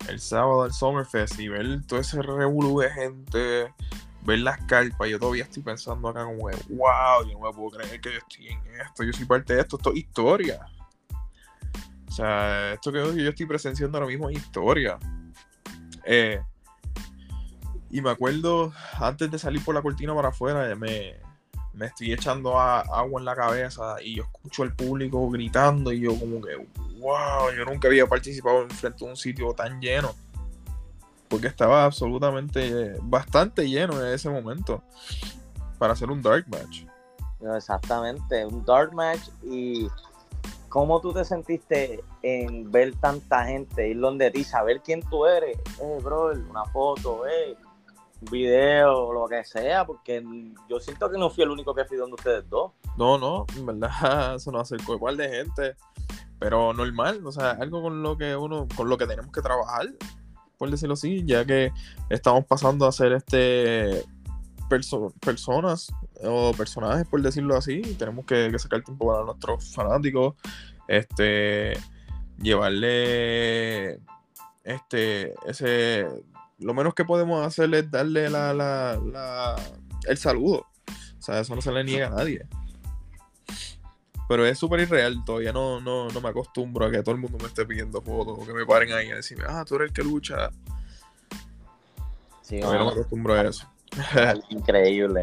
El 0.10 0.20
sábado 0.20 0.64
al 0.64 0.74
Summerfest 0.74 1.40
y 1.40 1.48
ver 1.48 1.86
todo 1.86 2.00
ese 2.00 2.22
revolú 2.22 2.80
de 2.80 2.90
gente 2.92 3.74
ver 4.28 4.40
las 4.40 4.62
carpas, 4.66 5.08
yo 5.08 5.18
todavía 5.18 5.46
estoy 5.46 5.64
pensando 5.64 6.10
acá 6.10 6.26
como, 6.26 6.40
wow, 6.42 7.26
yo 7.26 7.40
no 7.40 7.48
me 7.48 7.54
puedo 7.54 7.70
creer 7.78 8.02
que 8.02 8.12
yo 8.12 8.18
estoy 8.18 8.48
en 8.48 8.82
esto, 8.82 9.04
yo 9.06 9.14
soy 9.14 9.26
parte 9.26 9.56
de 9.56 9.62
esto, 9.62 9.78
esto 9.78 9.92
es 9.92 10.00
historia. 10.00 10.60
O 12.10 12.12
sea, 12.12 12.74
esto 12.74 12.92
que 12.92 12.98
yo 12.98 13.30
estoy 13.30 13.46
presenciando 13.46 13.98
ahora 13.98 14.10
mismo 14.10 14.30
es 14.30 14.36
historia. 14.36 15.00
Eh, 16.04 16.42
y 17.90 18.02
me 18.02 18.10
acuerdo, 18.10 18.74
antes 19.00 19.32
de 19.32 19.40
salir 19.40 19.64
por 19.64 19.74
la 19.74 19.82
cortina 19.82 20.14
para 20.14 20.28
afuera, 20.28 20.76
me, 20.76 21.16
me 21.72 21.86
estoy 21.86 22.12
echando 22.12 22.60
agua 22.60 23.22
en 23.22 23.26
la 23.26 23.36
cabeza 23.36 23.96
y 24.04 24.16
yo 24.16 24.24
escucho 24.24 24.64
al 24.64 24.76
público 24.76 25.30
gritando 25.30 25.94
y 25.94 26.02
yo 26.02 26.20
como 26.20 26.42
que, 26.42 26.54
wow, 27.00 27.50
yo 27.56 27.64
nunca 27.64 27.88
había 27.88 28.06
participado 28.06 28.64
en 28.64 28.72
frente 28.72 29.06
un 29.06 29.16
sitio 29.16 29.54
tan 29.54 29.80
lleno 29.80 30.14
porque 31.28 31.48
estaba 31.48 31.86
absolutamente 31.86 32.96
bastante 33.02 33.68
lleno 33.68 34.00
en 34.04 34.14
ese 34.14 34.30
momento 34.30 34.84
para 35.78 35.94
hacer 35.94 36.10
un 36.10 36.22
dark 36.22 36.46
match. 36.48 36.86
exactamente, 37.56 38.46
un 38.46 38.64
dark 38.66 38.94
match 38.94 39.30
y 39.44 39.88
cómo 40.70 41.00
tú 41.02 41.14
te 41.14 41.24
sentiste 41.24 42.04
en 42.22 42.72
ver 42.72 42.96
tanta 42.96 43.46
gente 43.46 43.90
ir 43.90 44.00
donde 44.00 44.32
ti, 44.32 44.44
saber 44.44 44.82
quién 44.82 45.02
tú 45.02 45.26
eres, 45.26 45.58
eh, 45.82 46.00
bro, 46.04 46.32
una 46.50 46.66
foto, 46.66 47.26
eh, 47.28 47.56
un 48.22 48.32
video, 48.32 49.14
lo 49.14 49.28
que 49.28 49.44
sea, 49.44 49.86
porque 49.86 50.24
yo 50.70 50.80
siento 50.80 51.10
que 51.10 51.18
no 51.18 51.30
fui 51.30 51.44
el 51.44 51.52
único 51.52 51.74
que 51.74 51.86
fui 51.86 51.98
donde 51.98 52.16
ustedes 52.16 52.50
dos. 52.50 52.72
No, 52.98 53.18
no, 53.18 53.46
en 53.56 53.66
verdad 53.66 54.36
eso 54.36 54.52
nos 54.52 54.62
acercó 54.62 54.96
igual 54.96 55.18
de 55.18 55.30
gente, 55.30 55.76
pero 56.40 56.74
normal, 56.74 57.26
o 57.26 57.32
sea, 57.32 57.52
algo 57.52 57.82
con 57.82 58.02
lo 58.02 58.18
que 58.18 58.36
uno, 58.36 58.68
con 58.76 58.90
lo 58.90 58.98
que 58.98 59.08
tenemos 59.08 59.32
que 59.32 59.42
trabajar 59.42 59.88
por 60.58 60.70
decirlo 60.72 60.94
así, 60.94 61.24
ya 61.26 61.46
que 61.46 61.72
estamos 62.10 62.46
pasando 62.46 62.88
a 62.88 62.92
ser 62.92 63.14
este 63.14 64.04
personas 65.22 65.94
o 66.24 66.52
personajes, 66.52 67.08
por 67.08 67.22
decirlo 67.22 67.56
así, 67.56 67.82
tenemos 67.98 68.26
que, 68.26 68.52
sacar 68.60 68.84
tiempo 68.84 69.08
para 69.08 69.24
nuestros 69.24 69.74
fanáticos, 69.74 70.36
este 70.88 71.74
llevarle 72.38 74.00
este 74.64 75.34
ese 75.48 76.06
lo 76.60 76.74
menos 76.74 76.94
que 76.94 77.06
podemos 77.06 77.46
hacer 77.46 77.74
es 77.76 77.90
darle 77.90 78.30
la, 78.30 78.54
la, 78.54 79.00
la, 79.12 79.56
el 80.08 80.18
saludo. 80.18 80.66
O 81.20 81.22
sea, 81.22 81.40
eso 81.40 81.56
no 81.56 81.62
se 81.62 81.72
le 81.72 81.84
niega 81.84 82.08
a 82.08 82.12
nadie. 82.12 82.48
Pero 84.28 84.46
es 84.46 84.60
súper 84.60 84.82
irreal, 84.82 85.24
todavía 85.26 85.54
no, 85.54 85.80
no, 85.80 86.10
no 86.10 86.22
me 86.22 86.30
acostumbro 86.30 86.86
a 86.86 86.92
que 86.92 87.02
todo 87.02 87.16
el 87.16 87.22
mundo 87.22 87.38
me 87.40 87.48
esté 87.48 87.66
pidiendo 87.66 88.02
fotos 88.02 88.38
o 88.38 88.46
que 88.46 88.54
me 88.54 88.66
paren 88.66 88.92
ahí 88.92 89.10
a 89.10 89.16
decirme, 89.16 89.46
ah, 89.48 89.64
tú 89.66 89.76
eres 89.76 89.90
el 89.90 89.94
que 89.94 90.04
lucha. 90.04 90.50
Sí, 92.42 92.60
todavía 92.60 92.80
no 92.80 92.86
me 92.88 92.92
acostumbro 92.92 93.34
a 93.34 93.42
eso. 93.44 93.68
Increíble. 94.50 95.22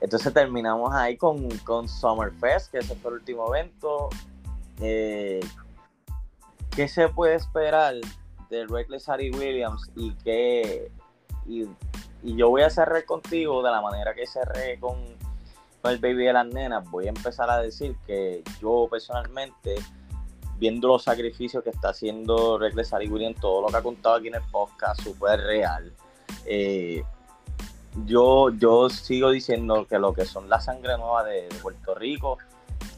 Entonces 0.00 0.34
terminamos 0.34 0.92
ahí 0.92 1.16
con, 1.16 1.48
con 1.58 1.88
Summerfest, 1.88 2.70
que 2.70 2.78
ese 2.78 2.94
fue 2.96 3.12
el 3.12 3.18
último 3.18 3.54
evento. 3.54 4.10
Eh, 4.80 5.40
¿Qué 6.70 6.88
se 6.88 7.08
puede 7.08 7.36
esperar 7.36 7.94
de 8.50 8.66
Reckless 8.66 9.08
Harry 9.08 9.30
Williams 9.30 9.90
y 9.94 10.12
qué 10.16 10.90
y, 11.46 11.68
y, 12.22 12.36
yo 12.36 12.50
voy 12.50 12.62
a 12.62 12.70
cerrar 12.70 13.04
contigo 13.04 13.62
de 13.62 13.70
la 13.70 13.80
manera 13.80 14.14
que 14.14 14.26
cerré 14.26 14.78
con 14.80 14.96
el 15.90 15.98
baby 15.98 16.24
de 16.24 16.32
las 16.32 16.46
nenas, 16.46 16.88
voy 16.90 17.06
a 17.06 17.10
empezar 17.10 17.50
a 17.50 17.58
decir 17.58 17.96
que 18.06 18.42
yo 18.60 18.88
personalmente, 18.90 19.74
viendo 20.58 20.88
los 20.88 21.04
sacrificios 21.04 21.62
que 21.62 21.70
está 21.70 21.90
haciendo 21.90 22.58
Reckless 22.58 22.92
Harry 22.92 23.08
Williams, 23.08 23.40
todo 23.40 23.62
lo 23.62 23.68
que 23.68 23.76
ha 23.76 23.82
contado 23.82 24.16
aquí 24.16 24.28
en 24.28 24.36
el 24.36 24.42
podcast, 24.50 25.02
súper 25.02 25.40
real. 25.40 25.92
Eh, 26.46 27.02
yo, 28.06 28.50
yo 28.50 28.90
sigo 28.90 29.30
diciendo 29.30 29.86
que 29.86 29.98
lo 29.98 30.12
que 30.14 30.24
son 30.24 30.48
la 30.48 30.60
sangre 30.60 30.96
nueva 30.96 31.24
de, 31.24 31.48
Puerto 31.62 31.94
Rico, 31.94 32.38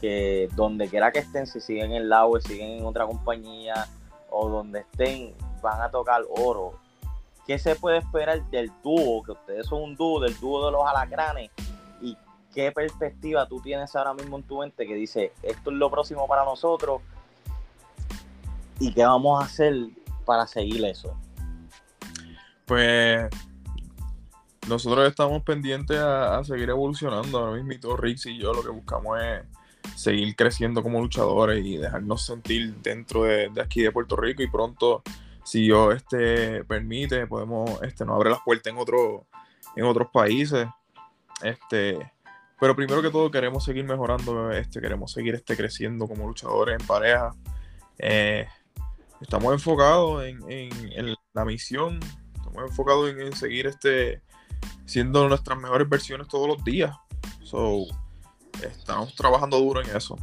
que 0.01 0.49
donde 0.55 0.87
quiera 0.87 1.11
que 1.11 1.19
estén, 1.19 1.45
si 1.45 1.59
siguen 1.59 1.91
en 1.91 2.03
el 2.03 2.09
lago, 2.09 2.39
siguen 2.39 2.79
en 2.79 2.85
otra 2.85 3.05
compañía 3.05 3.87
o 4.29 4.49
donde 4.49 4.79
estén, 4.79 5.33
van 5.61 5.81
a 5.81 5.89
tocar 5.89 6.23
oro. 6.29 6.73
¿Qué 7.45 7.59
se 7.59 7.75
puede 7.75 7.99
esperar 7.99 8.43
del 8.49 8.71
dúo? 8.83 9.23
Que 9.23 9.31
ustedes 9.31 9.67
son 9.67 9.81
un 9.81 9.95
dúo, 9.95 10.19
del 10.19 10.37
dúo 10.39 10.65
de 10.65 10.71
los 10.71 10.81
alacranes. 10.85 11.49
¿Y 12.57 12.59
qué 12.59 12.71
perspectiva 12.71 13.47
tú 13.47 13.61
tienes 13.61 13.95
ahora 13.95 14.15
mismo 14.15 14.35
en 14.35 14.41
tu 14.41 14.57
mente 14.57 14.87
que 14.87 14.95
dice, 14.95 15.31
esto 15.43 15.69
es 15.69 15.77
lo 15.77 15.91
próximo 15.91 16.27
para 16.27 16.43
nosotros? 16.43 17.03
¿Y 18.79 18.91
qué 18.91 19.05
vamos 19.05 19.39
a 19.39 19.45
hacer 19.45 19.75
para 20.25 20.47
seguir 20.47 20.83
eso? 20.83 21.15
Pues 22.65 23.29
nosotros 24.67 25.07
estamos 25.07 25.43
pendientes 25.43 25.99
a, 25.99 26.43
seguir 26.43 26.71
evolucionando. 26.71 27.37
Ahora 27.37 27.61
mismo 27.61 27.95
Rix 27.95 28.25
y 28.25 28.39
yo 28.39 28.51
lo 28.53 28.63
que 28.63 28.69
buscamos 28.69 29.19
es 29.21 29.43
seguir 29.95 30.35
creciendo 30.35 30.81
como 30.81 30.99
luchadores 30.99 31.63
y 31.63 31.77
dejarnos 31.77 32.25
sentir 32.25 32.73
dentro 32.77 33.25
de, 33.25 33.51
aquí 33.61 33.83
de 33.83 33.91
Puerto 33.91 34.15
Rico 34.15 34.41
y 34.41 34.47
pronto 34.47 35.03
si 35.43 35.61
Dios 35.61 35.95
este, 35.95 36.63
permite 36.63 37.27
podemos 37.27 37.79
este, 37.83 38.03
nos 38.03 38.15
abre 38.15 38.31
las 38.31 38.39
puertas 38.43 38.73
en 38.73 38.79
otro, 38.79 39.27
en 39.75 39.85
otros 39.85 40.07
países 40.11 40.67
este 41.43 42.11
pero 42.59 42.75
primero 42.75 43.01
que 43.01 43.09
todo 43.09 43.31
queremos 43.31 43.63
seguir 43.63 43.85
mejorando 43.85 44.51
este 44.51 44.81
queremos 44.81 45.11
seguir 45.11 45.35
este 45.35 45.55
creciendo 45.55 46.07
como 46.07 46.27
luchadores 46.27 46.79
en 46.79 46.87
pareja 46.87 47.33
eh, 47.99 48.47
estamos 49.21 49.53
enfocados 49.53 50.23
en, 50.25 51.15
la 51.33 51.45
misión 51.45 51.99
estamos 52.35 52.69
enfocados 52.69 53.09
en, 53.09 53.21
en 53.21 53.33
seguir 53.33 53.67
este 53.67 54.21
siendo 54.87 55.27
nuestras 55.27 55.59
mejores 55.59 55.87
versiones 55.87 56.27
todos 56.27 56.47
los 56.47 56.63
días. 56.63 56.95
So, 57.43 57.85
estamos 58.63 59.13
trabajando 59.15 59.59
duro 59.59 59.81
en 59.81 59.95
eso. 59.95 60.17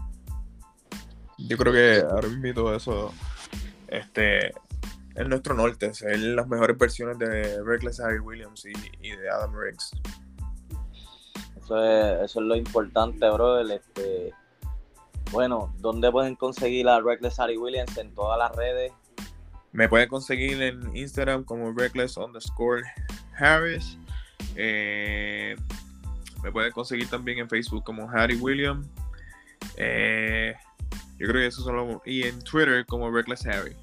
Yo 1.38 1.56
creo 1.56 1.72
que 1.72 2.00
ahora 2.00 2.28
mismo 2.28 2.72
eso 2.72 3.12
este, 3.88 4.48
es 4.48 5.28
nuestro 5.28 5.54
norte, 5.54 5.92
ser 5.94 6.18
las 6.18 6.48
mejores 6.48 6.78
versiones 6.78 7.18
de 7.18 7.62
Reckless 7.62 8.00
Harry 8.00 8.18
Williams 8.18 8.64
y, 8.64 9.10
de 9.10 9.30
Adam 9.30 9.52
Riggs. 9.54 9.90
Eso 11.64 11.82
es, 11.82 12.24
eso 12.24 12.40
es 12.40 12.46
lo 12.46 12.56
importante, 12.56 13.28
brother. 13.30 13.80
Este, 13.80 14.34
bueno, 15.32 15.72
¿dónde 15.78 16.12
pueden 16.12 16.36
conseguir 16.36 16.86
a 16.88 17.00
Reckless 17.00 17.40
Harry 17.40 17.56
Williams? 17.56 17.96
En 17.96 18.14
todas 18.14 18.38
las 18.38 18.54
redes. 18.54 18.92
Me 19.72 19.88
pueden 19.88 20.08
conseguir 20.08 20.62
en 20.62 20.94
Instagram 20.94 21.42
como 21.42 21.72
Reckless 21.72 22.18
underscore 22.18 22.82
Harris. 23.38 23.96
Eh, 24.56 25.56
me 26.42 26.52
pueden 26.52 26.70
conseguir 26.72 27.08
también 27.08 27.38
en 27.38 27.48
Facebook 27.48 27.82
como 27.82 28.10
Harry 28.10 28.36
William. 28.36 28.86
Eh, 29.76 30.54
yo 31.18 31.26
creo 31.26 31.40
que 31.40 31.46
eso 31.46 31.62
solo. 31.62 32.02
Y 32.04 32.24
en 32.24 32.42
Twitter 32.42 32.84
como 32.84 33.10
Reckless 33.10 33.46
Harry. 33.46 33.74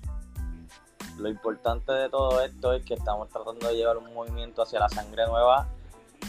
Lo 1.17 1.29
importante 1.29 1.91
de 1.91 2.09
todo 2.09 2.43
esto 2.43 2.73
es 2.73 2.85
que 2.85 2.93
estamos 2.93 3.27
tratando 3.29 3.67
de 3.67 3.75
llevar 3.75 3.97
un 3.97 4.13
movimiento 4.13 4.61
hacia 4.61 4.79
la 4.79 4.89
sangre 4.89 5.25
nueva 5.25 5.67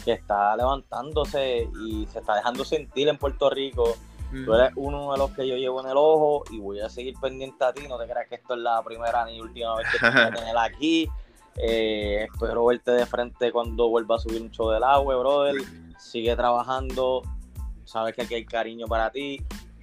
que 0.03 0.13
está 0.13 0.55
levantándose 0.55 1.69
y 1.85 2.05
se 2.07 2.19
está 2.19 2.35
dejando 2.35 2.65
sentir 2.65 3.07
en 3.07 3.17
Puerto 3.17 3.49
Rico. 3.49 3.95
Tú 4.45 4.51
eres 4.55 4.71
uno 4.75 5.11
de 5.11 5.19
los 5.19 5.29
que 5.31 5.47
yo 5.47 5.55
llevo 5.55 5.81
en 5.81 5.89
el 5.89 5.95
ojo 5.95 6.43
y 6.49 6.57
voy 6.57 6.79
a 6.79 6.89
seguir 6.89 7.13
pendiente 7.21 7.63
a 7.63 7.71
ti. 7.71 7.87
No 7.87 7.99
te 7.99 8.05
creas 8.05 8.27
que 8.27 8.35
esto 8.35 8.55
es 8.55 8.61
la 8.61 8.81
primera 8.83 9.25
ni 9.25 9.39
última 9.39 9.75
vez 9.75 9.87
que 9.91 9.99
te 9.99 10.09
voy 10.09 10.21
a 10.21 10.31
tener 10.33 10.57
aquí. 10.57 11.07
Eh, 11.57 12.27
espero 12.31 12.65
verte 12.65 12.91
de 12.91 13.05
frente 13.05 13.51
cuando 13.51 13.89
vuelva 13.89 14.15
a 14.15 14.19
subir 14.19 14.41
un 14.41 14.49
show 14.49 14.71
del 14.71 14.83
agua, 14.83 15.15
brother. 15.17 15.55
Sigue 15.99 16.35
trabajando, 16.35 17.21
sabes 17.85 18.15
que 18.15 18.23
aquí 18.23 18.33
hay 18.33 18.45
cariño 18.45 18.87
para 18.87 19.11
ti 19.11 19.39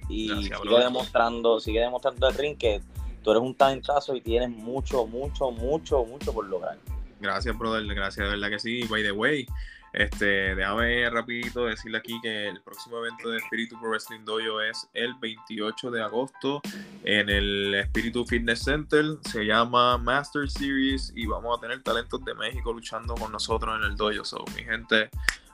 y 0.09 0.27
sigue 0.43 0.79
demostrando, 0.79 1.59
sigue 1.59 1.79
demostrando 1.79 2.27
el 2.27 2.35
ring 2.35 2.57
que 2.57 2.81
tú 3.23 3.31
eres 3.31 3.41
un 3.41 3.55
talentazo 3.55 4.15
y 4.15 4.21
tienes 4.21 4.49
mucho, 4.49 5.07
mucho, 5.07 5.51
mucho, 5.51 6.03
mucho 6.03 6.33
por 6.33 6.45
lograr. 6.45 6.77
Gracias, 7.19 7.57
brother, 7.57 7.85
gracias, 7.85 8.25
de 8.25 8.31
verdad 8.31 8.49
que 8.49 8.59
sí. 8.59 8.83
By 8.89 9.03
the 9.03 9.11
way, 9.11 9.45
este, 9.93 10.55
déjame 10.55 11.09
rapidito 11.09 11.65
decirle 11.65 11.97
aquí 11.97 12.19
que 12.21 12.47
el 12.47 12.61
próximo 12.61 12.99
evento 12.99 13.29
de 13.29 13.37
Espíritu 13.39 13.77
Pro 13.79 13.89
Wrestling 13.89 14.23
Dojo 14.23 14.61
es 14.61 14.89
el 14.93 15.13
28 15.15 15.91
de 15.91 16.01
agosto 16.01 16.61
en 17.03 17.29
el 17.29 17.75
Espíritu 17.75 18.25
Fitness 18.25 18.63
Center. 18.63 19.17
Se 19.29 19.43
llama 19.45 19.97
Master 19.97 20.49
Series 20.49 21.11
y 21.15 21.25
vamos 21.25 21.57
a 21.57 21.61
tener 21.61 21.83
talentos 21.83 22.23
de 22.23 22.33
México 22.35 22.71
luchando 22.71 23.15
con 23.15 23.33
nosotros 23.33 23.77
en 23.77 23.83
el 23.83 23.97
dojo. 23.97 24.23
So, 24.23 24.45
mi 24.55 24.63
gente, 24.63 25.09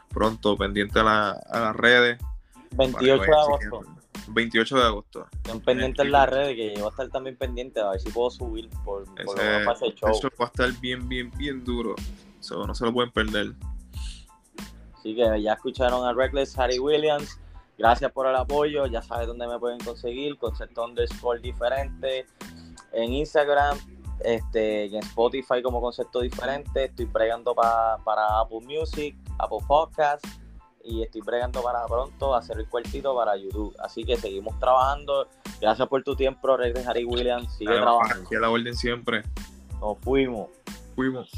pronto 0.09 0.55
pendiente 0.55 0.99
a, 0.99 1.03
las 1.51 1.75
redes. 1.75 2.19
28 2.71 3.23
de 3.23 3.31
agosto. 3.31 3.81
28 4.27 4.75
de 4.75 4.83
agosto. 4.83 5.27
Estén 5.31 5.61
pendientes 5.61 6.05
en 6.05 6.11
las 6.11 6.29
redes 6.29 6.55
que 6.55 6.75
yo 6.75 6.81
voy 6.81 6.87
a 6.87 6.89
estar 6.89 7.09
también 7.09 7.37
pendiente 7.37 7.79
a 7.79 7.91
ver 7.91 7.99
si 7.99 8.11
puedo 8.11 8.29
subir 8.29 8.69
por, 8.83 9.05
por 9.05 9.39
ese, 9.39 9.93
show. 9.95 10.09
Eso 10.11 10.29
va 10.39 10.45
a 10.45 10.47
estar 10.47 10.71
bien, 10.79 11.07
bien, 11.07 11.31
bien 11.37 11.63
duro. 11.63 11.95
So, 12.39 12.67
no 12.67 12.75
se 12.75 12.85
lo 12.85 12.93
pueden 12.93 13.11
perder. 13.11 13.53
Así 15.07 15.15
que 15.15 15.41
ya 15.41 15.53
escucharon 15.53 16.05
a 16.05 16.11
Reckless 16.11 16.59
Harry 16.59 16.79
Williams. 16.79 17.39
Gracias 17.77 18.11
por 18.11 18.27
el 18.27 18.35
apoyo. 18.35 18.87
Ya 18.87 19.01
sabes 19.01 19.25
dónde 19.25 19.47
me 19.47 19.57
pueden 19.57 19.79
conseguir. 19.79 20.37
Concepto 20.37 20.83
underscore 20.83 21.39
diferente. 21.39 22.25
En 22.91 23.13
Instagram, 23.13 23.77
este, 24.19 24.87
en 24.87 24.95
Spotify 24.95 25.61
como 25.63 25.79
concepto 25.79 26.19
diferente. 26.19 26.85
Estoy 26.85 27.05
bregando 27.05 27.55
para 27.55 28.41
Apple 28.41 28.59
Music, 28.65 29.15
Apple 29.39 29.59
Podcast. 29.65 30.25
Y 30.83 31.03
estoy 31.03 31.21
bregando 31.21 31.63
para 31.63 31.85
pronto 31.85 32.35
hacer 32.35 32.59
el 32.59 32.67
cuartito 32.67 33.15
para 33.15 33.37
YouTube. 33.37 33.73
Así 33.79 34.03
que 34.03 34.17
seguimos 34.17 34.59
trabajando. 34.59 35.29
Gracias 35.61 35.87
por 35.87 36.03
tu 36.03 36.17
tiempo, 36.17 36.57
Reckless 36.57 36.85
Harry 36.85 37.05
Williams. 37.05 37.49
Sigue 37.55 37.73
trabajando. 37.75 38.25
Aquí 38.25 38.35
a 38.35 38.39
la 38.41 38.49
orden 38.49 38.75
siempre. 38.75 39.23
Nos 39.79 39.97
fuimos. 39.99 40.49
Fuimos. 40.97 41.31